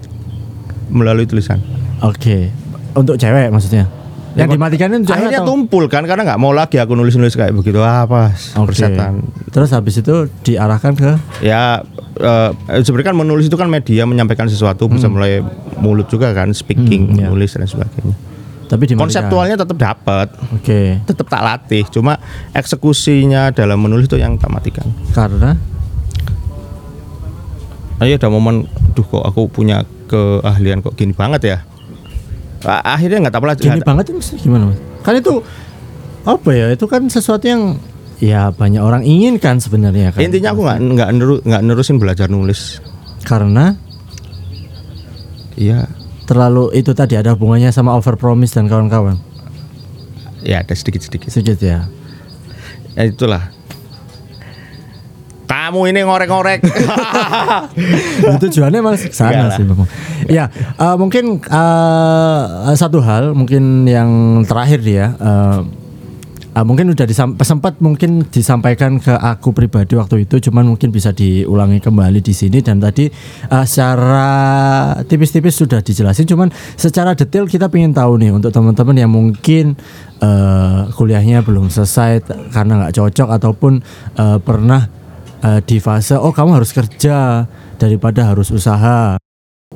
melalui 0.87 1.25
tulisan 1.25 1.57
Oke. 1.99 2.53
Untuk 2.93 3.17
cewek 3.17 3.49
maksudnya. 3.49 3.89
Yang 4.37 4.49
dimatikan 4.53 4.87
itu 4.93 5.09
akhirnya 5.09 5.41
atau- 5.41 5.49
tumpul 5.49 5.83
kan 5.85 6.05
karena 6.05 6.21
nggak 6.23 6.37
mau 6.37 6.51
lagi 6.51 6.77
aku 6.77 6.93
nulis 6.93 7.13
nulis 7.13 7.33
kayak 7.33 7.51
begitu. 7.51 7.79
Apa 7.79 8.31
Oke. 8.55 8.69
persetan 8.69 9.25
Terus 9.49 9.69
habis 9.71 9.97
itu 9.97 10.15
diarahkan 10.41 10.93
ke? 10.93 11.11
Ya 11.41 11.81
eh, 12.15 12.49
sebenarnya 12.79 13.11
kan 13.11 13.17
menulis 13.17 13.45
itu 13.45 13.53
kan 13.53 13.65
media 13.65 14.05
menyampaikan 14.05 14.45
sesuatu 14.45 14.85
bisa 14.85 15.05
mulai 15.07 15.41
mulut 15.75 16.05
juga 16.05 16.29
kan 16.31 16.49
speaking 16.51 17.09
Hmm, 17.09 17.17
iya. 17.17 17.27
menulis 17.27 17.51
dan 17.51 17.65
sebagainya. 17.65 18.13
Tapi 18.67 18.83
dimatikan. 18.85 19.01
konseptualnya 19.01 19.55
tetap 19.55 19.75
dapat 19.75 20.27
Oke. 20.51 20.99
tetap 21.01 21.25
tak 21.25 21.39
latih 21.39 21.87
cuma 21.87 22.19
eksekusinya 22.51 23.49
dalam 23.49 23.79
menulis 23.79 24.05
itu 24.05 24.15
yang 24.15 24.35
tak 24.35 24.49
matikan. 24.49 24.85
Karena? 25.09 25.55
Ayo 27.97 28.13
ada 28.13 28.29
momen 28.29 28.65
duh 28.93 29.01
kok 29.01 29.23
aku 29.23 29.49
punya 29.49 29.81
keahlian 30.05 30.79
kok 30.79 30.93
gini 30.93 31.11
banget 31.11 31.41
ya 31.43 31.57
akhirnya 32.65 33.27
nggak 33.27 33.33
tahu 33.33 33.45
lah 33.45 33.55
gini 33.55 33.79
banget 33.81 34.05
itu 34.09 34.19
gimana 34.39 34.73
mas? 34.73 34.79
Kan 35.03 35.13
itu 35.15 35.33
apa 36.23 36.49
ya? 36.51 36.71
Itu 36.71 36.85
kan 36.85 37.05
sesuatu 37.07 37.45
yang 37.45 37.77
ya 38.17 38.49
banyak 38.49 38.81
orang 38.81 39.05
inginkan 39.05 39.61
sebenarnya 39.61 40.09
kan. 40.09 40.25
intinya 40.25 40.49
aku 40.51 40.65
nggak 40.65 40.79
nggak 40.81 41.09
neru- 41.13 41.43
nggak 41.45 41.61
nerusin 41.61 42.01
belajar 42.01 42.25
nulis 42.25 42.81
karena 43.21 43.77
iya 45.53 45.85
terlalu 46.25 46.73
itu 46.73 46.91
tadi 46.91 47.13
ada 47.13 47.37
hubungannya 47.37 47.69
sama 47.69 47.93
overpromise 47.93 48.51
dan 48.51 48.65
kawan-kawan. 48.65 49.21
ya 50.41 50.65
ada 50.65 50.73
sedikit 50.73 51.01
sedikit 51.01 51.29
Sedikit 51.29 51.61
ya. 51.61 51.85
ya 52.97 53.03
itulah 53.05 53.53
kamu 55.47 55.95
ini 55.95 55.99
ngorek-ngorek 56.03 56.59
itu 58.23 58.35
tujuannya 58.47 58.79
malah 58.83 58.99
sana 58.99 59.47
sih 59.55 59.63
memang. 59.63 59.87
Ya, 60.27 60.51
eh, 60.75 60.95
mungkin 60.99 61.39
eh, 61.39 62.75
satu 62.75 62.99
hal 62.99 63.31
mungkin 63.31 63.87
yang 63.87 64.43
terakhir 64.43 64.83
dia 64.83 65.15
eh, 65.15 65.59
eh, 66.51 66.65
mungkin 66.65 66.91
udah 66.91 67.05
sempat 67.45 67.79
mungkin 67.79 68.25
disampaikan 68.27 68.97
ke 68.97 69.13
aku 69.13 69.53
pribadi 69.53 69.93
waktu 69.95 70.25
itu 70.25 70.49
cuman 70.49 70.75
mungkin 70.75 70.89
bisa 70.89 71.13
diulangi 71.13 71.77
kembali 71.79 72.19
di 72.19 72.33
sini 72.33 72.59
dan 72.59 72.81
tadi 72.81 73.07
eh, 73.47 73.65
secara 73.65 74.27
tipis-tipis 75.05 75.55
sudah 75.55 75.79
dijelasin 75.79 76.25
cuman 76.25 76.49
secara 76.75 77.13
detail 77.13 77.45
kita 77.45 77.69
ingin 77.71 77.93
tahu 77.93 78.17
nih 78.17 78.33
untuk 78.33 78.49
teman-teman 78.49 78.97
yang 78.97 79.11
mungkin 79.13 79.77
eh, 80.19 80.81
kuliahnya 80.91 81.45
belum 81.45 81.69
selesai 81.69 82.25
karena 82.51 82.83
nggak 82.83 82.95
cocok 82.97 83.29
ataupun 83.31 83.73
eh, 84.17 84.39
pernah 84.41 84.96
eh, 85.43 85.59
di 85.65 85.77
fase 85.77 86.17
oh 86.17 86.33
kamu 86.33 86.57
harus 86.61 86.71
kerja 86.73 87.45
daripada 87.77 88.29
harus 88.29 88.49
usaha. 88.49 89.17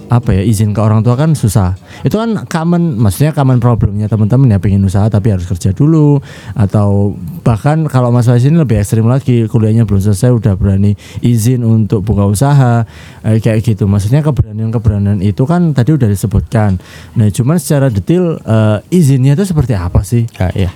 Apa 0.07 0.31
ya 0.31 0.39
izin 0.47 0.71
ke 0.71 0.79
orang 0.79 1.03
tua 1.03 1.19
kan 1.19 1.35
susah. 1.35 1.75
Itu 2.07 2.15
kan 2.15 2.47
common 2.47 2.95
maksudnya 2.95 3.35
common 3.35 3.59
problemnya 3.59 4.07
teman-teman 4.07 4.47
ya 4.47 4.55
pengen 4.55 4.87
usaha 4.87 5.11
tapi 5.11 5.35
harus 5.35 5.43
kerja 5.43 5.75
dulu. 5.75 6.23
Atau 6.55 7.19
bahkan 7.43 7.83
kalau 7.91 8.07
Mas 8.07 8.31
Faiz 8.31 8.47
ini 8.47 8.55
lebih 8.55 8.79
ekstrim 8.79 9.03
lagi 9.03 9.51
kuliahnya 9.51 9.83
belum 9.83 9.99
selesai 9.99 10.31
udah 10.31 10.55
berani 10.55 10.95
izin 11.19 11.67
untuk 11.67 12.07
buka 12.07 12.23
usaha 12.23 12.87
eh, 13.27 13.43
kayak 13.43 13.67
gitu. 13.67 13.83
Maksudnya 13.83 14.23
keberanian-keberanian 14.23 15.19
itu 15.19 15.43
kan 15.43 15.75
tadi 15.75 15.91
udah 15.91 16.07
disebutkan. 16.07 16.79
Nah 17.19 17.27
cuman 17.27 17.59
secara 17.59 17.91
detail 17.91 18.39
eh, 18.47 18.79
izinnya 18.95 19.35
itu 19.35 19.43
seperti 19.43 19.75
apa 19.75 20.07
sih? 20.07 20.23
Ya 20.39 20.55
iya. 20.55 20.71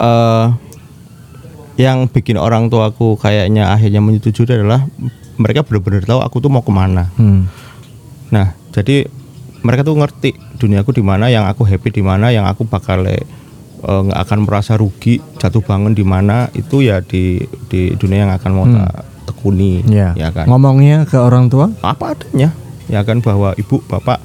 Eh, 0.00 0.46
yang 1.80 2.12
bikin 2.12 2.36
orang 2.36 2.68
tuaku 2.68 3.16
kayaknya 3.16 3.72
akhirnya 3.72 4.04
menyetujui 4.04 4.44
adalah 4.44 4.84
mereka 5.40 5.64
benar-benar 5.64 6.04
tahu 6.04 6.20
aku 6.20 6.36
tuh 6.44 6.52
mau 6.52 6.60
ke 6.60 6.68
mana. 6.68 7.08
Hmm. 7.16 7.48
Nah, 8.28 8.52
jadi 8.76 9.08
mereka 9.64 9.84
tuh 9.88 9.96
ngerti 9.96 10.36
duniaku 10.60 10.92
di 10.92 11.00
mana, 11.00 11.32
yang 11.32 11.48
aku 11.48 11.64
happy 11.64 11.88
di 11.88 12.02
mana, 12.04 12.28
yang 12.28 12.44
aku 12.44 12.68
bakal 12.68 13.08
eh, 13.08 13.24
nggak 13.80 14.20
akan 14.20 14.38
merasa 14.44 14.76
rugi, 14.76 15.24
jatuh 15.40 15.64
bangun 15.64 15.96
di 15.96 16.04
mana 16.04 16.52
itu 16.52 16.84
ya 16.84 17.00
di 17.00 17.40
di 17.72 17.96
dunia 17.96 18.28
yang 18.28 18.32
akan 18.36 18.50
mau 18.52 18.68
tak 18.68 19.08
tekuni, 19.32 19.80
ya, 19.88 20.12
ya 20.16 20.28
kan. 20.32 20.44
ngomongnya 20.44 21.08
ke 21.08 21.16
orang 21.16 21.48
tua? 21.48 21.72
Apa 21.80 22.12
adanya, 22.12 22.52
ya 22.92 23.00
kan? 23.04 23.24
Bahwa 23.24 23.56
ibu 23.56 23.80
bapak 23.88 24.20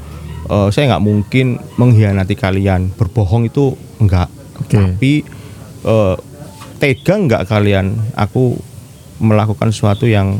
eh, 0.51 0.67
saya 0.75 0.95
nggak 0.95 1.03
mungkin 1.03 1.59
mengkhianati 1.79 2.35
kalian, 2.35 2.91
berbohong 2.95 3.47
itu 3.47 3.79
enggak, 4.03 4.27
Oke. 4.59 4.75
tapi 4.75 5.13
eh, 5.87 6.15
tega 6.85 7.17
nggak 7.17 7.43
kalian 7.45 7.87
aku 8.13 8.53
melakukan 9.17 9.69
sesuatu 9.69 10.05
yang 10.05 10.37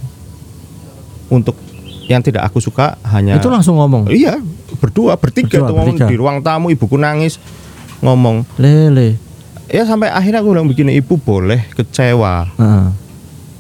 untuk 1.28 1.58
yang 2.06 2.22
tidak 2.22 2.46
aku 2.46 2.60
suka 2.60 3.02
hanya 3.04 3.34
itu 3.36 3.50
langsung 3.50 3.76
ngomong 3.76 4.06
Iya, 4.08 4.38
berdua, 4.78 5.18
bertiga 5.18 5.58
Berdua, 5.58 5.66
tuh 5.66 5.76
ngomong 5.76 5.98
bertiga. 5.98 6.06
di 6.08 6.16
ruang 6.16 6.38
tamu, 6.40 6.70
ibuku 6.70 6.96
nangis 6.96 7.42
ngomong. 7.98 8.46
lele 8.56 9.18
Ya 9.66 9.82
sampai 9.84 10.08
akhirnya 10.08 10.40
aku 10.40 10.54
bilang 10.54 10.70
begini, 10.70 10.94
ibu 10.94 11.18
boleh 11.18 11.66
kecewa, 11.74 12.46
Heeh. 12.54 12.86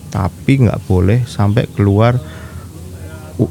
tapi 0.08 0.62
nggak 0.62 0.86
boleh 0.86 1.26
sampai 1.26 1.66
keluar 1.68 2.22
u- 3.36 3.50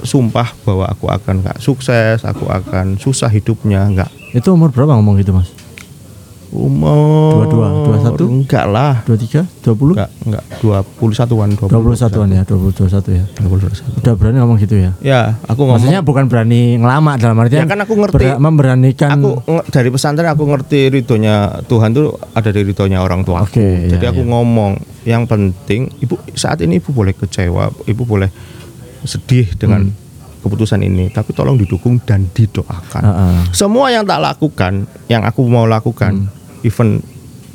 sumpah 0.00 0.56
bahwa 0.58 0.88
aku 0.88 1.06
akan 1.06 1.44
nggak 1.44 1.58
sukses, 1.58 2.24
aku 2.24 2.48
akan 2.48 2.96
susah 2.96 3.28
hidupnya, 3.28 3.84
nggak. 3.86 4.08
itu 4.30 4.48
umur 4.48 4.68
berapa 4.68 4.92
ngomong 4.94 5.20
gitu 5.20 5.32
mas 5.32 5.52
Umur 6.48 7.44
Dua-dua, 7.44 7.68
dua 7.84 7.96
satu? 8.00 8.24
Enggak 8.24 8.64
lah, 8.66 9.04
23, 9.04 9.44
20? 9.60 9.92
enggak, 9.92 10.10
enggak. 10.24 10.44
21-an, 10.58 11.48
21-an 11.54 12.28
ya, 12.30 12.42
20 12.42 12.72
21 12.72 13.12
ya. 13.12 13.24
21. 13.36 14.00
Udah 14.00 14.12
berani 14.14 14.36
ngomong 14.38 14.56
gitu 14.56 14.74
ya. 14.74 14.90
Ya, 14.98 15.20
aku 15.44 15.60
ngomong. 15.62 15.76
Maksudnya 15.78 16.00
bukan 16.00 16.24
berani 16.26 16.76
ngelama 16.76 17.14
dalam 17.14 17.36
artian 17.36 17.62
Ya 17.62 17.68
kan 17.68 17.78
aku 17.78 17.94
ngerti. 17.94 18.24
ber- 18.26 18.40
memberanikan 18.40 19.10
aku 19.14 19.30
dari 19.68 19.88
pesantren 19.88 20.24
aku 20.26 20.44
ngerti 20.46 20.88
ridhonya 20.90 21.34
Tuhan 21.62 21.92
tuh 21.92 22.16
ada 22.32 22.48
di 22.48 22.60
ridhonya 22.62 22.98
orang 22.98 23.22
tua 23.22 23.42
aku. 23.42 23.52
Oke, 23.52 23.68
Jadi 23.86 24.00
ya, 24.00 24.10
aku 24.10 24.22
ya. 24.22 24.28
ngomong 24.28 24.72
yang 25.04 25.24
penting 25.24 25.92
ibu 25.98 26.16
saat 26.32 26.60
ini 26.60 26.78
ibu 26.78 26.90
boleh 26.90 27.12
kecewa, 27.12 27.68
ibu 27.84 28.02
boleh 28.02 28.32
sedih 29.00 29.52
dengan 29.54 29.84
Hmm. 29.84 29.94
keputusan 30.40 30.80
ini, 30.80 31.06
tapi 31.08 31.30
tolong 31.32 31.54
didukung 31.54 32.00
dan 32.00 32.24
didoakan. 32.26 33.02
Heeh. 33.02 33.36
Semua 33.50 33.90
yang 33.90 34.02
tak 34.02 34.18
lakukan, 34.18 34.86
yang 35.06 35.22
aku 35.22 35.44
mau 35.44 35.64
lakukan, 35.64 36.24
Hmm. 36.24 36.37
Even 36.62 37.02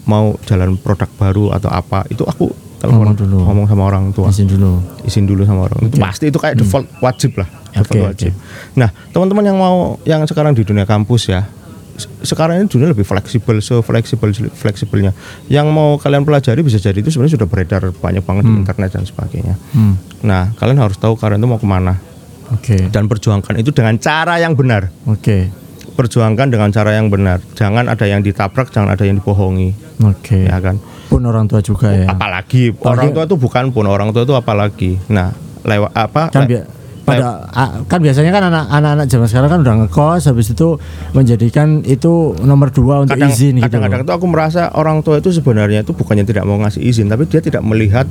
mau 0.04 0.36
jalan 0.44 0.76
produk 0.76 1.08
baru 1.14 1.52
atau 1.52 1.70
apa, 1.70 2.04
itu 2.08 2.22
aku 2.22 2.52
telepon 2.78 3.08
Ngomong 3.08 3.16
dulu. 3.16 3.38
ngomong 3.42 3.66
sama 3.66 3.84
orang 3.86 4.04
tua 4.12 4.28
izin 4.28 4.44
dulu. 4.46 4.84
izin 5.02 5.24
dulu 5.24 5.42
sama 5.42 5.66
orang 5.66 5.88
itu 5.88 5.96
pasti 5.98 6.28
itu 6.28 6.36
kayak 6.36 6.56
default 6.58 6.84
wajib 7.00 7.32
lah 7.36 7.48
default 7.72 7.72
Hmm. 7.74 7.80
Oke, 7.80 8.00
wajib 8.06 8.32
nah 8.74 8.92
teman-teman 9.10 9.44
yang 9.46 9.56
mau 9.56 9.76
yang 10.04 10.20
sekarang 10.24 10.52
di 10.52 10.62
dunia 10.62 10.84
kampus 10.84 11.26
ya 11.26 11.48
se- 11.96 12.12
sekarang 12.26 12.60
ini 12.60 12.68
dunia 12.68 12.86
lebih 12.86 13.02
fleksibel 13.02 13.56
so 13.58 13.80
fleksibel 13.80 14.28
fleksibelnya 14.52 15.16
yang 15.48 15.66
mau 15.70 15.96
kalian 15.96 16.22
pelajari 16.22 16.60
bisa 16.60 16.76
jadi 16.76 17.00
itu 17.00 17.08
sebenarnya 17.08 17.40
sudah 17.40 17.48
beredar 17.48 17.82
banyak 17.90 18.20
banget 18.22 18.44
di 18.44 18.56
internet 18.58 18.90
dan 18.92 19.04
sebagainya 19.04 19.56
Hmm. 19.72 19.96
nah 20.20 20.52
kalian 20.54 20.76
harus 20.78 20.98
tahu 20.98 21.16
kalian 21.16 21.40
itu 21.40 21.48
mau 21.48 21.56
ke 21.56 21.66
mana 21.66 21.96
Oke. 22.52 22.92
dan 22.92 23.08
perjuangkan 23.08 23.56
itu 23.58 23.72
dengan 23.72 23.96
cara 23.96 24.36
yang 24.38 24.54
benar 24.54 24.92
Oke. 25.06 25.48
Perjuangkan 25.94 26.48
dengan 26.48 26.70
cara 26.70 26.94
yang 26.94 27.08
benar 27.08 27.40
jangan 27.54 27.86
ada 27.86 28.04
yang 28.04 28.20
ditabrak 28.20 28.70
jangan 28.70 28.90
ada 28.90 29.04
yang 29.04 29.18
dibohongi 29.18 29.72
Oke. 30.02 30.46
ya 30.46 30.58
kan 30.58 30.78
Pun 31.06 31.22
orang 31.22 31.46
tua 31.46 31.60
juga 31.60 31.94
ya. 31.94 32.10
apalagi 32.10 32.74
orang 32.82 33.14
tua 33.14 33.24
itu 33.24 33.36
bukan 33.36 33.70
pun 33.70 33.86
orang 33.86 34.10
tua 34.10 34.24
itu 34.24 34.34
apalagi 34.34 34.98
nah 35.08 35.30
lewat 35.62 35.92
apa 35.92 36.22
Kan 36.28 36.44
le- 36.44 36.50
bi- 36.50 36.68
pada 37.04 37.44
kan 37.84 38.00
biasanya 38.00 38.32
kan 38.32 38.44
anak- 38.46 38.68
anak-anak 38.72 39.06
zaman 39.06 39.28
sekarang 39.28 39.50
kan 39.50 39.60
udah 39.62 39.76
ngekos 39.84 40.24
habis 40.24 40.48
itu 40.50 40.80
menjadikan 41.12 41.84
itu 41.84 42.32
nomor 42.40 42.72
dua 42.72 43.04
untuk 43.04 43.14
kadang, 43.14 43.28
izin 43.28 43.60
gitu. 43.60 43.68
kadang-kadang 43.68 44.02
tuh 44.04 44.16
aku 44.16 44.26
merasa 44.26 44.72
orang 44.72 45.04
tua 45.04 45.20
itu 45.20 45.28
sebenarnya 45.30 45.84
itu 45.84 45.92
bukannya 45.92 46.24
tidak 46.24 46.44
mau 46.44 46.56
ngasih 46.58 46.80
izin 46.80 47.06
tapi 47.06 47.28
dia 47.28 47.40
tidak 47.40 47.60
melihat 47.60 48.08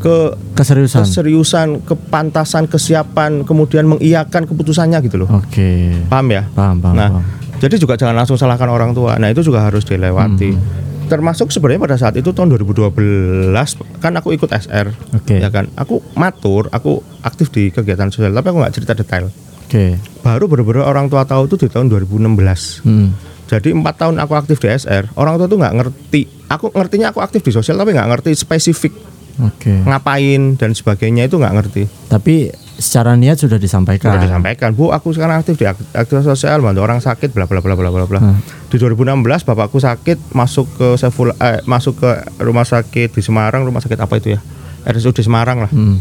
ke 0.00 0.16
Keseriusan. 0.52 1.04
keseriusan 1.04 1.68
kepantasan 1.82 2.64
kesiapan 2.64 3.44
kemudian 3.44 3.84
mengiyakan 3.86 4.44
keputusannya 4.44 4.98
gitu 5.02 5.20
loh 5.20 5.28
Oke. 5.30 5.92
paham 6.06 6.26
ya 6.30 6.42
Paham, 6.50 6.80
paham, 6.80 6.94
nah 6.94 7.08
paham. 7.10 7.24
jadi 7.58 7.76
juga 7.76 7.94
jangan 7.94 8.12
langsung 8.14 8.34
salahkan 8.34 8.66
orang 8.66 8.90
tua 8.90 9.14
nah 9.14 9.28
itu 9.28 9.40
juga 9.40 9.62
harus 9.62 9.84
dilewati 9.84 10.50
Hmm. 10.50 10.62
termasuk 11.08 11.50
sebenarnya 11.50 11.82
pada 11.82 11.96
saat 11.96 12.14
itu 12.14 12.30
tahun 12.30 12.54
2012 12.54 13.50
kan 13.98 14.12
aku 14.14 14.30
ikut 14.30 14.46
SR 14.48 14.94
Oke. 15.12 15.36
ya 15.36 15.48
kan 15.48 15.66
aku 15.74 15.98
matur 16.14 16.70
aku 16.70 17.02
aktif 17.20 17.48
di 17.48 17.68
kegiatan 17.68 18.08
sosial 18.08 18.30
tapi 18.30 18.46
aku 18.46 18.58
nggak 18.58 18.72
cerita 18.72 18.92
detail 18.92 19.26
Oke. 19.70 19.94
baru 20.20 20.44
benar-benar 20.44 20.82
orang 20.84 21.06
tua 21.06 21.22
tahu 21.22 21.46
itu 21.46 21.54
di 21.56 21.68
tahun 21.68 21.86
2016 21.86 22.82
Hmm. 22.82 23.14
jadi 23.46 23.70
empat 23.70 23.94
tahun 23.96 24.18
aku 24.18 24.34
aktif 24.34 24.58
di 24.58 24.66
SR, 24.66 25.14
orang 25.14 25.34
tua 25.36 25.46
tuh 25.46 25.56
nggak 25.56 25.74
ngerti. 25.76 26.22
Aku 26.48 26.68
ngertinya 26.68 27.08
aku 27.08 27.18
aktif 27.18 27.40
di 27.40 27.50
sosial 27.50 27.74
tapi 27.74 27.90
nggak 27.92 28.08
ngerti 28.08 28.30
spesifik 28.32 28.90
Oke. 29.38 29.70
ngapain 29.80 30.54
dan 30.54 30.70
sebagainya 30.70 31.24
itu 31.24 31.34
nggak 31.34 31.54
ngerti. 31.54 31.82
Tapi 32.06 32.50
secara 32.76 33.14
niat 33.14 33.38
sudah 33.38 33.56
disampaikan. 33.56 34.10
Sudah 34.10 34.20
disampaikan, 34.20 34.72
bu 34.72 34.90
aku 34.90 35.10
sekarang 35.10 35.38
aktif 35.38 35.54
di 35.54 35.64
ak- 35.64 35.94
aktivitas 35.94 36.26
sosial 36.26 36.58
bantu 36.58 36.80
orang 36.80 36.98
sakit, 36.98 37.30
bla 37.30 37.44
bla 37.44 37.58
bla 37.58 37.72
bla 37.72 37.88
bla 37.88 38.04
bla. 38.04 38.18
Hmm. 38.18 38.42
Di 38.66 38.76
2016 38.76 39.14
bapakku 39.44 39.78
sakit 39.78 40.32
masuk 40.32 40.66
ke 40.74 40.88
Saiful, 40.94 41.30
eh, 41.32 41.62
masuk 41.64 41.96
ke 41.96 42.10
rumah 42.38 42.64
sakit 42.64 43.10
di 43.10 43.20
Semarang, 43.20 43.62
rumah 43.62 43.78
sakit 43.78 43.96
apa 43.96 44.14
itu 44.16 44.34
ya? 44.34 44.40
RSUD 44.82 45.20
Semarang 45.20 45.60
lah. 45.60 45.70
Hmm. 45.70 46.00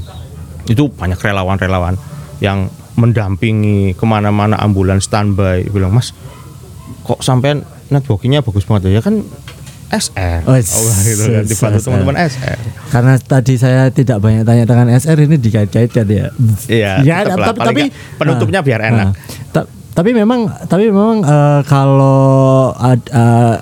Itu 0.65 0.87
banyak 0.87 1.17
relawan-relawan 1.17 1.97
yang 2.39 2.71
mendampingi 2.99 3.95
ke 3.95 4.03
mana-mana 4.03 4.59
ambulans 4.59 5.07
standby 5.07 5.63
bilang 5.71 5.95
mas 5.95 6.11
kok 7.07 7.23
sampean 7.23 7.63
networkingnya 7.87 8.43
bagus 8.43 8.67
banget 8.67 8.93
ya 8.93 9.01
kan 9.01 9.23
SR. 9.89 10.45
Oh, 10.45 10.53
Allah 10.53 10.97
gitu 11.01 11.23
kan 11.25 11.43
dibantu 11.49 11.79
teman-teman 11.81 12.15
SR. 12.29 12.57
Karena 12.93 13.13
tadi 13.17 13.57
saya 13.57 13.89
tidak 13.89 14.21
banyak 14.21 14.45
tanya 14.45 14.63
dengan 14.69 14.87
SR 14.93 15.17
ini 15.17 15.41
dikait-kaitkan 15.41 16.05
ya. 16.05 16.29
Iya, 16.69 16.91
Ya, 17.01 17.25
tapi, 17.25 17.57
tapi 17.57 17.81
nggak 17.89 18.21
penutupnya 18.21 18.61
biar 18.61 18.85
enak. 18.85 19.17
Ta- 19.49 19.65
tapi 19.89 20.13
memang 20.13 20.45
tapi 20.69 20.93
memang 20.93 21.25
eh, 21.25 21.61
kalau 21.65 22.69
eh, 22.77 22.95
eh, 23.01 23.55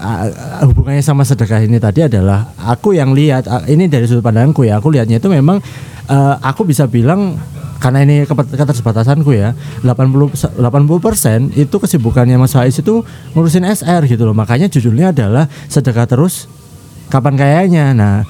hubungannya 0.67 0.99
sama 0.99 1.23
sedekah 1.23 1.63
ini 1.63 1.79
tadi 1.79 2.03
adalah 2.03 2.51
aku 2.59 2.91
yang 2.93 3.15
lihat 3.15 3.47
eh, 3.47 3.73
ini 3.73 3.87
dari 3.87 4.03
sudut 4.03 4.21
pandangku 4.21 4.67
ya. 4.67 4.83
Aku 4.83 4.91
lihatnya 4.91 5.23
itu 5.23 5.31
memang 5.31 5.63
eh, 6.11 6.35
aku 6.43 6.67
bisa 6.67 6.91
bilang 6.91 7.39
karena 7.77 8.03
ini 8.03 8.25
keterbatasanku 8.29 9.31
ya 9.33 9.53
80 9.85 10.57
80% 10.57 11.53
itu 11.53 11.75
kesibukannya 11.77 12.37
Mas 12.41 12.57
Faiz 12.57 12.77
itu 12.81 13.05
ngurusin 13.37 13.65
SR 13.65 14.05
gitu 14.09 14.25
loh. 14.25 14.33
Makanya 14.33 14.67
judulnya 14.67 15.13
adalah 15.13 15.45
sedekah 15.69 16.09
terus 16.09 16.49
kapan 17.07 17.37
kayaknya 17.37 17.93
nah 17.93 18.25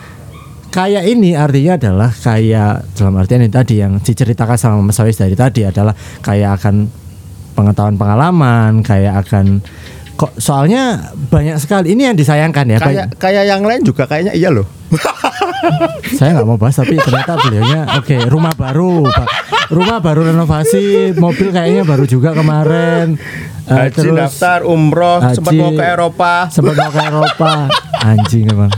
Kaya 0.68 1.00
ini 1.08 1.32
artinya 1.34 1.80
adalah 1.80 2.12
kaya 2.12 2.84
dalam 2.94 3.16
artian 3.18 3.42
ini 3.42 3.50
tadi 3.50 3.80
yang 3.80 4.04
diceritakan 4.04 4.60
sama 4.60 4.78
Mas 4.84 5.00
Faiz 5.00 5.16
dari 5.16 5.34
tadi 5.34 5.64
adalah 5.64 5.96
kayak 6.22 6.60
akan 6.62 6.92
pengetahuan 7.58 7.98
pengalaman, 7.98 8.86
kayak 8.86 9.26
akan 9.26 9.64
kok 10.18 10.34
soalnya 10.36 10.98
banyak 11.30 11.56
sekali 11.56 11.94
ini 11.94 12.10
yang 12.10 12.18
disayangkan 12.18 12.66
ya. 12.68 12.78
Kayak 12.78 13.08
kayak 13.16 13.44
yang 13.46 13.62
lain 13.62 13.86
juga 13.86 14.04
kayaknya 14.04 14.34
iya 14.34 14.50
loh. 14.50 14.66
saya 16.12 16.34
nggak 16.34 16.48
mau 16.48 16.56
bahas 16.56 16.76
tapi 16.76 16.96
ternyata 16.96 17.36
beliaunya 17.38 17.86
oke 17.96 18.18
rumah 18.28 18.54
baru 18.54 19.04
Pak. 19.04 19.28
rumah 19.70 20.00
baru 20.00 20.32
renovasi 20.32 21.12
mobil 21.14 21.52
kayaknya 21.52 21.84
baru 21.84 22.04
juga 22.04 22.32
kemarin 22.32 23.20
Eh, 23.68 23.92
Haji 23.92 24.16
daftar 24.16 24.64
umroh 24.64 25.20
sempat 25.28 25.52
mau 25.54 25.76
ke 25.76 25.84
Eropa. 25.84 26.48
sempat 26.48 26.72
mau 26.72 26.88
ke 26.88 27.02
Eropa 27.04 27.68
anjing 28.00 28.48
emang 28.48 28.72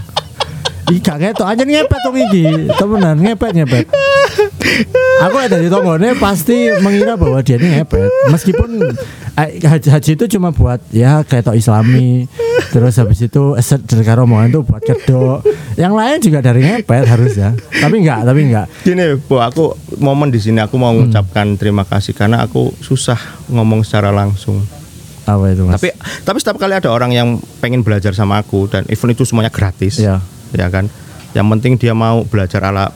Ih 0.89 0.99
gak 0.99 1.17
ketok 1.21 1.47
aja 1.47 1.63
ngepet 1.63 1.99
dong 2.01 2.17
iki 2.17 2.43
Temenan 2.73 3.17
ngepet 3.21 3.51
ngepet 3.53 3.85
Aku 5.19 5.37
ada 5.37 5.59
di 5.59 5.67
tonggone 5.67 6.15
pasti 6.17 6.73
mengira 6.81 7.13
bahwa 7.19 7.43
dia 7.45 7.61
ini 7.61 7.77
ngepet 7.77 8.09
Meskipun 8.33 8.69
eh, 9.37 9.49
haji, 9.61 9.87
haji 9.91 10.11
itu 10.17 10.25
cuma 10.37 10.49
buat 10.49 10.81
ya 10.89 11.21
ketok 11.21 11.53
islami 11.53 12.25
Terus 12.73 12.97
habis 12.97 13.21
itu 13.21 13.53
eset 13.57 13.81
dari 13.85 14.05
rombongan 14.05 14.49
itu 14.49 14.61
buat 14.65 14.81
kedok 14.81 15.45
Yang 15.77 15.93
lain 15.93 16.17
juga 16.23 16.39
dari 16.41 16.61
ngepet 16.65 17.03
harus 17.05 17.33
ya 17.37 17.53
Tapi 17.53 17.95
enggak, 18.01 18.25
tapi 18.25 18.39
enggak 18.49 18.65
Gini, 18.81 19.05
Bu, 19.29 19.37
aku 19.37 19.75
momen 19.99 20.31
di 20.31 20.39
sini 20.41 20.63
aku 20.63 20.79
mau 20.79 20.95
mengucapkan 20.95 21.59
terima 21.59 21.83
kasih 21.83 22.15
karena 22.15 22.41
aku 22.41 22.71
susah 22.79 23.19
ngomong 23.51 23.83
secara 23.83 24.09
langsung. 24.09 24.63
Apa 25.27 25.53
itu 25.53 25.67
mas? 25.67 25.77
Tapi 25.77 25.93
tapi 26.25 26.37
setiap 26.41 26.57
kali 26.57 26.73
ada 26.73 26.89
orang 26.89 27.13
yang 27.13 27.37
pengen 27.61 27.85
belajar 27.85 28.15
sama 28.15 28.41
aku 28.41 28.65
dan 28.71 28.87
event 28.89 29.13
itu 29.13 29.27
semuanya 29.27 29.53
gratis. 29.53 30.01
Iya. 30.01 30.23
Ya 30.51 30.67
kan? 30.67 30.89
Yang 31.31 31.47
penting 31.51 31.73
dia 31.77 31.93
mau 31.93 32.23
belajar 32.23 32.63
ala 32.63 32.89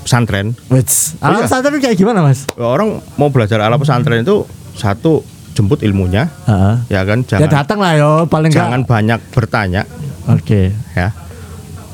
pesantren. 0.00 0.56
Wits, 0.68 1.14
Oh, 1.16 1.26
alam 1.26 1.38
iya. 1.38 1.44
pesantren 1.46 1.78
kayak 1.78 1.94
gimana 1.94 2.20
mas? 2.20 2.48
Orang 2.54 2.98
mau 3.14 3.28
belajar 3.28 3.60
ala 3.60 3.76
pesantren 3.76 4.20
itu 4.20 4.42
satu 4.72 5.22
jemput 5.52 5.82
ilmunya, 5.82 6.30
Heeh. 6.44 6.74
ya 6.88 7.02
kan? 7.02 7.22
Ya 7.22 7.38
Jangan 7.38 7.50
datang 7.52 7.78
lah 7.78 7.92
yo 7.94 8.10
paling 8.24 8.50
jangan 8.50 8.82
banyak 8.82 9.18
bertanya, 9.30 9.82
Oke 10.26 10.70
ya. 10.92 11.10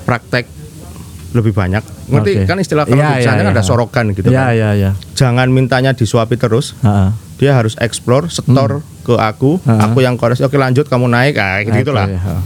Praktek 0.04 0.44
lebih 1.32 1.50
banyak. 1.50 1.80
Ngerti 2.04 2.30
Oke. 2.36 2.44
kan 2.44 2.58
istilah 2.58 2.84
kalau 2.84 3.00
Iya, 3.00 3.08
di 3.10 3.16
pesantren 3.18 3.42
iya, 3.42 3.52
ada 3.52 3.58
iya. 3.58 3.66
sorogan 3.66 4.06
gitu 4.12 4.28
Iya 4.28 4.36
kan. 4.38 4.52
iya 4.52 4.70
iya 4.74 4.90
Jangan 5.14 5.48
mintanya 5.48 5.90
disuapi 5.90 6.36
terus. 6.36 6.76
Heeh. 6.80 7.08
Dia 7.34 7.50
harus 7.52 7.74
explore, 7.76 8.30
setor 8.30 8.78
ke 9.02 9.16
aku, 9.16 9.58
Ha-ha. 9.60 9.90
aku 9.90 9.98
yang 10.00 10.14
koreksi. 10.14 10.44
Oke 10.44 10.54
lanjut, 10.54 10.86
kamu 10.86 11.10
naik, 11.10 11.34
ah, 11.34 11.58
gitu 11.60 11.82
gitulah. 11.82 12.06
Oke, 12.06 12.14
heeh. 12.14 12.40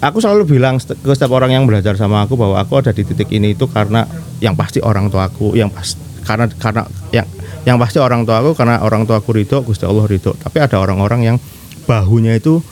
Aku 0.00 0.16
selalu 0.16 0.48
bilang 0.48 0.80
ke 0.80 1.12
setiap 1.12 1.36
orang 1.36 1.52
yang 1.52 1.68
belajar 1.68 1.92
sama 1.92 2.24
aku 2.24 2.32
bahwa 2.32 2.56
aku 2.56 2.80
ada 2.80 2.88
di 2.96 3.04
titik 3.04 3.28
ini 3.36 3.52
itu 3.52 3.68
karena 3.68 4.08
yang 4.40 4.56
pasti 4.56 4.80
orang 4.80 5.12
tua 5.12 5.28
aku, 5.28 5.52
yang 5.52 5.68
pas 5.68 5.92
karena 6.24 6.48
karena 6.56 6.88
yang 7.12 7.28
yang 7.68 7.76
pasti 7.76 8.00
orang 8.00 8.24
tua 8.24 8.40
aku 8.40 8.56
karena 8.56 8.80
orang 8.80 9.04
tua 9.04 9.20
aku 9.20 9.36
ridho, 9.36 9.60
Gusti 9.60 9.84
Allah 9.84 10.08
ridho. 10.08 10.32
Tapi 10.40 10.56
ada 10.56 10.80
orang-orang 10.80 11.20
yang 11.28 11.36
bahunya 11.84 12.40
itu 12.40 12.64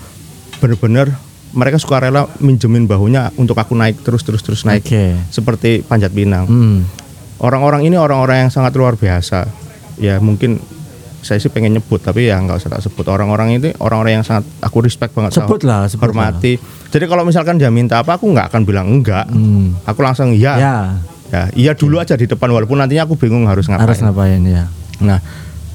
benar-benar 0.57 1.13
mereka 1.53 1.77
suka 1.77 2.01
rela 2.01 2.29
minjemin 2.41 2.89
bahunya 2.89 3.37
untuk 3.37 3.57
aku 3.57 3.77
naik 3.77 4.01
terus 4.05 4.25
terus 4.25 4.41
terus 4.41 4.65
naik 4.65 4.85
Oke. 4.89 5.17
seperti 5.29 5.85
panjat 5.85 6.13
pinang. 6.13 6.49
Hmm. 6.49 6.89
Orang-orang 7.45 7.85
ini 7.85 8.01
orang-orang 8.01 8.49
yang 8.49 8.53
sangat 8.53 8.73
luar 8.73 8.97
biasa. 8.97 9.45
Ya 10.01 10.17
mungkin 10.17 10.65
saya 11.29 11.37
sih 11.37 11.53
pengen 11.53 11.77
nyebut 11.77 12.01
tapi 12.01 12.25
ya 12.25 12.41
nggak 12.41 12.57
usah 12.57 12.73
tak 12.73 12.81
sebut. 12.81 13.05
Orang-orang 13.05 13.61
ini 13.61 13.77
orang-orang 13.77 14.19
yang 14.19 14.25
sangat 14.25 14.49
aku 14.59 14.81
respect 14.81 15.13
banget. 15.13 15.37
Sebut 15.37 15.61
lah, 15.63 15.85
sebut 15.85 16.09
hormati. 16.09 16.57
Jadi 16.89 17.05
kalau 17.05 17.23
misalkan 17.23 17.61
dia 17.61 17.69
minta 17.69 18.01
apa 18.01 18.17
aku 18.17 18.25
nggak 18.27 18.49
akan 18.49 18.63
bilang 18.65 18.89
enggak. 18.89 19.29
Hmm. 19.29 19.77
Aku 19.85 20.01
langsung 20.01 20.33
ya. 20.33 20.57
Ya, 20.57 20.77
Ya, 21.29 21.43
iya 21.53 21.73
dulu 21.77 22.01
aja 22.01 22.17
di 22.17 22.25
depan 22.25 22.49
walaupun 22.49 22.81
nantinya 22.81 23.05
aku 23.05 23.13
bingung 23.15 23.45
harus 23.45 23.69
ngapain. 23.69 23.85
harus 23.85 24.01
ngapain 24.01 24.41
ya. 24.49 24.65
Nah, 25.05 25.21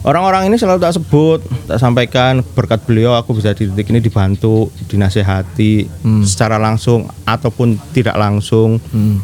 orang-orang 0.01 0.49
ini 0.49 0.57
selalu 0.57 0.81
tak 0.81 0.97
sebut, 0.97 1.45
tak 1.69 1.77
sampaikan 1.77 2.41
berkat 2.57 2.81
beliau 2.83 3.13
aku 3.13 3.37
bisa 3.37 3.53
di 3.53 3.69
titik 3.69 3.93
ini 3.93 4.01
dibantu, 4.01 4.73
dinasehati 4.89 5.85
Hmm. 6.01 6.25
secara 6.25 6.57
langsung 6.57 7.05
ataupun 7.21 7.77
tidak 7.93 8.17
langsung. 8.17 8.81
Hmm. 8.89 9.21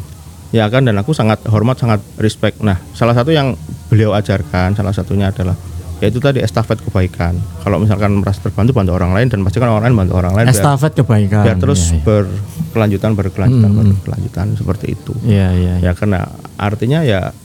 Ya 0.50 0.66
kan 0.66 0.82
dan 0.82 0.98
aku 0.98 1.10
sangat 1.10 1.42
hormat, 1.46 1.78
sangat 1.78 1.98
respect. 2.14 2.62
Nah, 2.62 2.78
salah 2.90 3.14
satu 3.14 3.30
yang 3.30 3.58
beliau 3.86 4.14
ajarkan 4.14 4.74
salah 4.74 4.94
satunya 4.94 5.30
adalah 5.30 5.58
yaitu 6.00 6.16
tadi 6.16 6.40
estafet 6.40 6.80
kebaikan. 6.80 7.36
Kalau 7.60 7.76
misalkan 7.76 8.16
merasa 8.16 8.40
terbantu 8.40 8.72
bantu 8.72 8.92
orang 8.92 9.12
lain 9.12 9.28
dan 9.28 9.40
pastikan 9.40 9.68
orang 9.68 9.92
lain 9.92 9.96
bantu 9.98 10.12
orang 10.16 10.32
lain 10.32 10.46
biar, 10.48 10.56
Estafet 10.56 10.92
kebaikan. 10.94 11.44
biar 11.44 11.56
terus 11.56 11.92
Iya, 11.92 12.00
berkelanjutan 12.00 13.12
berkelanjutan 13.12 13.68
Hmm, 13.70 13.92
berkelanjutan 13.94 14.46
seperti 14.56 14.86
itu. 14.92 15.12
Iya 15.22 15.52
iya. 15.52 15.74
iya. 15.76 15.86
Ya 15.86 15.92
karena 15.92 16.24
artinya 16.56 17.04
ya 17.04 17.36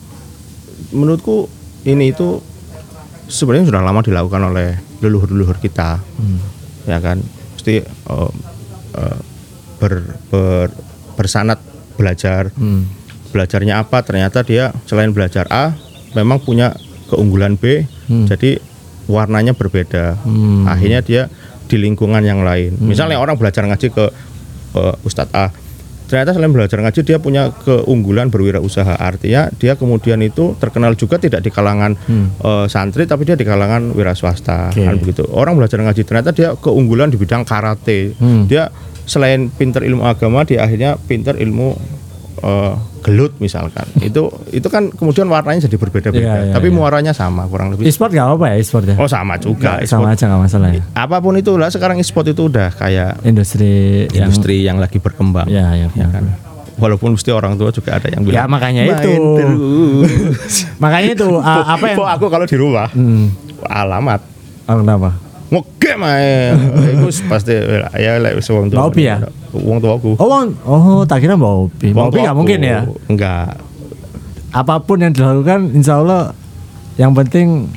menurutku 0.92 1.52
ini 1.84 2.10
itu 2.10 2.40
sebenarnya 3.28 3.68
sudah 3.68 3.82
lama 3.82 4.00
dilakukan 4.00 4.42
oleh 4.46 4.80
leluhur-leluhur 5.00 5.60
kita. 5.60 6.00
Hmm. 6.16 6.40
Ya 6.86 6.98
kan? 7.00 7.20
Mesti 7.54 7.84
eh, 7.84 8.32
eh, 8.96 9.20
ber, 9.78 9.94
ber 10.32 10.68
bersanat 11.16 11.60
belajar 11.96 12.52
Hmm. 12.52 12.88
belajarnya 13.32 13.80
apa 13.80 14.00
ternyata 14.00 14.44
dia 14.44 14.72
selain 14.84 15.12
belajar 15.12 15.44
A 15.48 15.76
memang 16.12 16.40
punya 16.40 16.72
keunggulan 17.08 17.56
B 17.56 17.84
Hmm. 18.06 18.26
jadi 18.26 18.58
warnanya 19.06 19.54
berbeda 19.54 20.18
Hmm. 20.22 20.66
akhirnya 20.66 21.00
dia 21.00 21.22
di 21.66 21.78
lingkungan 21.78 22.22
yang 22.22 22.42
lain 22.42 22.78
misalnya 22.80 23.18
orang 23.18 23.36
belajar 23.36 23.64
ngaji 23.64 23.90
ke 23.90 24.06
eh, 24.74 24.96
Ustadz 25.02 25.34
A 25.34 25.50
ternyata 26.06 26.38
selain 26.38 26.54
belajar 26.54 26.78
ngaji 26.78 27.02
dia 27.02 27.18
punya 27.18 27.50
keunggulan 27.56 28.30
berwirausaha 28.30 28.94
artinya 28.96 29.50
dia 29.52 29.74
kemudian 29.74 30.22
itu 30.22 30.54
terkenal 30.56 30.94
juga 30.94 31.18
tidak 31.18 31.42
di 31.42 31.50
kalangan 31.50 31.98
Hmm. 31.98 32.30
eh, 32.38 32.66
santri 32.68 33.06
tapi 33.06 33.26
dia 33.26 33.34
di 33.34 33.42
kalangan 33.42 33.90
wira 33.90 34.14
swasta 34.14 34.70
Oke. 34.70 34.86
kan 34.86 34.96
begitu 34.98 35.26
orang 35.28 35.54
belajar 35.56 35.82
ngaji 35.82 36.02
ternyata 36.02 36.30
dia 36.30 36.54
keunggulan 36.54 37.10
di 37.10 37.18
bidang 37.18 37.42
karate 37.42 38.14
Hmm. 38.16 38.46
dia 38.46 38.70
selain 39.06 39.50
pinter 39.50 39.82
ilmu 39.82 40.02
agama 40.02 40.42
dia 40.42 40.62
akhirnya 40.62 40.98
pinter 41.00 41.34
ilmu 41.36 41.74
eh, 42.38 42.74
gelut 43.02 43.38
misalkan 43.38 43.86
itu 44.00 44.22
itu 44.50 44.66
kan 44.66 44.90
kemudian 44.90 45.26
warnanya 45.26 45.64
jadi 45.64 45.78
berbeda-beda 45.78 46.26
Iya, 46.26 46.36
iya, 46.42 46.54
tapi 46.54 46.68
iya. 46.68 46.76
muaranya 46.76 47.12
sama 47.12 47.46
kurang 47.46 47.70
lebih 47.70 47.86
E-sport 47.86 48.10
gak 48.10 48.28
apa 48.32 48.46
ya 48.50 48.56
e-sport 48.58 48.86
ya? 48.86 48.96
oh 48.96 49.06
sama 49.06 49.38
juga 49.38 49.78
Nggak, 49.78 49.86
sama 49.86 50.08
aja 50.10 50.24
nggak 50.26 50.42
masalah 50.42 50.70
ya. 50.72 50.84
apa 50.92 51.18
pun 51.20 51.34
itu 51.34 51.54
lah 51.54 51.70
sekarang 51.70 51.96
e-sport 51.98 52.28
itu 52.28 52.48
udah 52.48 52.70
kayak 52.72 53.22
Industri 53.22 53.72
yang 54.10 54.26
industri 54.26 54.56
yang 54.62 54.78
lagi 54.78 54.98
berkembang 54.98 55.46
Ya 55.46 55.70
ya, 55.72 55.88
ya 55.92 56.08
kan 56.08 56.26
walaupun 56.76 57.16
mesti 57.16 57.30
orang 57.30 57.56
tua 57.56 57.70
juga 57.70 57.96
ada 57.96 58.10
yang 58.10 58.24
Ya 58.24 58.44
bilang 58.44 58.52
makanya 58.52 58.82
"Main 58.84 59.00
itu. 59.00 59.14
terus." 59.34 60.56
Makanya 60.84 61.08
itu 61.14 61.28
uh, 61.40 61.64
apa 61.66 61.86
yang 61.88 61.98
Kok 61.98 62.10
aku 62.12 62.26
kalau 62.28 62.44
di 62.44 62.58
rumah 62.58 62.92
Hmm. 62.92 63.32
alamat 63.64 64.20
Oh, 64.66 64.82
kenapa? 64.82 65.14
ngegame 65.46 66.10
ae 66.10 66.52
iku 66.98 67.08
pasti 67.30 67.54
ya 67.96 68.18
lek 68.18 68.34
wis 68.36 68.50
wong 68.50 68.68
tua 68.68 68.90
Opi 68.90 69.06
ya? 69.56 69.62
wong 69.62 69.78
tuaku 69.80 70.12
Oh, 70.16 70.28
Wong- 70.28 70.56
oh 70.64 71.02
tak 71.04 71.20
kira. 71.20 71.34
Mbak 71.34 71.52
Wong 71.94 72.06
Opi 72.06 72.20
nggak 72.20 72.36
mungkin 72.36 72.60
ya. 72.60 72.84
enggak 73.06 73.56
Apa 74.50 74.80
pun 74.80 74.98
yang 74.98 75.12
dilakukan, 75.12 75.72
insya 75.72 76.00
Allah 76.00 76.32
yang 76.96 77.12
penting 77.12 77.68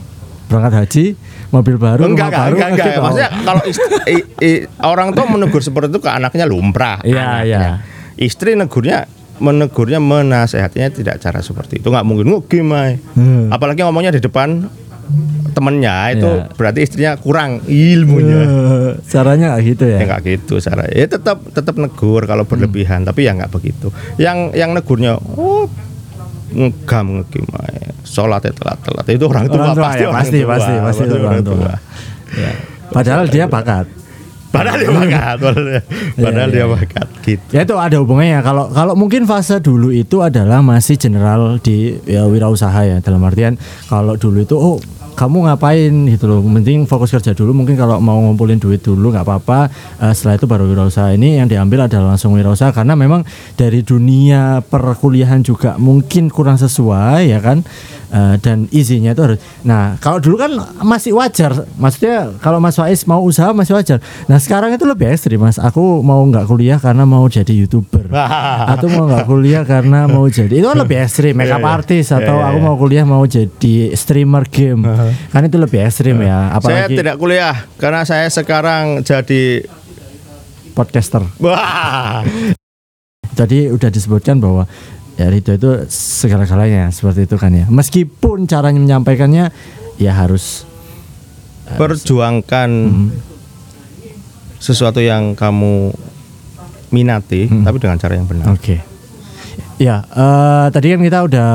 berangkat 0.46 0.72
haji, 0.78 1.04
mobil 1.48 1.74
baru, 1.74 2.06
enggak 2.06 2.30
rumah 2.30 2.30
enggak 2.30 2.38
baru. 2.40 2.54
enggak, 2.54 2.68
enggak. 2.70 2.86
gitu. 2.86 3.00
maksudnya 3.00 3.30
kalau 3.42 3.62
ist- 3.64 3.82
i- 4.06 4.28
i- 4.40 4.64
orang 4.80 5.08
tua 5.10 5.26
menegur 5.26 5.58
seperti 5.58 5.90
itu 5.90 5.98
ke 5.98 6.08
anaknya 6.08 6.44
lumrah 6.44 7.02
Iya, 7.02 7.26
iya. 7.42 7.60
istri 8.14 8.54
negurnya 8.54 9.10
menegurnya 9.38 9.98
menasehatinya 9.98 10.88
tidak 10.88 11.18
cara 11.18 11.38
seperti 11.40 11.78
itu 11.78 11.86
nggak 11.86 12.02
mungkin 12.02 12.26
ae. 12.72 12.98
Hmm. 13.12 13.50
apalagi 13.50 13.80
ngomongnya 13.80 14.10
di 14.10 14.20
depan 14.20 14.66
temennya 15.48 15.94
itu 16.12 16.28
Iya. 16.28 16.52
berarti 16.52 16.80
istrinya 16.80 17.12
kurang 17.16 17.50
ilmunya 17.64 18.40
Eh, 18.40 18.90
caranya 19.04 19.52
nggak 19.52 19.62
gitu 19.66 19.84
ya. 19.84 19.98
ya 19.98 20.04
nggak 20.06 20.22
gitu 20.24 20.54
cara 20.58 20.82
ya 20.86 21.04
tetap 21.04 21.38
tetap 21.50 21.74
negur 21.74 22.22
kalau 22.24 22.42
Hmm. 22.42 22.50
berlebihan 22.50 23.02
tapi 23.02 23.24
ya 23.24 23.32
nggak 23.32 23.50
begitu 23.50 23.88
yang 24.16 24.52
yang 24.52 24.70
negurnya 24.70 25.16
oh 25.16 25.66
ngegam 26.48 27.20
ngegim 27.20 27.44
ae. 27.60 27.92
sholatnya 28.02 28.52
telat 28.52 28.78
telat 28.80 29.06
itu 29.06 29.24
orang 29.24 29.44
tua 29.46 29.60
Orang 29.62 29.74
tua 29.74 29.84
pasti 29.84 30.00
ya, 30.00 30.08
orang 30.08 30.16
pasti, 30.18 30.38
tua, 30.38 30.48
pasti, 30.50 30.72
pasti 30.80 31.02
orang 31.12 31.44
tua. 31.44 31.72
Ya. 32.30 32.50
Padahal 32.88 33.24
dia 33.26 33.44
bakat. 33.44 33.84
Padahal 34.48 34.80
dia 34.80 34.90
bakat, 34.90 35.36
padahal, 35.38 35.64
dia- 35.66 35.84
Iya, 36.16 36.44
dia 36.48 36.56
iya. 36.56 36.66
bakat 36.66 37.06
gitu. 37.20 37.44
Ya 37.52 37.60
itu 37.62 37.74
ada 37.76 37.96
hubungannya. 38.00 38.40
Kalau 38.40 38.72
kalau 38.72 38.96
mungkin 38.96 39.28
fase 39.28 39.60
dulu 39.60 39.92
itu 39.92 40.24
adalah 40.24 40.64
masih 40.64 40.96
general 40.96 41.60
di 41.60 42.00
ya, 42.04 42.24
wirausaha 42.24 42.80
ya. 42.82 42.96
Dalam 42.98 43.20
artian 43.22 43.60
kalau 43.86 44.16
dulu 44.16 44.40
itu 44.40 44.56
oh 44.56 44.80
kamu 45.12 45.50
ngapain 45.50 45.90
gitu 46.08 46.30
loh. 46.30 46.40
Penting 46.40 46.86
fokus 46.86 47.10
kerja 47.10 47.34
dulu. 47.34 47.50
Mungkin 47.52 47.74
kalau 47.74 47.98
mau 47.98 48.22
ngumpulin 48.22 48.56
duit 48.56 48.78
dulu 48.80 49.10
nggak 49.10 49.26
apa-apa. 49.26 49.66
Eh, 50.00 50.12
setelah 50.14 50.38
itu 50.38 50.46
baru 50.46 50.64
wirausaha. 50.64 51.10
Ini 51.12 51.42
yang 51.42 51.50
diambil 51.50 51.84
adalah 51.84 52.14
langsung 52.14 52.32
wirausaha 52.32 52.70
karena 52.70 52.94
memang 52.94 53.26
dari 53.52 53.82
dunia 53.82 54.62
perkuliahan 54.62 55.42
juga 55.42 55.74
mungkin 55.76 56.30
kurang 56.30 56.56
sesuai 56.56 57.28
ya 57.28 57.42
kan. 57.42 57.66
Eh, 58.08 58.40
dan 58.40 58.64
izinnya 58.72 59.12
itu 59.12 59.20
harus. 59.20 59.38
Nah 59.68 60.00
kalau 60.00 60.16
dulu 60.16 60.40
kan 60.40 60.48
masih 60.80 61.12
wajar. 61.12 61.52
Maksudnya 61.76 62.32
kalau 62.40 62.56
Mas 62.56 62.72
Faiz 62.80 63.04
mau 63.04 63.20
usaha 63.20 63.52
masih 63.52 63.76
wajar. 63.76 64.00
Nah 64.32 64.40
sekarang 64.40 64.72
itu 64.72 64.88
lebih 64.88 65.12
ekstrim 65.12 65.36
Mas. 65.36 65.60
Aku 65.60 66.00
mau 66.00 66.24
nggak 66.24 66.48
kuliah 66.48 66.80
karena 66.80 67.04
mau 67.04 67.28
jadi 67.28 67.52
youtuber. 67.52 68.08
atau 68.72 68.88
mau 68.88 69.04
nggak 69.12 69.28
kuliah 69.28 69.62
karena 69.68 70.08
mau 70.08 70.24
jadi 70.24 70.48
itu 70.48 70.64
kan 70.64 70.80
lebih 70.80 70.96
ekstrim 71.04 71.36
makeup 71.36 71.60
Iya, 71.60 71.68
iya. 71.68 71.76
artist 71.76 72.10
atau 72.16 72.36
Iya, 72.38 72.40
iya, 72.40 72.48
aku 72.48 72.58
iya. 72.58 72.64
mau 72.64 72.74
kuliah 72.80 73.04
mau 73.04 73.24
jadi 73.28 73.74
streamer 73.92 74.44
game 74.48 74.80
kan 75.28 75.42
itu 75.44 75.56
lebih 75.60 75.78
ekstrim 75.84 76.16
ya 76.24 76.48
Saya 76.48 76.56
apalagi 76.56 76.94
tidak 76.96 77.16
kuliah 77.20 77.56
karena 77.76 78.00
saya 78.08 78.26
sekarang 78.32 79.04
jadi 79.04 79.66
podcaster 80.72 81.20
wah. 81.42 82.24
jadi 83.36 83.70
udah 83.74 83.90
disebutkan 83.92 84.40
bahwa 84.40 84.64
ya 85.18 85.26
Ridho 85.26 85.52
itu 85.52 85.70
segala-galanya 85.90 86.88
seperti 86.88 87.26
itu 87.26 87.34
kan 87.34 87.50
ya 87.50 87.66
meskipun 87.66 88.46
caranya 88.46 88.78
menyampaikannya 88.78 89.50
ya 89.96 90.12
harus 90.14 90.64
Perjuangkan 91.68 92.70
Hmm. 92.88 93.08
sesuatu 94.56 94.98
yang 94.98 95.36
kamu 95.36 95.92
minati 96.88 97.44
Hmm. 97.44 97.60
tapi 97.60 97.76
dengan 97.76 97.94
cara 97.94 98.16
yang 98.16 98.24
benar. 98.24 98.48
Oke. 98.50 98.80
Ya, 99.76 100.02
eh, 100.02 100.66
tadi 100.72 100.90
kan 100.90 100.98
kita 100.98 101.18
udah 101.22 101.50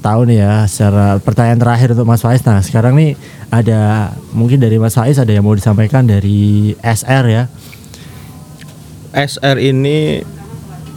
tahu 0.00 0.24
nih 0.24 0.40
ya 0.40 0.54
secara 0.64 1.20
pertanyaan 1.20 1.60
terakhir 1.60 1.92
untuk 1.92 2.08
Mas 2.08 2.18
Faiz. 2.18 2.40
Nah, 2.42 2.58
sekarang 2.58 2.96
nih 2.96 3.14
ada 3.46 4.08
mungkin 4.32 4.56
dari 4.56 4.80
Mas 4.80 4.96
Faiz 4.96 5.14
ada 5.14 5.28
yang 5.28 5.44
mau 5.44 5.52
disampaikan 5.52 6.02
dari 6.02 6.72
SR 6.80 7.24
ya. 7.28 7.42
SR 9.12 9.56
ini 9.58 10.24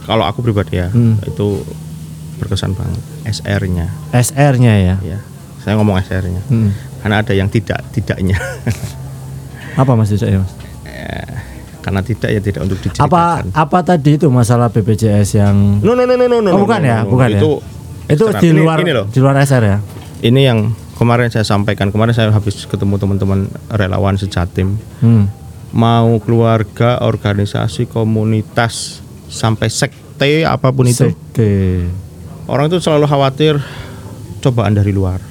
kalau 0.02 0.24
aku 0.24 0.40
pribadi 0.40 0.76
ya 0.76 0.88
Hmm. 0.88 1.20
itu 1.22 1.62
berkesan 2.42 2.74
banget 2.74 2.98
SR-nya 3.24 3.86
SR-nya 4.10 4.74
ya. 4.76 4.96
ya. 5.00 5.18
Saya 5.58 5.78
ngomong 5.78 5.94
SR-nya. 5.96 6.42
Hmm. 6.44 6.74
Karena 6.98 7.22
ada 7.22 7.32
yang 7.32 7.46
tidak 7.46 7.78
tidaknya. 7.90 8.34
Apa 9.80 9.94
Mas 9.94 10.10
Yusuf, 10.10 10.26
Mas? 10.26 10.52
Karena 11.80 11.98
tidak 11.98 12.28
ya 12.28 12.38
tidak 12.38 12.62
untuk 12.62 12.78
Apa 12.78 12.86
diceritakan. 13.42 13.44
apa 13.52 13.78
tadi 13.82 14.10
itu 14.14 14.26
masalah 14.28 14.70
BPJS 14.70 15.34
yang 15.34 15.82
No 15.82 15.94
no 15.94 16.02
no 16.02 16.14
no 16.14 16.26
no 16.26 16.38
no. 16.38 16.50
Oh, 16.50 16.54
no, 16.54 16.62
bukan 16.62 16.78
no, 16.78 16.86
ya, 16.86 16.98
no. 17.02 17.10
bukan 17.10 17.28
ya. 17.28 17.38
itu 17.38 17.50
itu 18.06 18.22
di 18.38 18.48
Ini- 18.48 18.60
luar 18.60 18.76
ini 18.78 18.92
loh. 18.92 19.06
di 19.06 19.18
luar 19.18 19.34
SR 19.36 19.62
ya? 19.62 19.78
Ini 20.20 20.40
yang 20.44 20.58
kemarin 20.94 21.26
saya 21.26 21.42
sampaikan 21.42 21.90
kemarin 21.90 22.14
saya 22.14 22.30
habis 22.30 22.62
ketemu 22.62 22.94
teman-teman 22.96 23.38
relawan 23.68 24.14
sejatim 24.14 24.78
Hmm. 24.98 25.26
mau 25.70 26.06
keluarga 26.18 27.02
organisasi 27.02 27.86
komunitas 27.86 29.02
sampai 29.26 29.66
sekte 29.66 30.46
apa 30.46 30.70
pun 30.70 30.86
itu 30.86 31.10
Sekte. 31.10 31.90
Orang 32.50 32.70
itu 32.70 32.78
selalu 32.82 33.06
khawatir 33.06 33.58
cobaan 34.42 34.74
dari 34.74 34.90
luar. 34.90 35.22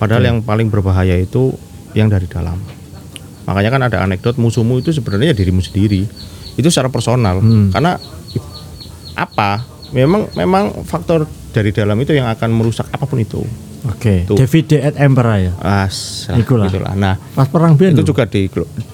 Padahal 0.00 0.24
yang 0.24 0.38
paling 0.40 0.72
berbahaya 0.72 1.12
itu 1.20 1.52
yang 1.92 2.08
dari 2.08 2.24
dalam. 2.24 2.56
Makanya 3.44 3.70
kan 3.72 3.82
ada 3.84 3.98
anekdot 4.00 4.40
musuhmu 4.40 4.80
itu 4.80 4.96
sebenarnya 4.96 5.32
ya 5.32 5.36
dirimu 5.36 5.60
sendiri. 5.60 6.08
Itu 6.56 6.68
secara 6.72 6.88
personal. 6.88 7.44
Hmm. 7.44 7.68
karena 7.68 8.00
apa? 9.16 9.60
Memang 9.92 10.30
memang 10.38 10.86
faktor 10.86 11.26
dari 11.50 11.74
dalam 11.74 11.98
itu 11.98 12.14
yang 12.14 12.30
akan 12.30 12.50
merusak 12.54 12.86
apa 12.94 13.04
pun 13.04 13.18
itu 13.18 13.42
Oke. 13.82 14.28
Tuh. 14.28 14.36
David 14.36 14.76
at 14.76 14.94
Emperor 14.94 15.36
ya. 15.40 15.52
as 15.58 16.28
Ikulah. 16.28 16.68
gitulah 16.68 16.92
nah 16.92 17.16
Pas 17.32 17.48
perang 17.48 17.72
biar 17.72 17.92
itu 17.92 18.04
juga 18.04 18.24
di 18.24 18.44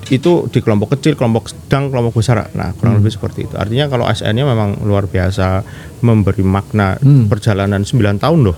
itu 0.07 0.33
di 0.47 0.59
kelompok 0.59 0.95
kecil, 0.95 1.15
kelompok 1.15 1.51
sedang, 1.51 1.91
kelompok 1.91 2.15
besar. 2.17 2.47
Nah, 2.53 2.71
kurang 2.73 3.03
lebih 3.03 3.11
seperti 3.11 3.45
itu. 3.45 3.55
Artinya 3.55 3.87
kalau 3.87 4.07
SN-nya 4.07 4.47
memang 4.47 4.79
luar 4.81 5.05
biasa 5.05 5.67
memberi 6.01 6.41
makna 6.41 6.95
Hmm. 6.97 7.27
perjalanan 7.27 7.83
9 7.83 8.17
tahun 8.17 8.41
loh. 8.45 8.57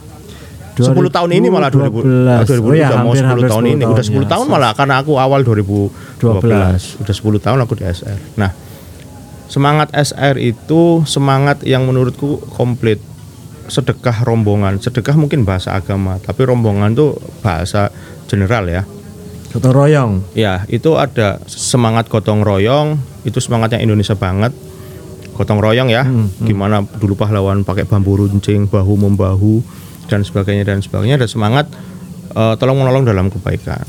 10 0.76 1.10
tahun 1.10 1.30
ini 1.32 1.48
malah 1.48 1.72
2000 1.72 2.04
2012. 2.04 2.46
2000 2.46 2.62
Oh 2.62 2.74
ya, 2.76 2.86
udah 2.86 2.98
mau 3.00 3.10
hampir- 3.10 3.18
10 3.18 3.26
hampir 3.26 3.48
tahun 3.48 3.62
10 3.64 3.72
ini. 3.72 3.84
Udah 3.88 4.04
10 4.04 4.22
ya. 4.22 4.30
tahun 4.30 4.46
malah 4.46 4.72
karena 4.72 4.94
aku 5.00 5.12
awal 5.16 5.40
2012. 5.42 7.00
Udah 7.00 7.14
10 7.16 7.40
tahun 7.40 7.58
aku 7.58 7.72
di 7.74 7.84
SR. 7.84 8.18
Nah, 8.36 8.50
semangat 9.46 9.88
SR 9.90 10.36
itu 10.36 10.80
semangat 11.02 11.64
yang 11.64 11.82
menurutku 11.82 12.38
komplit. 12.52 13.00
Sedekah 13.68 14.24
rombongan. 14.24 14.80
Sedekah 14.80 15.14
mungkin 15.14 15.44
bahasa 15.44 15.76
agama, 15.76 16.16
tapi 16.18 16.44
rombongan 16.48 16.96
tuh 16.96 17.20
bahasa 17.44 17.92
general 18.26 18.68
ya. 18.68 18.82
Gotong 19.48 19.72
royong. 19.72 20.12
Ya, 20.36 20.68
itu 20.68 20.96
ada 21.00 21.40
semangat 21.48 22.12
gotong 22.12 22.44
royong, 22.44 23.00
itu 23.24 23.40
semangatnya 23.40 23.80
Indonesia 23.80 24.12
banget. 24.12 24.52
Gotong 25.36 25.62
royong 25.62 25.88
ya, 25.88 26.04
Hmm, 26.04 26.28
gimana 26.44 26.82
dulu 26.84 27.14
pahlawan 27.16 27.64
pakai 27.64 27.88
bambu 27.88 28.18
runcing, 28.20 28.68
bahu 28.68 28.98
membahu 28.98 29.62
dan 30.10 30.20
sebagainya 30.20 30.68
dan 30.68 30.84
sebagainya. 30.84 31.16
Ada 31.24 31.28
semangat 31.30 31.70
eh, 32.34 32.54
tolong 32.60 32.76
menolong 32.82 33.08
dalam 33.08 33.32
kebaikan. 33.32 33.84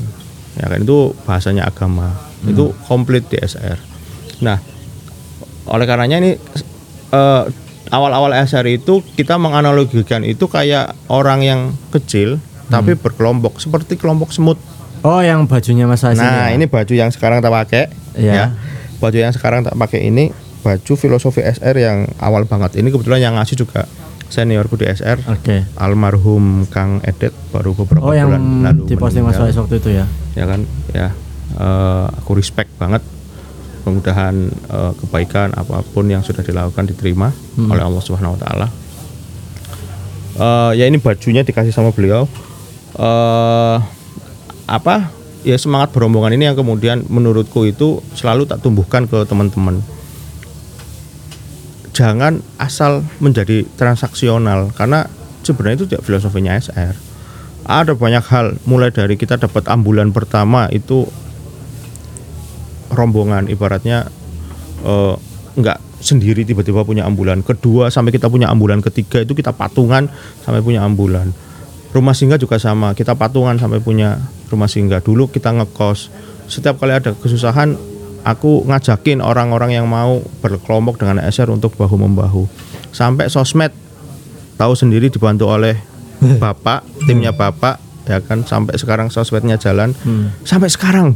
Ya 0.56 0.66
kan 0.70 0.80
itu 0.80 1.12
bahasanya 1.28 1.68
agama. 1.68 2.14
Hmm. 2.40 2.52
Itu 2.54 2.72
komplit 2.88 3.28
di 3.28 3.36
SR. 3.36 3.76
Nah, 4.40 4.56
oleh 5.68 5.84
karenanya 5.84 6.16
ini 6.24 6.32
eh, 7.12 7.42
awal-awal 7.90 8.30
SR 8.32 8.66
itu 8.66 9.02
kita 9.14 9.36
menganalogikan 9.36 10.22
itu 10.22 10.46
kayak 10.46 10.94
orang 11.06 11.42
yang 11.42 11.60
kecil 11.90 12.38
tapi 12.66 12.94
Hmm. 12.94 13.02
berkelompok 13.02 13.58
seperti 13.58 13.94
kelompok 13.94 14.30
semut. 14.30 14.56
Oh, 15.00 15.18
yang 15.18 15.44
bajunya 15.44 15.84
Mas 15.84 16.04
Asin. 16.04 16.20
Nah, 16.20 16.48
ya? 16.48 16.54
ini 16.54 16.68
baju 16.68 16.92
yang 16.92 17.08
sekarang 17.08 17.40
tak 17.40 17.50
pakai. 17.50 17.88
Iya. 18.14 18.32
Ya. 18.32 18.46
Baju 18.96 19.16
yang 19.16 19.32
sekarang 19.32 19.64
tak 19.64 19.74
pakai 19.74 20.06
ini 20.06 20.30
baju 20.60 20.92
filosofi 20.92 21.40
SR 21.40 21.72
yang 21.74 21.98
awal 22.18 22.44
banget. 22.44 22.76
Ini 22.76 22.88
kebetulan 22.88 23.18
yang 23.18 23.34
ngasih 23.34 23.56
juga 23.58 23.88
seniorku 24.28 24.76
di 24.76 24.86
SR, 24.86 25.18
Oke. 25.26 25.66
almarhum 25.74 26.68
Kang 26.68 27.02
Edet 27.02 27.34
baru 27.50 27.74
beberapa 27.74 28.04
Oh, 28.04 28.14
yang 28.14 28.30
bulan 28.30 28.44
lalu. 28.62 28.86
diposting 28.86 29.24
Mas. 29.24 29.34
Faiz 29.34 29.56
waktu 29.56 29.80
itu 29.80 29.90
ya. 29.90 30.04
Ya 30.36 30.44
kan? 30.46 30.60
Ya. 30.92 31.10
Eh, 31.50 32.06
aku 32.14 32.38
respect 32.38 32.70
banget. 32.76 33.02
Mudah-mudahan 33.80 34.34
eh, 34.50 34.92
kebaikan 34.96 35.52
apa 35.52 35.80
pun 35.82 36.04
yang 36.06 36.20
sudah 36.20 36.40
dilakukan 36.40 36.84
diterima 36.86 37.32
Hmm. 37.56 37.68
oleh 37.68 37.82
Allah 37.82 38.00
Subhanahu 38.00 38.36
wa 38.36 38.40
taala. 38.40 38.66
Eh, 40.36 40.72
ya 40.76 40.84
ini 40.84 40.96
bajunya 40.96 41.42
dikasih 41.42 41.72
sama 41.72 41.90
beliau. 41.90 42.28
eh 42.90 43.78
apa? 44.66 45.08
Ya 45.40 45.56
semangat 45.56 45.90
berombongan 45.90 46.36
ini 46.36 46.44
yang 46.44 46.54
kemudian 46.54 47.08
menurutku 47.08 47.64
itu 47.64 48.04
selalu 48.12 48.44
tak 48.44 48.60
tumbuhkan 48.60 49.08
ke 49.08 49.24
teman-teman. 49.24 49.80
Jangan 51.90 52.38
asal 52.56 53.02
menjadi 53.18 53.66
transaksional 53.74 54.70
karena 54.72 55.08
sebenarnya 55.42 55.76
itu 55.80 55.86
tidak 55.90 56.04
filosofinya 56.04 56.54
SR. 56.54 56.94
Ada 57.64 57.92
banyak 57.92 58.24
hal 58.26 58.46
mulai 58.64 58.88
dari 58.90 59.14
kita 59.14 59.36
dapat 59.36 59.66
ambulan 59.66 60.10
pertama 60.10 60.70
itu 60.70 61.06
rombongan 63.00 63.48
ibaratnya 63.48 64.04
nggak 65.56 65.78
sendiri 66.00 66.42
tiba-tiba 66.48 66.82
punya 66.82 67.04
ambulan. 67.04 67.44
Kedua 67.44 67.92
sampai 67.92 68.10
kita 68.16 68.26
punya 68.32 68.48
ambulan. 68.48 68.80
Ketiga 68.80 69.22
itu 69.22 69.36
kita 69.36 69.52
patungan 69.52 70.08
sampai 70.42 70.64
punya 70.64 70.82
ambulan. 70.82 71.30
Rumah 71.92 72.14
singgah 72.16 72.40
juga 72.40 72.56
sama. 72.56 72.96
Kita 72.96 73.14
patungan 73.14 73.60
sampai 73.60 73.78
punya 73.78 74.16
rumah 74.48 74.66
singgah 74.66 75.04
dulu 75.04 75.28
kita 75.28 75.52
ngekos. 75.52 76.10
Setiap 76.50 76.80
kali 76.80 76.96
ada 76.96 77.14
kesusahan 77.14 77.76
aku 78.26 78.66
ngajakin 78.66 79.22
orang-orang 79.22 79.76
yang 79.76 79.86
mau 79.86 80.20
berkelompok 80.42 81.00
dengan 81.00 81.22
SR 81.22 81.48
untuk 81.52 81.72
bahu 81.76 81.96
membahu 81.96 82.44
sampai 82.92 83.32
sosmed 83.32 83.72
tahu 84.60 84.76
sendiri 84.76 85.08
dibantu 85.08 85.48
oleh 85.48 85.78
bapak 86.42 86.84
timnya 87.06 87.32
bapak 87.32 87.78
ya 88.04 88.18
kan? 88.20 88.42
Sampai 88.42 88.76
sekarang 88.76 89.08
sosmednya 89.12 89.56
jalan. 89.60 89.94
Hmm. 90.02 90.34
sampai 90.42 90.68
sekarang 90.72 91.14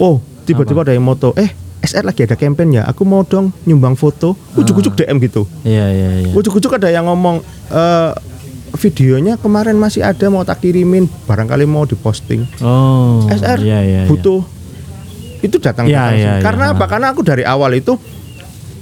oh 0.00 0.31
tiba-tiba 0.42 0.82
ada 0.82 0.92
yang 0.92 1.02
moto 1.02 1.32
eh 1.34 1.50
SR 1.80 2.04
lagi 2.04 2.22
ada 2.22 2.34
campaign 2.34 2.70
ya 2.72 2.82
aku 2.84 3.02
mau 3.02 3.22
dong 3.22 3.50
nyumbang 3.64 3.94
foto 3.94 4.38
ujuk-ujuk 4.54 4.94
DM 4.94 5.18
gitu 5.20 5.42
Iya, 5.62 5.86
iya, 5.88 6.08
iya. 6.20 6.32
ujuk-ujuk 6.32 6.70
ada 6.72 6.88
yang 6.88 7.06
ngomong 7.06 7.42
eh 7.68 8.12
videonya 8.72 9.36
kemarin 9.36 9.76
masih 9.76 10.00
ada 10.00 10.26
mau 10.26 10.42
tak 10.42 10.60
kirimin 10.60 11.04
barangkali 11.26 11.64
mau 11.64 11.84
diposting 11.84 12.46
Oh. 12.58 13.28
SR 13.28 13.60
Iya, 13.60 13.78
iya. 13.80 14.00
iya. 14.02 14.02
butuh 14.06 14.40
itu 15.42 15.56
datang 15.58 15.90
Iya, 15.90 15.98
datang 15.98 16.14
iya, 16.14 16.32
iya. 16.32 16.42
karena 16.42 16.64
apa 16.72 16.84
karena 16.86 17.06
aku 17.10 17.20
dari 17.20 17.42
awal 17.42 17.74
itu 17.74 17.98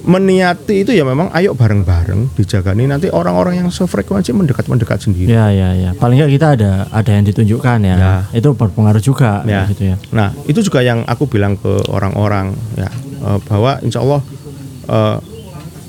meniati 0.00 0.82
itu 0.82 0.96
ya 0.96 1.04
memang 1.04 1.28
ayo 1.36 1.52
bareng-bareng 1.52 2.32
dijagani 2.32 2.88
nanti 2.88 3.12
orang-orang 3.12 3.60
yang 3.60 3.68
sefrekuensi 3.68 4.32
mendekat-mendekat 4.32 4.98
sendiri. 5.04 5.28
Ya 5.28 5.52
ya 5.52 5.76
ya. 5.76 5.90
Paling 5.92 6.16
nggak 6.20 6.32
kita 6.32 6.46
ada 6.56 6.72
ada 6.88 7.10
yang 7.12 7.24
ditunjukkan 7.28 7.78
ya. 7.84 7.96
Ya. 7.96 8.14
Itu 8.32 8.56
berpengaruh 8.56 9.02
juga 9.02 9.44
Ya. 9.44 9.68
gitu 9.68 9.92
ya. 9.92 9.96
Nah, 10.12 10.32
itu 10.48 10.60
juga 10.64 10.80
yang 10.80 11.04
aku 11.04 11.28
bilang 11.28 11.60
ke 11.60 11.84
orang-orang 11.92 12.56
ya 12.76 12.88
eh, 13.20 13.38
bahwa 13.44 13.76
insya 13.84 14.00
Allah 14.00 14.20
eh, 14.88 15.16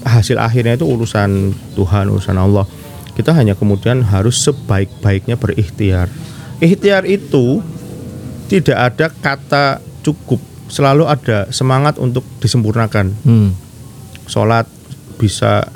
hasil 0.04 0.38
akhirnya 0.38 0.76
itu 0.76 0.86
urusan 0.86 1.56
Tuhan, 1.78 2.10
urusan 2.12 2.36
Allah. 2.36 2.66
Kita 3.12 3.36
hanya 3.36 3.54
kemudian 3.56 4.02
harus 4.08 4.40
sebaik-baiknya 4.40 5.36
berikhtiar. 5.36 6.08
Ikhtiar 6.60 7.04
itu 7.06 7.60
tidak 8.48 8.78
ada 8.78 9.08
kata 9.08 9.66
cukup, 10.04 10.40
selalu 10.68 11.08
ada 11.08 11.48
semangat 11.52 11.96
untuk 11.96 12.24
disempurnakan. 12.40 13.16
Hmm. 13.24 13.52
Sholat 14.28 14.66
bisa 15.22 15.70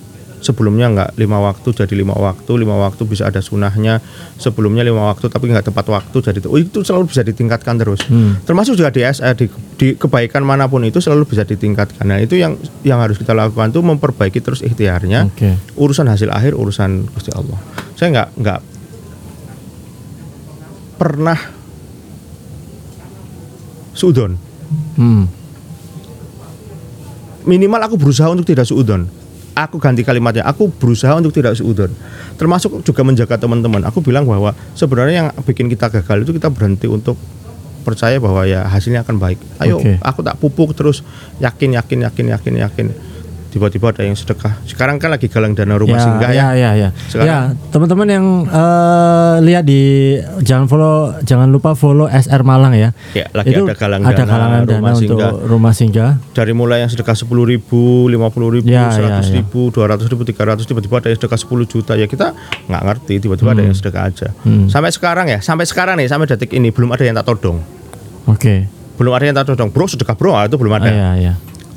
sebelumnya 0.46 0.94
nggak 0.94 1.10
lima 1.18 1.42
waktu 1.42 1.74
jadi 1.74 1.94
lima 1.98 2.14
waktu, 2.14 2.52
lima 2.62 2.78
waktu 2.78 3.02
bisa 3.10 3.26
ada 3.26 3.42
sunahnya. 3.42 3.98
Sebelumnya 4.38 4.86
lima 4.86 5.10
waktu 5.10 5.26
tapi 5.34 5.50
nggak 5.50 5.74
tepat 5.74 5.90
waktu 5.90 6.18
jadi 6.22 6.46
oh, 6.46 6.62
itu 6.62 6.86
selalu 6.86 7.10
bisa 7.10 7.26
ditingkatkan 7.26 7.82
terus. 7.82 8.06
Hmm. 8.06 8.38
Termasuk 8.46 8.78
juga 8.78 8.94
di 8.94 9.02
SR 9.02 9.34
di, 9.34 9.50
di 9.82 9.88
kebaikan 9.98 10.46
mana 10.46 10.70
pun 10.70 10.86
itu 10.86 11.02
selalu 11.02 11.26
bisa 11.26 11.42
ditingkatkan. 11.42 12.06
Nah 12.06 12.22
itu 12.22 12.38
yang 12.38 12.54
yang 12.86 13.02
harus 13.02 13.18
kita 13.18 13.34
lakukan 13.34 13.74
tuh 13.74 13.82
memperbaiki 13.82 14.38
terus 14.46 14.62
ikhtiarnya. 14.62 15.26
Oke. 15.34 15.58
Urusan 15.74 16.06
hasil 16.06 16.30
akhir 16.30 16.54
urusan 16.54 17.10
Gusti 17.10 17.34
Allah. 17.34 17.58
Saya 17.98 18.14
nggak 18.14 18.30
nggak 18.38 18.62
pernah 21.02 21.40
sudon. 23.98 24.38
Hmm. 24.96 25.45
Minimal 27.46 27.82
aku 27.86 27.96
berusaha 28.02 28.28
untuk 28.34 28.46
tidak 28.46 28.66
suudon. 28.66 29.06
Aku 29.56 29.80
ganti 29.80 30.04
kalimatnya. 30.04 30.44
Aku 30.44 30.68
berusaha 30.68 31.16
untuk 31.16 31.32
tidak 31.32 31.56
suudon. 31.56 31.94
Termasuk 32.36 32.84
juga 32.84 33.02
menjaga 33.08 33.40
teman-teman. 33.40 33.88
Aku 33.88 34.04
bilang 34.04 34.28
bahwa 34.28 34.52
sebenarnya 34.76 35.16
yang 35.16 35.30
bikin 35.48 35.72
kita 35.72 35.88
gagal 35.88 36.28
itu 36.28 36.36
kita 36.36 36.52
berhenti 36.52 36.92
untuk 36.92 37.16
percaya 37.86 38.18
bahwa 38.18 38.44
ya 38.50 38.66
hasilnya 38.66 39.06
akan 39.06 39.16
baik. 39.22 39.40
Ayo, 39.62 39.78
Oke. 39.78 40.02
aku 40.02 40.20
tak 40.26 40.36
pupuk 40.42 40.74
terus 40.74 41.06
yakin 41.38 41.78
yakin 41.78 42.10
yakin 42.10 42.26
yakin 42.34 42.54
yakin. 42.66 42.86
Tiba-tiba 43.56 43.88
ada 43.88 44.04
yang 44.04 44.12
sedekah. 44.14 44.60
Sekarang 44.64 45.00
kan 45.00 45.08
lagi 45.08 45.26
galang 45.26 45.56
dana 45.56 45.80
rumah 45.80 45.96
singgah 45.96 46.28
ya. 46.28 46.52
ya, 46.52 46.76
ya. 46.76 46.90
Sekarang- 47.08 47.24
Ya, 47.26 47.38
teman-teman 47.72 48.04
yang 48.06 48.26
eh, 48.46 49.36
lihat 49.42 49.64
di 49.64 49.82
jangan 50.42 50.68
follow, 50.68 50.96
jangan 51.22 51.48
lupa 51.48 51.72
follow 51.72 52.04
SR 52.06 52.44
Malang 52.44 52.76
ya. 52.76 52.92
Ya, 53.14 53.32
lagi 53.32 53.56
ada 53.56 53.72
galang 53.74 54.04
ada 54.04 54.12
dana 54.14 54.28
galangan 54.28 54.60
dana 54.62 54.76
rumah 54.76 54.92
untuk 54.92 55.08
singgah. 55.16 55.32
rumah 55.48 55.72
singgah. 55.72 56.12
Dari 56.30 56.52
mulai 56.52 56.84
yang 56.84 56.92
sedekah 56.92 57.16
10 57.16 57.32
ribu, 57.48 57.82
50 58.06 58.20
ribu, 58.52 58.68
Ya, 58.68 58.92
100 58.92 59.00
ya, 59.24 59.32
ya. 59.32 59.40
ribu, 59.40 59.72
200 59.72 60.04
ribu, 60.06 60.22
300 60.22 60.68
tiba-tiba 60.68 60.96
ada 60.98 61.08
yang 61.08 61.18
sedekah 61.18 61.40
10 61.40 61.64
juta 61.64 61.96
ya 61.96 62.06
kita 62.06 62.36
nggak 62.68 62.84
ngerti 62.84 63.14
tiba-tiba 63.18 63.50
ada 63.50 63.64
yang 63.64 63.72
sedekah 63.74 64.04
aja. 64.06 64.28
Hmm. 64.44 64.68
Sampai 64.68 64.92
sekarang 64.92 65.32
ya, 65.32 65.40
sampai 65.40 65.64
sekarang 65.64 65.96
nih, 65.96 66.12
sampai 66.12 66.28
detik 66.28 66.52
ini 66.52 66.70
belum 66.70 66.92
ada 66.92 67.02
yang 67.02 67.16
tak 67.16 67.32
todong. 67.32 67.64
Oke. 68.26 68.68
Belum 68.96 69.12
ada 69.12 69.24
yang 69.24 69.34
tak 69.34 69.48
todong. 69.48 69.72
Bro 69.72 69.88
sedekah 69.88 70.12
bro, 70.14 70.32
ah, 70.34 70.44
itu 70.44 70.56
belum 70.56 70.74
ada. 70.74 70.88
Iya, 70.88 71.10
iya. 71.18 71.34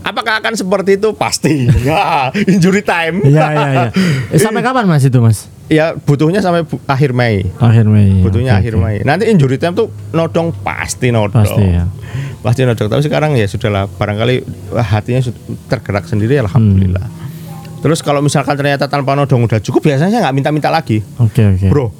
Apakah 0.08 0.40
akan 0.40 0.52
seperti 0.54 0.96
itu? 0.96 1.12
Pasti. 1.12 1.68
ya, 1.84 2.28
injury 2.52 2.80
time. 2.80 3.20
Iya, 3.22 3.46
iya, 3.46 3.66
iya. 3.68 3.88
Eh, 4.32 4.38
sampai 4.38 4.60
kapan 4.60 4.84
Mas 4.84 5.04
itu, 5.04 5.18
Mas? 5.18 5.48
ya 5.68 5.92
butuhnya 5.94 6.40
sampai 6.40 6.64
bu- 6.64 6.80
akhir 6.82 7.12
Mei. 7.12 7.44
Akhir 7.58 7.84
Mei. 7.84 8.24
Butuhnya 8.24 8.56
Oke, 8.56 8.60
akhir 8.64 8.74
oke. 8.74 8.82
Mei. 8.82 8.96
Nanti 9.02 9.28
injury 9.28 9.56
time 9.56 9.76
tuh 9.76 9.86
nodong 10.10 10.48
pasti 10.58 11.08
nodong. 11.08 11.44
Pasti 11.44 11.60
ya. 11.62 11.84
Pasti 12.40 12.64
nodong. 12.64 12.88
Tapi 12.88 13.02
sekarang 13.02 13.36
ya 13.36 13.44
sudahlah. 13.44 13.84
Barangkali 13.86 14.40
wah, 14.70 14.88
hatinya 14.88 15.20
tergerak 15.68 16.04
sendiri. 16.04 16.40
Alhamdulillah. 16.40 17.04
Hmm. 17.04 17.26
Terus 17.78 18.00
kalau 18.00 18.18
misalkan 18.18 18.56
ternyata 18.56 18.88
tanpa 18.88 19.12
nodong 19.12 19.44
udah 19.44 19.60
cukup, 19.60 19.84
biasanya 19.84 20.08
saya 20.10 20.20
nggak 20.24 20.34
minta-minta 20.34 20.66
lagi, 20.66 21.04
Oke, 21.16 21.44
oke. 21.46 21.68
bro. 21.68 21.92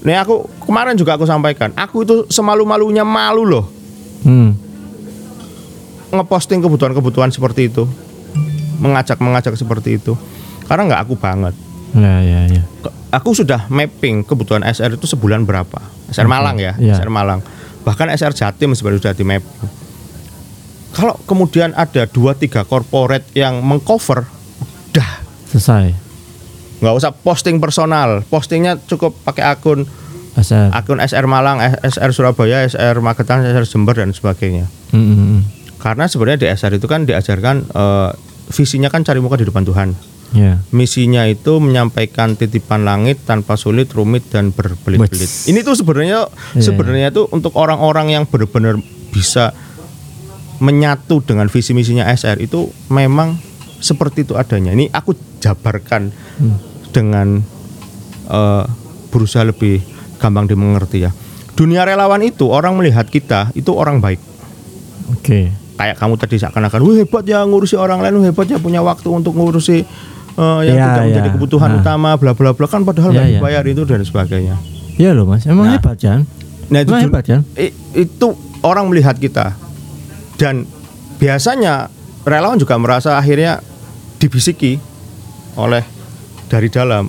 Nih 0.00 0.16
aku 0.16 0.46
kemarin 0.62 0.94
juga 0.94 1.12
aku 1.12 1.26
sampaikan, 1.26 1.74
aku 1.74 1.96
itu 2.00 2.16
semalu-malunya 2.28 3.02
malu 3.02 3.42
loh 3.42 3.66
Hmm. 4.22 4.54
Ngeposting 6.08 6.60
kebutuhan-kebutuhan 6.60 7.30
seperti 7.30 7.66
itu, 7.66 7.84
mengajak-mengajak 8.78 9.54
seperti 9.54 9.96
itu, 9.96 10.14
karena 10.64 10.92
nggak 10.92 11.02
aku 11.02 11.14
banget. 11.16 11.54
Ya, 11.92 12.20
ya, 12.20 12.40
ya. 12.50 12.62
Aku 13.10 13.32
sudah 13.32 13.64
mapping 13.66 14.20
kebutuhan 14.20 14.60
SR 14.62 14.94
itu 14.94 15.06
sebulan 15.06 15.42
berapa, 15.42 15.80
SR 16.08 16.28
Malang 16.28 16.58
ya, 16.58 16.76
Iya. 16.76 16.94
SR 16.94 17.08
Malang, 17.08 17.40
bahkan 17.82 18.06
SR 18.06 18.32
Jatim 18.32 18.74
sebenarnya 18.74 19.00
sudah 19.02 19.14
di 19.14 19.24
mapping. 19.24 19.70
Kalau 20.92 21.16
kemudian 21.24 21.72
ada 21.72 22.04
dua 22.04 22.32
tiga 22.32 22.64
corporate 22.64 23.28
yang 23.32 23.60
mengcover, 23.60 24.24
dah 24.90 25.10
Selesai. 25.46 25.92
nggak 26.76 26.94
usah 26.94 27.12
posting 27.12 27.56
personal, 27.56 28.20
postingnya 28.26 28.76
cukup 28.82 29.16
pakai 29.22 29.44
akun 29.46 29.84
SR. 30.36 30.72
akun 30.72 31.00
SR 31.00 31.24
Malang, 31.24 31.60
SR 31.80 32.12
Surabaya, 32.12 32.64
SR 32.64 33.00
Magetan, 33.00 33.40
SR 33.42 33.64
Jember 33.64 33.92
dan 33.94 34.12
sebagainya. 34.12 34.68
Hmm, 34.92 35.04
hmm. 35.04 35.40
Karena 35.76 36.04
sebenarnya 36.06 36.38
di 36.40 36.48
SR 36.48 36.72
itu 36.74 36.86
kan 36.86 37.04
diajarkan 37.04 37.56
eh, 37.66 38.10
visinya 38.48 38.88
kan 38.88 39.02
cari 39.02 39.18
muka 39.18 39.36
di 39.36 39.44
depan 39.44 39.62
Tuhan. 39.62 39.90
Ya. 40.34 40.58
Misinya 40.70 41.22
itu 41.24 41.62
menyampaikan 41.62 42.34
titipan 42.34 42.82
langit 42.82 43.22
tanpa 43.22 43.54
sulit, 43.54 43.94
rumit 43.94 44.26
dan 44.26 44.50
berbelit-belit. 44.50 45.46
Ini 45.46 45.62
tuh 45.62 45.78
sebenarnya 45.78 46.26
Iya, 46.52 46.62
sebenarnya 46.62 47.08
tuh 47.10 47.30
untuk 47.30 47.54
orang-orang 47.54 48.10
yang 48.10 48.24
benar-benar 48.26 48.76
bisa 49.08 49.54
menyatu 50.58 51.20
dengan 51.20 51.46
visi 51.46 51.72
misinya 51.72 52.08
SR 52.08 52.40
itu 52.40 52.68
memang 52.88 53.36
seperti 53.78 54.24
itu 54.24 54.34
adanya. 54.34 54.72
Ini 54.72 54.88
aku 54.90 55.14
jabarkan 55.38 56.10
Hmm. 56.40 56.58
dengan 56.90 57.28
eh, 58.26 58.64
berusaha 59.08 59.46
lebih 59.46 59.78
gampang 60.18 60.50
dimengerti 60.50 61.06
ya. 61.06 61.14
Dunia 61.54 61.86
relawan 61.86 62.20
itu 62.20 62.50
orang 62.50 62.74
melihat 62.74 63.06
kita 63.06 63.54
itu 63.54 63.70
orang 63.70 64.02
baik. 64.02 64.18
Oke. 65.14 65.54
Kayak 65.76 65.96
kamu 65.96 66.14
tadi 66.16 66.36
seakan-akan, 66.36 66.80
wah 66.80 66.94
hebat 66.94 67.24
ya 67.24 67.40
ngurusi 67.42 67.76
orang 67.76 68.00
lain, 68.00 68.24
hebat 68.24 68.46
ya 68.46 68.56
punya 68.56 68.80
waktu 68.80 69.06
untuk 69.06 69.32
ngurusi 69.32 69.84
eh, 70.34 70.60
yang 70.64 70.76
Ya, 70.76 70.84
tidak 70.86 71.04
menjadi 71.06 71.28
ya. 71.28 71.34
kebutuhan 71.34 71.70
Nah. 71.70 71.80
utama, 71.80 72.10
bla 72.14 72.32
bla 72.32 72.52
bla 72.52 72.64
kan 72.64 72.80
padahal 72.80 73.08
Ya, 73.10 73.24
ya. 73.24 73.36
dibayar 73.36 73.60
itu 73.62 73.84
dan 73.84 74.00
sebagainya. 74.00 74.56
Iya 74.94 75.12
loh, 75.12 75.24
Mas. 75.24 75.44
Emang 75.44 75.64
Nah. 75.66 75.76
hebat, 75.76 75.96
Jan. 75.96 76.24
Nah 76.66 76.78
itu, 76.78 76.90
Emang 76.90 77.04
hebat, 77.04 77.24
Jan. 77.24 77.40
i- 77.54 77.72
itu 77.94 78.28
orang 78.60 78.84
melihat 78.86 79.14
kita 79.14 79.56
dan 80.34 80.64
biasanya 81.16 81.88
relawan 82.22 82.56
juga 82.56 82.76
merasa 82.76 83.14
akhirnya 83.14 83.60
dibisiki 84.16 84.76
oleh 85.54 85.84
dari 86.46 86.68
dalam. 86.68 87.08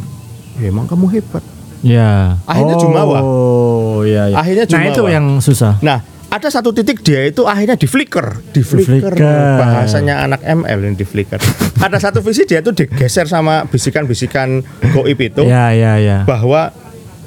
"Ya, 0.55 0.67
emang 0.67 0.85
kamu 0.85 1.07
hebat. 1.09 1.43
Ya. 1.79 2.35
Akhirnya 2.43 2.75
oh, 2.75 2.81
jumawa. 2.81 3.19
Oh, 3.21 3.97
iya, 4.01 4.27
iya. 4.27 4.35
Akhirnya 4.35 4.65
Nah, 4.65 4.81
itu 4.83 4.97
jumawa. 4.97 5.13
yang 5.13 5.25
susah. 5.37 5.77
Nah, 5.79 5.99
ada 6.27 6.47
satu 6.51 6.75
titik 6.75 6.99
dia 7.07 7.31
itu 7.31 7.47
akhirnya 7.47 7.79
di 7.79 7.87
flicker, 7.87 8.43
di 8.51 8.59
flicker, 8.59 9.15
bahasanya 9.55 10.27
anak 10.27 10.43
ML 10.43 10.79
yang 10.91 10.95
di 10.99 11.07
flicker. 11.07 11.39
ada 11.85 11.97
satu 12.03 12.19
visi 12.19 12.43
dia 12.43 12.59
itu 12.59 12.75
digeser 12.75 13.31
sama 13.31 13.63
bisikan-bisikan 13.71 14.59
goib 14.91 15.19
itu 15.23 15.47
Ya, 15.47 15.71
ya, 15.71 15.95
ya. 15.95 16.27
bahwa 16.27 16.75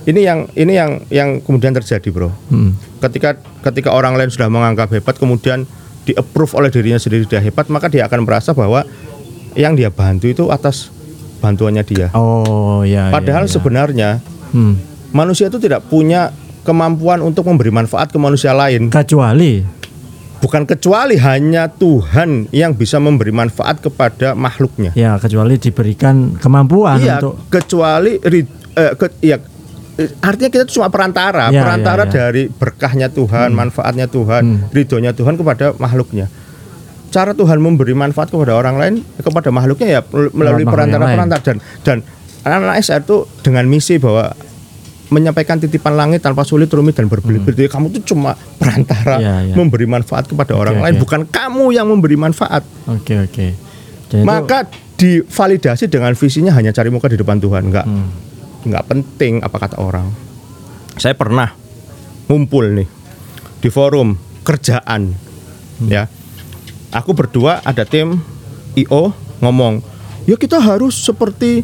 ini 0.04 0.20
yang 0.24 0.48
ini 0.52 0.76
yang 0.76 0.90
yang 1.08 1.40
kemudian 1.40 1.72
terjadi, 1.72 2.08
Bro. 2.12 2.28
Hmm. 2.52 2.76
Ketika 3.00 3.40
ketika 3.64 3.96
orang 3.96 4.20
lain 4.20 4.28
sudah 4.28 4.52
menganggap 4.52 4.92
hebat 4.92 5.16
kemudian 5.16 5.64
di 6.04 6.12
approve 6.12 6.52
oleh 6.60 6.68
dirinya 6.68 7.00
sendiri 7.00 7.24
dia 7.24 7.40
hebat, 7.40 7.72
maka 7.72 7.88
dia 7.88 8.04
akan 8.04 8.28
merasa 8.28 8.52
bahwa 8.52 8.84
yang 9.56 9.76
dia 9.76 9.88
bantu 9.88 10.28
itu 10.28 10.44
atas 10.52 10.92
bantuannya 11.40 11.84
dia. 11.88 12.12
Oh, 12.12 12.84
ya. 12.84 13.08
Padahal 13.08 13.44
ya, 13.44 13.48
ya. 13.48 13.54
sebenarnya 13.56 14.10
Hmm. 14.50 14.74
manusia 15.14 15.46
itu 15.46 15.62
tidak 15.62 15.86
punya 15.86 16.34
kemampuan 16.70 17.18
untuk 17.20 17.42
memberi 17.44 17.68
manfaat 17.68 18.08
ke 18.08 18.16
manusia 18.16 18.54
lain. 18.54 18.86
kecuali 18.88 19.82
Bukan 20.40 20.64
kecuali 20.64 21.20
hanya 21.20 21.68
Tuhan 21.68 22.48
yang 22.48 22.72
bisa 22.72 22.96
memberi 22.96 23.28
manfaat 23.28 23.76
kepada 23.78 24.32
makhluknya. 24.32 24.88
ya 24.94 25.18
kecuali 25.18 25.58
diberikan 25.58 26.32
kemampuan 26.34 26.96
Iya, 26.96 27.20
untuk 27.20 27.44
kecuali 27.50 28.16
eh, 28.16 28.46
ke- 28.96 29.20
eh, 29.20 29.36
artinya 30.18 30.48
kita 30.48 30.64
itu 30.64 30.80
cuma 30.80 30.88
perantara, 30.88 31.52
Iya, 31.52 31.60
perantara 31.60 32.02
iya, 32.02 32.08
iya. 32.08 32.16
dari 32.16 32.42
berkahnya 32.48 33.08
Tuhan, 33.10 33.52
manfaatnya 33.52 34.08
Tuhan, 34.08 34.42
Hmm. 34.42 34.58
ridhonya 34.72 35.12
Tuhan 35.12 35.36
kepada 35.36 35.76
makhluknya. 35.76 36.32
Cara 37.10 37.36
Tuhan 37.36 37.58
memberi 37.58 37.92
manfaat 37.92 38.32
kepada 38.32 38.54
orang 38.54 38.78
lain, 38.78 38.94
kepada 39.18 39.50
makhluknya 39.50 39.88
ya 39.90 40.00
mel- 40.06 40.32
melalui 40.32 40.64
perantara-perantara 40.64 41.42
dan 41.42 41.56
dan 41.82 41.96
anak-anak 42.40 42.76
SR 42.80 43.04
itu 43.04 43.16
dengan 43.42 43.68
misi 43.68 44.00
bahwa 44.00 44.32
menyampaikan 45.10 45.58
titipan 45.58 45.94
langit 45.94 46.22
tanpa 46.22 46.42
sulit, 46.42 46.70
rumit 46.70 46.94
dan 46.94 47.06
berbelit-belit. 47.06 47.66
Kamu 47.66 47.90
tuh 47.90 48.02
cuma 48.06 48.32
perantara 48.56 49.18
Hmm. 49.18 49.22
Iya, 49.22 49.34
iya. 49.44 49.54
memberi 49.54 49.84
manfaat 49.84 50.24
kepada 50.24 50.54
orang 50.54 50.78
Oke, 50.78 50.82
lain, 50.82 50.94
oke. 50.94 51.02
bukan 51.02 51.20
kamu 51.26 51.64
yang 51.70 51.86
memberi 51.86 52.14
manfaat. 52.14 52.62
Oke, 52.86 53.14
oke. 53.20 53.46
Dan 54.08 54.22
itu- 54.22 54.26
Maka 54.26 54.58
divalidasi 54.96 55.86
dengan 55.86 56.14
visinya 56.14 56.52
hanya 56.52 56.70
cari 56.70 56.88
muka 56.88 57.06
di 57.06 57.16
depan 57.16 57.36
Tuhan, 57.36 57.68
enggak 57.68 57.86
Hmm. 57.86 58.08
nggak 58.62 58.84
penting 58.86 59.42
apa 59.42 59.56
kata 59.58 59.76
orang. 59.76 60.06
Saya 60.94 61.14
pernah 61.14 61.50
ngumpul 62.26 62.70
nih 62.72 62.88
di 63.58 63.68
forum 63.68 64.14
kerjaan, 64.40 65.10
Hmm. 65.80 65.88
ya. 65.88 66.06
Aku 66.90 67.14
berdua 67.14 67.62
ada 67.62 67.82
tim 67.82 68.18
IO 68.74 69.10
ngomong 69.38 69.78
ya 70.22 70.34
kita 70.34 70.58
harus 70.58 70.94
seperti 70.94 71.62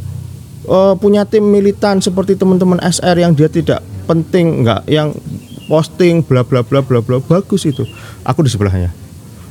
eh, 0.66 0.94
punya 0.98 1.22
tim 1.24 1.46
militan 1.46 2.02
seperti 2.02 2.34
teman-teman 2.34 2.82
SR 2.82 3.16
yang 3.16 3.32
dia 3.32 3.46
tidak 3.46 3.80
penting 4.06 4.66
nggak 4.66 4.86
yang 4.86 5.14
posting 5.66 6.22
bla 6.22 6.46
bla 6.46 6.62
bla 6.62 6.82
bla 6.82 7.02
bla 7.02 7.18
bagus 7.22 7.66
itu. 7.66 7.86
Aku 8.22 8.42
di 8.42 8.50
sebelahnya. 8.50 8.90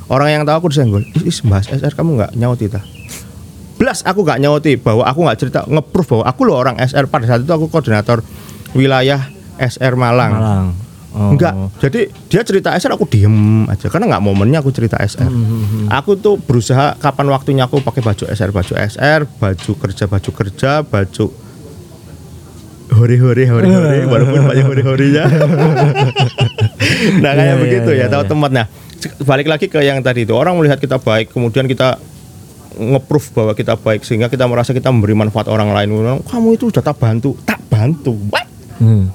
Orang 0.06 0.30
yang 0.30 0.42
tahu 0.46 0.64
aku 0.64 0.68
disenggol. 0.70 1.02
Is 1.26 1.42
bahas 1.42 1.66
SR 1.66 1.92
kamu 1.92 2.22
nggak 2.22 2.32
nyauti 2.38 2.70
ta? 2.70 2.80
Belas 3.76 4.00
aku 4.06 4.24
nggak 4.24 4.40
nyauti 4.40 4.72
bahwa 4.80 5.04
aku 5.04 5.20
nggak 5.26 5.38
cerita 5.38 5.60
ngeproof 5.66 6.16
bahwa 6.16 6.24
aku 6.24 6.40
loh 6.48 6.56
orang 6.56 6.76
SR 6.80 7.10
pada 7.10 7.28
saat 7.28 7.44
itu 7.44 7.52
aku 7.52 7.68
koordinator 7.68 8.22
wilayah 8.72 9.20
SR 9.60 9.98
Malang. 9.98 10.32
Malang. 10.32 10.85
Oh. 11.16 11.32
Enggak. 11.32 11.56
Jadi 11.80 12.12
dia 12.28 12.44
cerita 12.44 12.76
SR 12.76 12.92
aku 12.92 13.08
diem 13.08 13.64
aja 13.66 13.88
karena 13.88 14.04
nggak 14.12 14.20
momennya 14.20 14.60
aku 14.60 14.68
cerita 14.68 15.00
SR. 15.00 15.24
Hmm, 15.24 15.88
Aku 15.88 16.20
tuh 16.20 16.36
berusaha 16.36 16.92
kapan 17.00 17.32
waktunya 17.32 17.64
aku 17.64 17.80
pakai 17.80 18.04
baju 18.04 18.28
SR, 18.28 18.52
baju 18.52 18.72
SR, 18.76 19.24
baju 19.24 19.70
kerja, 19.80 20.04
baju 20.04 20.30
kerja, 20.36 20.70
baju 20.84 21.26
hore 22.86 23.16
hore 23.18 23.44
hore 23.48 23.66
hore 23.66 23.98
walaupun 24.12 24.40
banyak 24.44 24.64
hore 24.68 24.82
horenya. 24.84 25.24
nah 27.24 27.32
kayak 27.32 27.48
Iya, 27.48 27.62
begitu 27.64 27.90
iya, 27.96 27.98
ya 27.98 28.06
iya, 28.06 28.12
tahu 28.12 28.22
teman. 28.28 28.52
Nah 28.52 28.66
balik 29.24 29.48
lagi 29.48 29.66
ke 29.72 29.80
yang 29.80 30.04
tadi 30.04 30.28
itu 30.28 30.36
orang 30.36 30.52
melihat 30.60 30.76
kita 30.76 31.00
baik 31.00 31.32
kemudian 31.32 31.64
kita 31.64 31.96
ngeproof 32.76 33.32
bahwa 33.32 33.56
kita 33.56 33.72
baik 33.80 34.04
sehingga 34.04 34.28
kita 34.28 34.44
merasa 34.44 34.76
kita 34.76 34.92
memberi 34.92 35.16
manfaat 35.16 35.48
orang 35.48 35.72
lain. 35.72 36.20
Kamu 36.28 36.60
itu 36.60 36.68
sudah 36.68 36.84
tak 36.84 37.00
bantu, 37.00 37.32
tak 37.48 37.64
bantu. 37.72 38.12
What? 38.28 38.44
Hmm. 38.76 39.08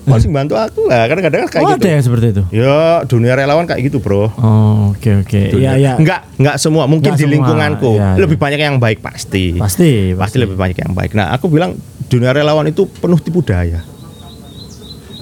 Masih 0.00 0.28
bantu 0.28 0.56
aku 0.56 0.88
lah. 0.88 1.04
Kadang-kadang 1.06 1.44
kayak 1.46 1.60
Oh, 1.60 1.70
gitu. 1.72 1.82
ada 1.82 1.88
yang 1.92 2.02
seperti 2.02 2.26
itu. 2.32 2.42
Ya 2.50 2.76
dunia 3.04 3.32
relawan 3.34 3.68
kayak 3.68 3.80
gitu 3.84 4.00
bro. 4.00 4.32
Oh, 4.32 4.92
oke 4.92 5.10
oke. 5.22 5.42
Iya 5.54 5.76
iya. 5.76 5.92
Enggak, 5.96 6.24
enggak 6.36 6.56
semua. 6.56 6.88
Mungkin 6.88 7.12
Nggak 7.12 7.20
di 7.20 7.24
semua, 7.24 7.34
lingkunganku 7.36 7.90
iya, 7.94 8.08
iya. 8.10 8.20
lebih 8.20 8.36
banyak 8.36 8.60
yang 8.60 8.76
baik 8.78 8.98
pasti. 9.00 9.54
Pasti, 9.54 10.16
Pasti 10.16 10.36
lebih 10.40 10.56
banyak 10.56 10.78
yang 10.78 10.92
baik. 10.92 11.12
Nah, 11.12 11.30
aku 11.30 11.46
bilang 11.46 11.76
dunia 12.06 12.32
relawan 12.32 12.64
itu 12.66 12.88
penuh 12.88 13.20
tipu 13.20 13.40
daya 13.40 13.84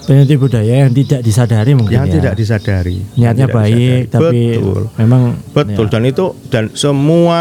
Peneliti 0.09 0.41
budaya 0.41 0.89
yang 0.89 0.93
tidak 0.97 1.21
disadari 1.21 1.77
mungkin 1.77 1.93
yang 1.93 2.09
ya. 2.09 2.15
tidak 2.17 2.33
disadari. 2.33 2.97
Niatnya 3.13 3.45
tidak 3.45 3.59
baik 3.61 3.77
disadari. 3.77 4.09
tapi 4.09 4.39
betul. 4.57 4.83
memang 4.97 5.23
Betul 5.53 5.85
ya. 5.85 5.91
dan 5.93 6.03
itu 6.03 6.25
dan 6.49 6.65
semua 6.73 7.39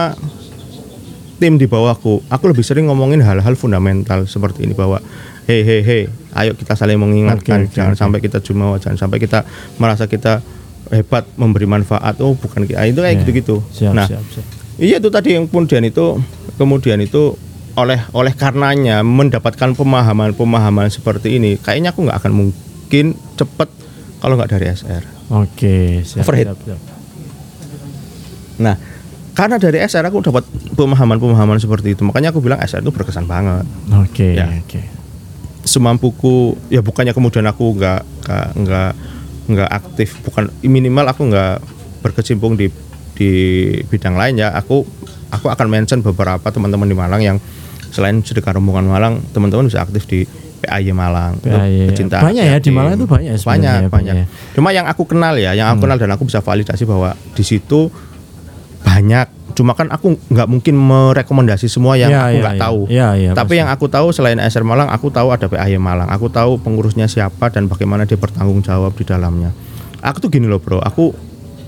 tim 1.37 1.55
di 1.55 1.63
bawahku, 1.63 2.27
aku 2.27 2.43
lebih 2.51 2.67
sering 2.67 2.91
ngomongin 2.91 3.23
hal-hal 3.23 3.55
fundamental 3.55 4.27
seperti 4.27 4.67
ini 4.67 4.75
bahwa 4.75 4.99
hei 5.45 5.63
hei 5.63 5.79
hei, 5.79 6.01
ayo 6.37 6.53
kita 6.53 6.73
saling 6.73 6.95
mengingatkan, 6.95 7.65
oke, 7.65 7.73
jangan 7.73 7.93
oke. 7.93 7.99
sampai 7.99 8.19
kita 8.19 8.37
jumawa, 8.39 8.77
jangan 8.77 8.97
sampai 8.99 9.17
kita 9.17 9.41
merasa 9.75 10.05
kita 10.05 10.39
hebat 10.87 11.27
memberi 11.33 11.65
manfaat. 11.65 12.15
Oh, 12.19 12.31
bukan 12.31 12.63
kita. 12.63 12.79
Itu 12.83 13.01
kayak 13.01 13.11
Ya. 13.11 13.19
gitu-gitu. 13.21 13.59
Siap, 13.67 13.91
nah, 13.91 14.05
siap, 14.05 14.23
siap. 14.29 14.45
Iya 14.77 14.97
itu 14.97 15.09
tadi 15.09 15.33
yang 15.33 15.45
kemudian 15.45 15.81
itu 15.81 16.21
kemudian 16.55 17.01
itu 17.01 17.33
oleh 17.73 17.97
oleh 18.11 18.29
karenanya 18.31 19.01
mendapatkan 19.01 19.73
pemahaman-pemahaman 19.73 20.87
seperti 20.87 21.35
ini 21.35 21.57
kayaknya 21.57 21.89
aku 21.91 22.05
nggak 22.05 22.17
akan 22.19 22.33
mungkin 22.35 23.05
cepet 23.33 23.69
kalau 24.17 24.33
nggak 24.33 24.49
dari 24.51 24.65
SR. 24.67 25.01
Oke, 25.29 26.01
siap, 26.03 26.21
Overhead. 26.23 26.53
siap, 26.53 26.57
siap. 26.63 26.81
Nah 28.59 28.75
karena 29.33 29.57
dari 29.57 29.77
SR 29.79 30.01
aku 30.03 30.21
dapat 30.23 30.41
pemahaman-pemahaman 30.73 31.57
seperti 31.57 31.93
itu 31.93 32.01
makanya 32.01 32.29
aku 32.29 32.41
bilang 32.41 32.57
SR 32.57 32.81
itu 32.81 32.89
berkesan 32.89 33.25
banget. 33.25 33.65
Oke, 33.95 34.33
Ya. 34.33 34.49
oke. 34.49 34.81
Semampuku 35.67 36.55
ya 36.71 36.79
bukannya 36.79 37.11
kemudian 37.11 37.43
aku 37.45 37.75
nggak 37.75 38.01
nggak 38.55 38.91
nggak 39.47 39.69
aktif 39.71 40.19
bukan 40.23 40.47
minimal 40.63 41.07
aku 41.11 41.27
nggak 41.27 41.59
berkecimpung 42.03 42.55
di 42.55 42.71
di 43.17 43.31
bidang 43.87 44.15
lain 44.15 44.39
ya 44.39 44.53
aku 44.53 44.87
aku 45.33 45.47
akan 45.51 45.67
mention 45.67 45.99
beberapa 45.99 46.47
teman-teman 46.47 46.87
di 46.87 46.95
Malang 46.95 47.21
yang 47.23 47.37
selain 47.91 48.19
sedekah 48.21 48.55
rombongan 48.55 48.87
Malang 48.87 49.13
teman-teman 49.31 49.67
bisa 49.67 49.83
aktif 49.83 50.05
di 50.05 50.23
PAY 50.61 50.89
Malang 50.91 51.37
PAY. 51.41 51.89
pecinta 51.91 52.21
Banyak 52.21 52.43
ya, 52.43 52.57
di. 52.59 52.69
Malang 52.73 52.97
itu 52.97 53.07
banyak 53.07 53.37
banyak 53.37 53.45
banyak 53.45 53.91
banyak 53.93 54.15
ya. 54.23 54.25
cuma 54.57 54.69
yang 54.73 54.85
aku 54.89 55.03
kenal 55.05 55.37
ya 55.37 55.53
yang 55.53 55.73
aku 55.73 55.85
kenal 55.85 55.97
dan 55.97 56.09
aku 56.13 56.23
bisa 56.25 56.41
validasi 56.41 56.83
bahwa 56.83 57.13
di 57.37 57.43
situ 57.45 57.89
banyak 58.83 59.36
cuma 59.49 59.71
kan 59.71 59.87
aku 59.87 60.19
nggak 60.27 60.45
mungkin 60.45 60.75
merekomendasi 60.75 61.65
semua 61.65 61.95
yang 61.95 62.09
Ya, 62.09 62.19
aku 62.21 62.33
ya, 62.33 62.41
nggak 62.41 62.55
ya. 62.55 62.61
tahu 62.61 62.79
Ya, 62.87 63.07
ya, 63.13 63.31
tapi 63.31 63.53
pasti. 63.53 63.59
yang 63.59 63.69
aku 63.69 63.85
tahu 63.87 64.07
selain 64.09 64.37
SR 64.37 64.61
Malang, 64.61 64.87
aku 64.87 65.07
tahu 65.07 65.29
ada 65.29 65.45
PAY 65.45 65.77
Malang. 65.77 66.09
Aku 66.09 66.27
tahu 66.27 66.57
pengurusnya 66.57 67.05
siapa 67.05 67.47
dan 67.47 67.65
bagaimana 67.65 68.03
dia 68.03 68.15
bertanggung 68.15 68.59
jawab 68.59 68.91
di 68.91 69.03
dalamnya. 69.03 69.55
Aku 69.99 70.19
tuh 70.19 70.27
gini 70.27 70.45
loh 70.45 70.57
bro, 70.57 70.77
aku 70.77 71.15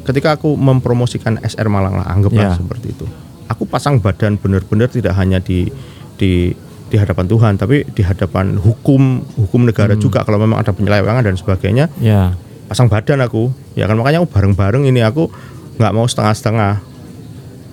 ketika 0.03 0.33
aku 0.33 0.53
mempromosikan 0.53 1.37
SR 1.39 1.67
Malang 1.67 1.95
lah, 1.95 2.07
anggaplah 2.07 2.45
Ya. 2.45 2.53
seperti 2.53 2.91
itu. 2.91 3.05
Aku 3.47 3.63
pasang 3.63 3.97
badan 3.97 4.35
benar-benar 4.35 4.87
tidak 4.87 5.13
hanya 5.13 5.37
di 5.37 5.69
di 6.15 6.51
di 6.85 6.95
hadapan 6.95 7.25
Tuhan, 7.25 7.53
tapi 7.55 7.85
di 7.87 8.01
hadapan 8.01 8.53
hukum 8.55 9.01
hukum 9.35 9.61
negara 9.63 9.93
Hmm. 9.93 10.01
juga 10.01 10.21
kalau 10.21 10.37
memang 10.37 10.57
ada 10.57 10.69
penyelewengan 10.69 11.21
dan 11.23 11.35
sebagainya. 11.35 11.85
Ya. 11.97 12.33
Pasang 12.65 12.85
badan 12.85 13.17
aku, 13.19 13.49
ya 13.73 13.85
kan 13.85 13.95
makanya 13.95 14.19
aku 14.19 14.29
bareng-bareng 14.29 14.83
ini 14.83 15.01
aku 15.01 15.29
nggak 15.77 15.89
mau 15.91 16.05
setengah-setengah 16.05 16.85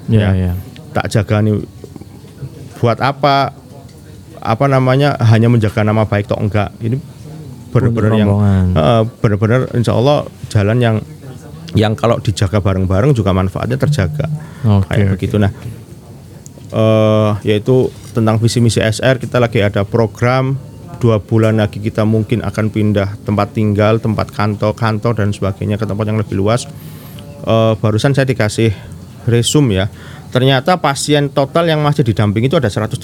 Ya, 0.07 0.31
Ya. 0.31 0.31
ya. 0.35 0.53
tak 0.95 1.11
jaga 1.11 1.43
nih 1.43 1.61
buat 2.79 2.99
apa 3.01 3.53
apa 4.39 4.65
namanya 4.67 5.19
hanya 5.27 5.51
menjaga 5.51 5.83
nama 5.83 6.07
baik 6.07 6.31
toh 6.31 6.39
enggak 6.39 6.71
ini 6.79 6.97
benar-benar 7.69 8.13
yang 8.15 8.31
eh, 8.73 9.03
benar-benar 9.21 9.69
insya 9.75 9.93
Allah 9.93 10.25
jalan 10.49 10.79
yang 10.79 10.97
yang 11.75 11.93
kalau 11.93 12.17
dijaga 12.17 12.63
bareng-bareng 12.63 13.13
juga 13.13 13.35
manfaatnya 13.35 13.77
terjaga 13.77 14.31
Oke, 14.65 14.89
kayak 14.89 15.05
oke. 15.05 15.13
begitu 15.19 15.37
nah 15.37 15.51
eh 16.67 17.31
yaitu 17.45 17.91
tentang 18.11 18.41
visi 18.41 18.59
misi 18.59 18.81
SR 18.81 19.19
kita 19.19 19.37
lagi 19.37 19.61
ada 19.61 19.85
program 19.85 20.57
dua 20.97 21.21
bulan 21.21 21.61
lagi 21.61 21.77
kita 21.79 22.09
mungkin 22.09 22.41
akan 22.41 22.73
pindah 22.73 23.21
tempat 23.21 23.53
tinggal 23.53 24.01
tempat 24.01 24.33
kantor 24.33 24.73
kantor 24.73 25.13
dan 25.15 25.29
sebagainya 25.31 25.77
ke 25.77 25.85
tempat 25.85 26.05
yang 26.07 26.17
lebih 26.17 26.37
luas 26.37 26.65
Eh, 27.47 27.75
barusan 27.79 28.11
saya 28.11 28.27
dikasih 28.27 28.75
resume 29.27 29.75
ya 29.75 29.87
ternyata 30.27 30.77
pasien 30.77 31.29
total 31.29 31.65
yang 31.65 31.81
masih 31.81 32.03
didampingi 32.03 32.47
itu 32.47 32.55
ada 32.55 32.69
118 32.69 32.99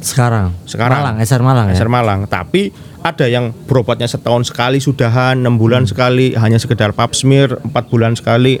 Sekarang. 0.00 0.50
Sekarang. 0.64 0.98
Malang, 0.98 1.16
SR 1.20 1.40
Malang 1.40 1.66
ya. 1.70 1.74
SR 1.76 1.88
Malang 1.88 2.20
tapi 2.24 2.70
ada 2.98 3.24
yang 3.24 3.54
berobatnya 3.64 4.06
setahun 4.06 4.48
sekali 4.48 4.78
sudahan 4.78 5.38
enam 5.38 5.54
bulan 5.54 5.86
Hmm. 5.86 5.90
sekali 5.90 6.34
hanya 6.34 6.58
sekedar 6.58 6.90
pap 6.92 7.12
smear 7.12 7.62
empat 7.62 7.86
bulan 7.86 8.12
sekali 8.12 8.58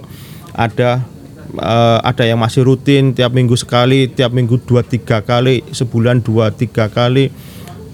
ada 0.52 1.02
eh, 1.50 1.98
ada 2.00 2.22
yang 2.22 2.38
masih 2.38 2.62
rutin 2.62 3.10
tiap 3.12 3.32
minggu 3.32 3.54
sekali 3.54 4.06
tiap 4.06 4.30
minggu 4.30 4.62
dua 4.62 4.82
tiga 4.82 5.20
kali 5.20 5.64
sebulan 5.66 6.20
dua 6.20 6.50
tiga 6.50 6.86
kali 6.86 7.32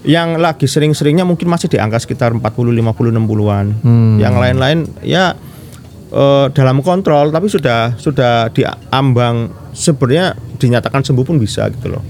yang 0.05 0.37
lagi 0.37 0.65
sering-seringnya 0.65 1.25
mungkin 1.25 1.49
masih 1.49 1.65
di 1.65 1.81
angka 1.81 1.97
sekitar 1.97 2.29
40 2.29 2.45
50 2.45 3.09
60-an 3.09 3.65
Hmm. 3.81 4.21
yang 4.21 4.37
lain-lain 4.37 4.85
ya 5.01 5.33
eh, 6.15 6.45
dalam 6.55 6.79
kontrol 6.79 7.29
tapi 7.29 7.51
sudah 7.51 7.99
sudah 7.99 8.47
diambang 8.55 9.51
sebenarnya 9.75 10.33
dinyatakan 10.55 11.03
sembuh 11.03 11.25
pun 11.27 11.37
bisa 11.37 11.67
gitu 11.67 11.91
loh. 11.91 12.03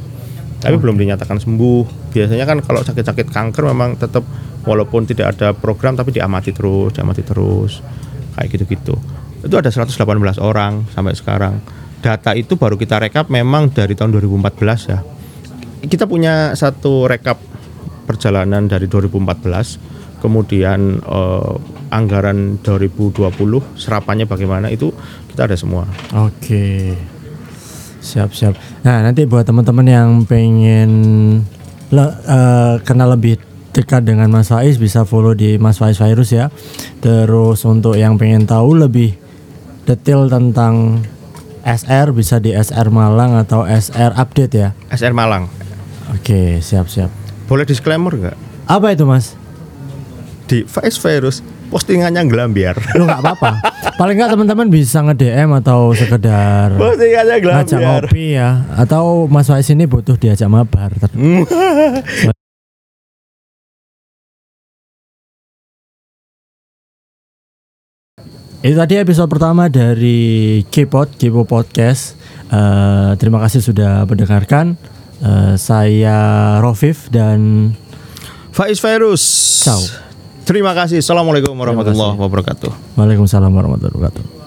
Tapi 0.62 0.82
belum 0.82 0.98
dinyatakan 0.98 1.42
sembuh. 1.42 2.10
Biasanya 2.14 2.46
kan 2.48 2.58
kalau 2.64 2.82
sakit-sakit 2.82 3.30
kanker 3.30 3.70
memang 3.70 4.00
tetap 4.00 4.26
walaupun 4.66 5.06
tidak 5.06 5.38
ada 5.38 5.54
program 5.54 5.94
tapi 5.94 6.16
diamati 6.16 6.50
terus 6.56 6.96
diamati 6.96 7.22
terus 7.22 7.86
kayak 8.34 8.50
gitu-gitu. 8.50 8.96
Itu 9.46 9.56
ada 9.62 9.70
118 9.70 9.94
orang 10.42 10.90
sampai 10.90 11.14
sekarang. 11.14 11.62
Data 12.02 12.34
itu 12.38 12.58
baru 12.58 12.78
kita 12.78 13.02
rekap 13.02 13.30
memang 13.30 13.74
dari 13.74 13.94
tahun 13.98 14.14
2014 14.18 14.92
ya. 14.94 15.00
Kita 15.86 16.10
punya 16.10 16.54
satu 16.58 17.06
rekap 17.06 17.38
perjalanan 18.10 18.66
dari 18.70 18.90
2014 18.90 19.95
kemudian 20.26 20.98
eh, 20.98 21.54
anggaran 21.90 22.58
2020 22.60 23.30
serapannya 23.78 24.26
bagaimana 24.26 24.68
itu 24.68 24.90
kita 25.30 25.46
ada 25.46 25.54
semua 25.54 25.86
Oke. 26.12 26.98
Siap, 28.02 28.30
siap. 28.32 28.54
Nah, 28.82 29.02
nanti 29.02 29.26
buat 29.26 29.42
teman-teman 29.44 29.82
yang 29.84 30.10
pengen 30.26 30.92
le- 31.90 32.18
eh, 32.22 32.76
kenal 32.82 33.14
lebih 33.14 33.42
dekat 33.72 34.06
dengan 34.06 34.30
Mas 34.30 34.48
Faiz 34.48 34.78
bisa 34.78 35.04
follow 35.04 35.34
di 35.34 35.58
Mas 35.58 35.76
Faiz 35.76 35.98
Virus 35.98 36.30
ya. 36.30 36.54
Terus 37.00 37.66
untuk 37.66 37.98
yang 37.98 38.16
pengen 38.16 38.46
tahu 38.46 38.78
lebih 38.78 39.18
detail 39.84 40.30
tentang 40.30 41.02
SR 41.62 42.14
bisa 42.14 42.38
di 42.38 42.54
SR 42.54 42.88
Malang 42.88 43.36
atau 43.36 43.66
SR 43.66 44.14
Update 44.14 44.54
ya. 44.54 44.70
SR 44.88 45.12
Malang 45.12 45.50
Oke, 46.14 46.62
siap, 46.62 46.86
siap. 46.86 47.10
boleh 47.46 47.66
disclaimer 47.66 48.14
nggak 48.14 48.38
Apa 48.66 48.94
itu, 48.94 49.02
Mas? 49.04 49.34
Di 50.46 50.64
Vice 50.64 51.00
Virus 51.02 51.42
postingannya 51.74 52.22
gelambiar 52.30 52.78
Lu 52.94 53.10
nggak 53.10 53.22
apa-apa. 53.22 53.52
Paling 53.98 54.16
nggak 54.22 54.32
teman-teman 54.38 54.68
bisa 54.70 55.02
nge-DM 55.02 55.50
atau 55.60 55.92
sekedar 55.98 56.74
postingannya 56.78 57.36
ngajak 57.38 57.40
gelambiar 57.42 58.04
ngopi 58.06 58.26
ya 58.38 58.64
atau 58.78 59.26
Mas 59.26 59.50
Faiz 59.50 59.68
ini 59.74 59.90
butuh 59.90 60.16
diajak 60.16 60.48
mabar 60.48 60.94
Itu 68.66 68.82
tadi 68.82 68.98
episode 68.98 69.30
pertama 69.30 69.70
dari 69.70 70.66
K-Pod, 70.74 71.22
K-Pop 71.22 71.46
Podcast. 71.46 72.18
Eh, 72.50 73.12
terima 73.22 73.38
kasih 73.46 73.62
sudah 73.62 74.10
mendengarkan. 74.10 74.74
Eh, 75.22 75.54
saya 75.62 76.18
Rofif 76.66 77.14
dan 77.14 77.70
Faiz 78.50 78.82
Virus. 78.82 79.22
Ciao. 79.62 80.05
Terima 80.46 80.78
kasih. 80.78 81.02
Assalamualaikum 81.02 81.58
warahmatullahi 81.58 82.22
wabarakatuh. 82.22 82.70
Waalaikumsalam 82.94 83.50
warahmatullahi 83.50 83.98
wabarakatuh. 83.98 84.45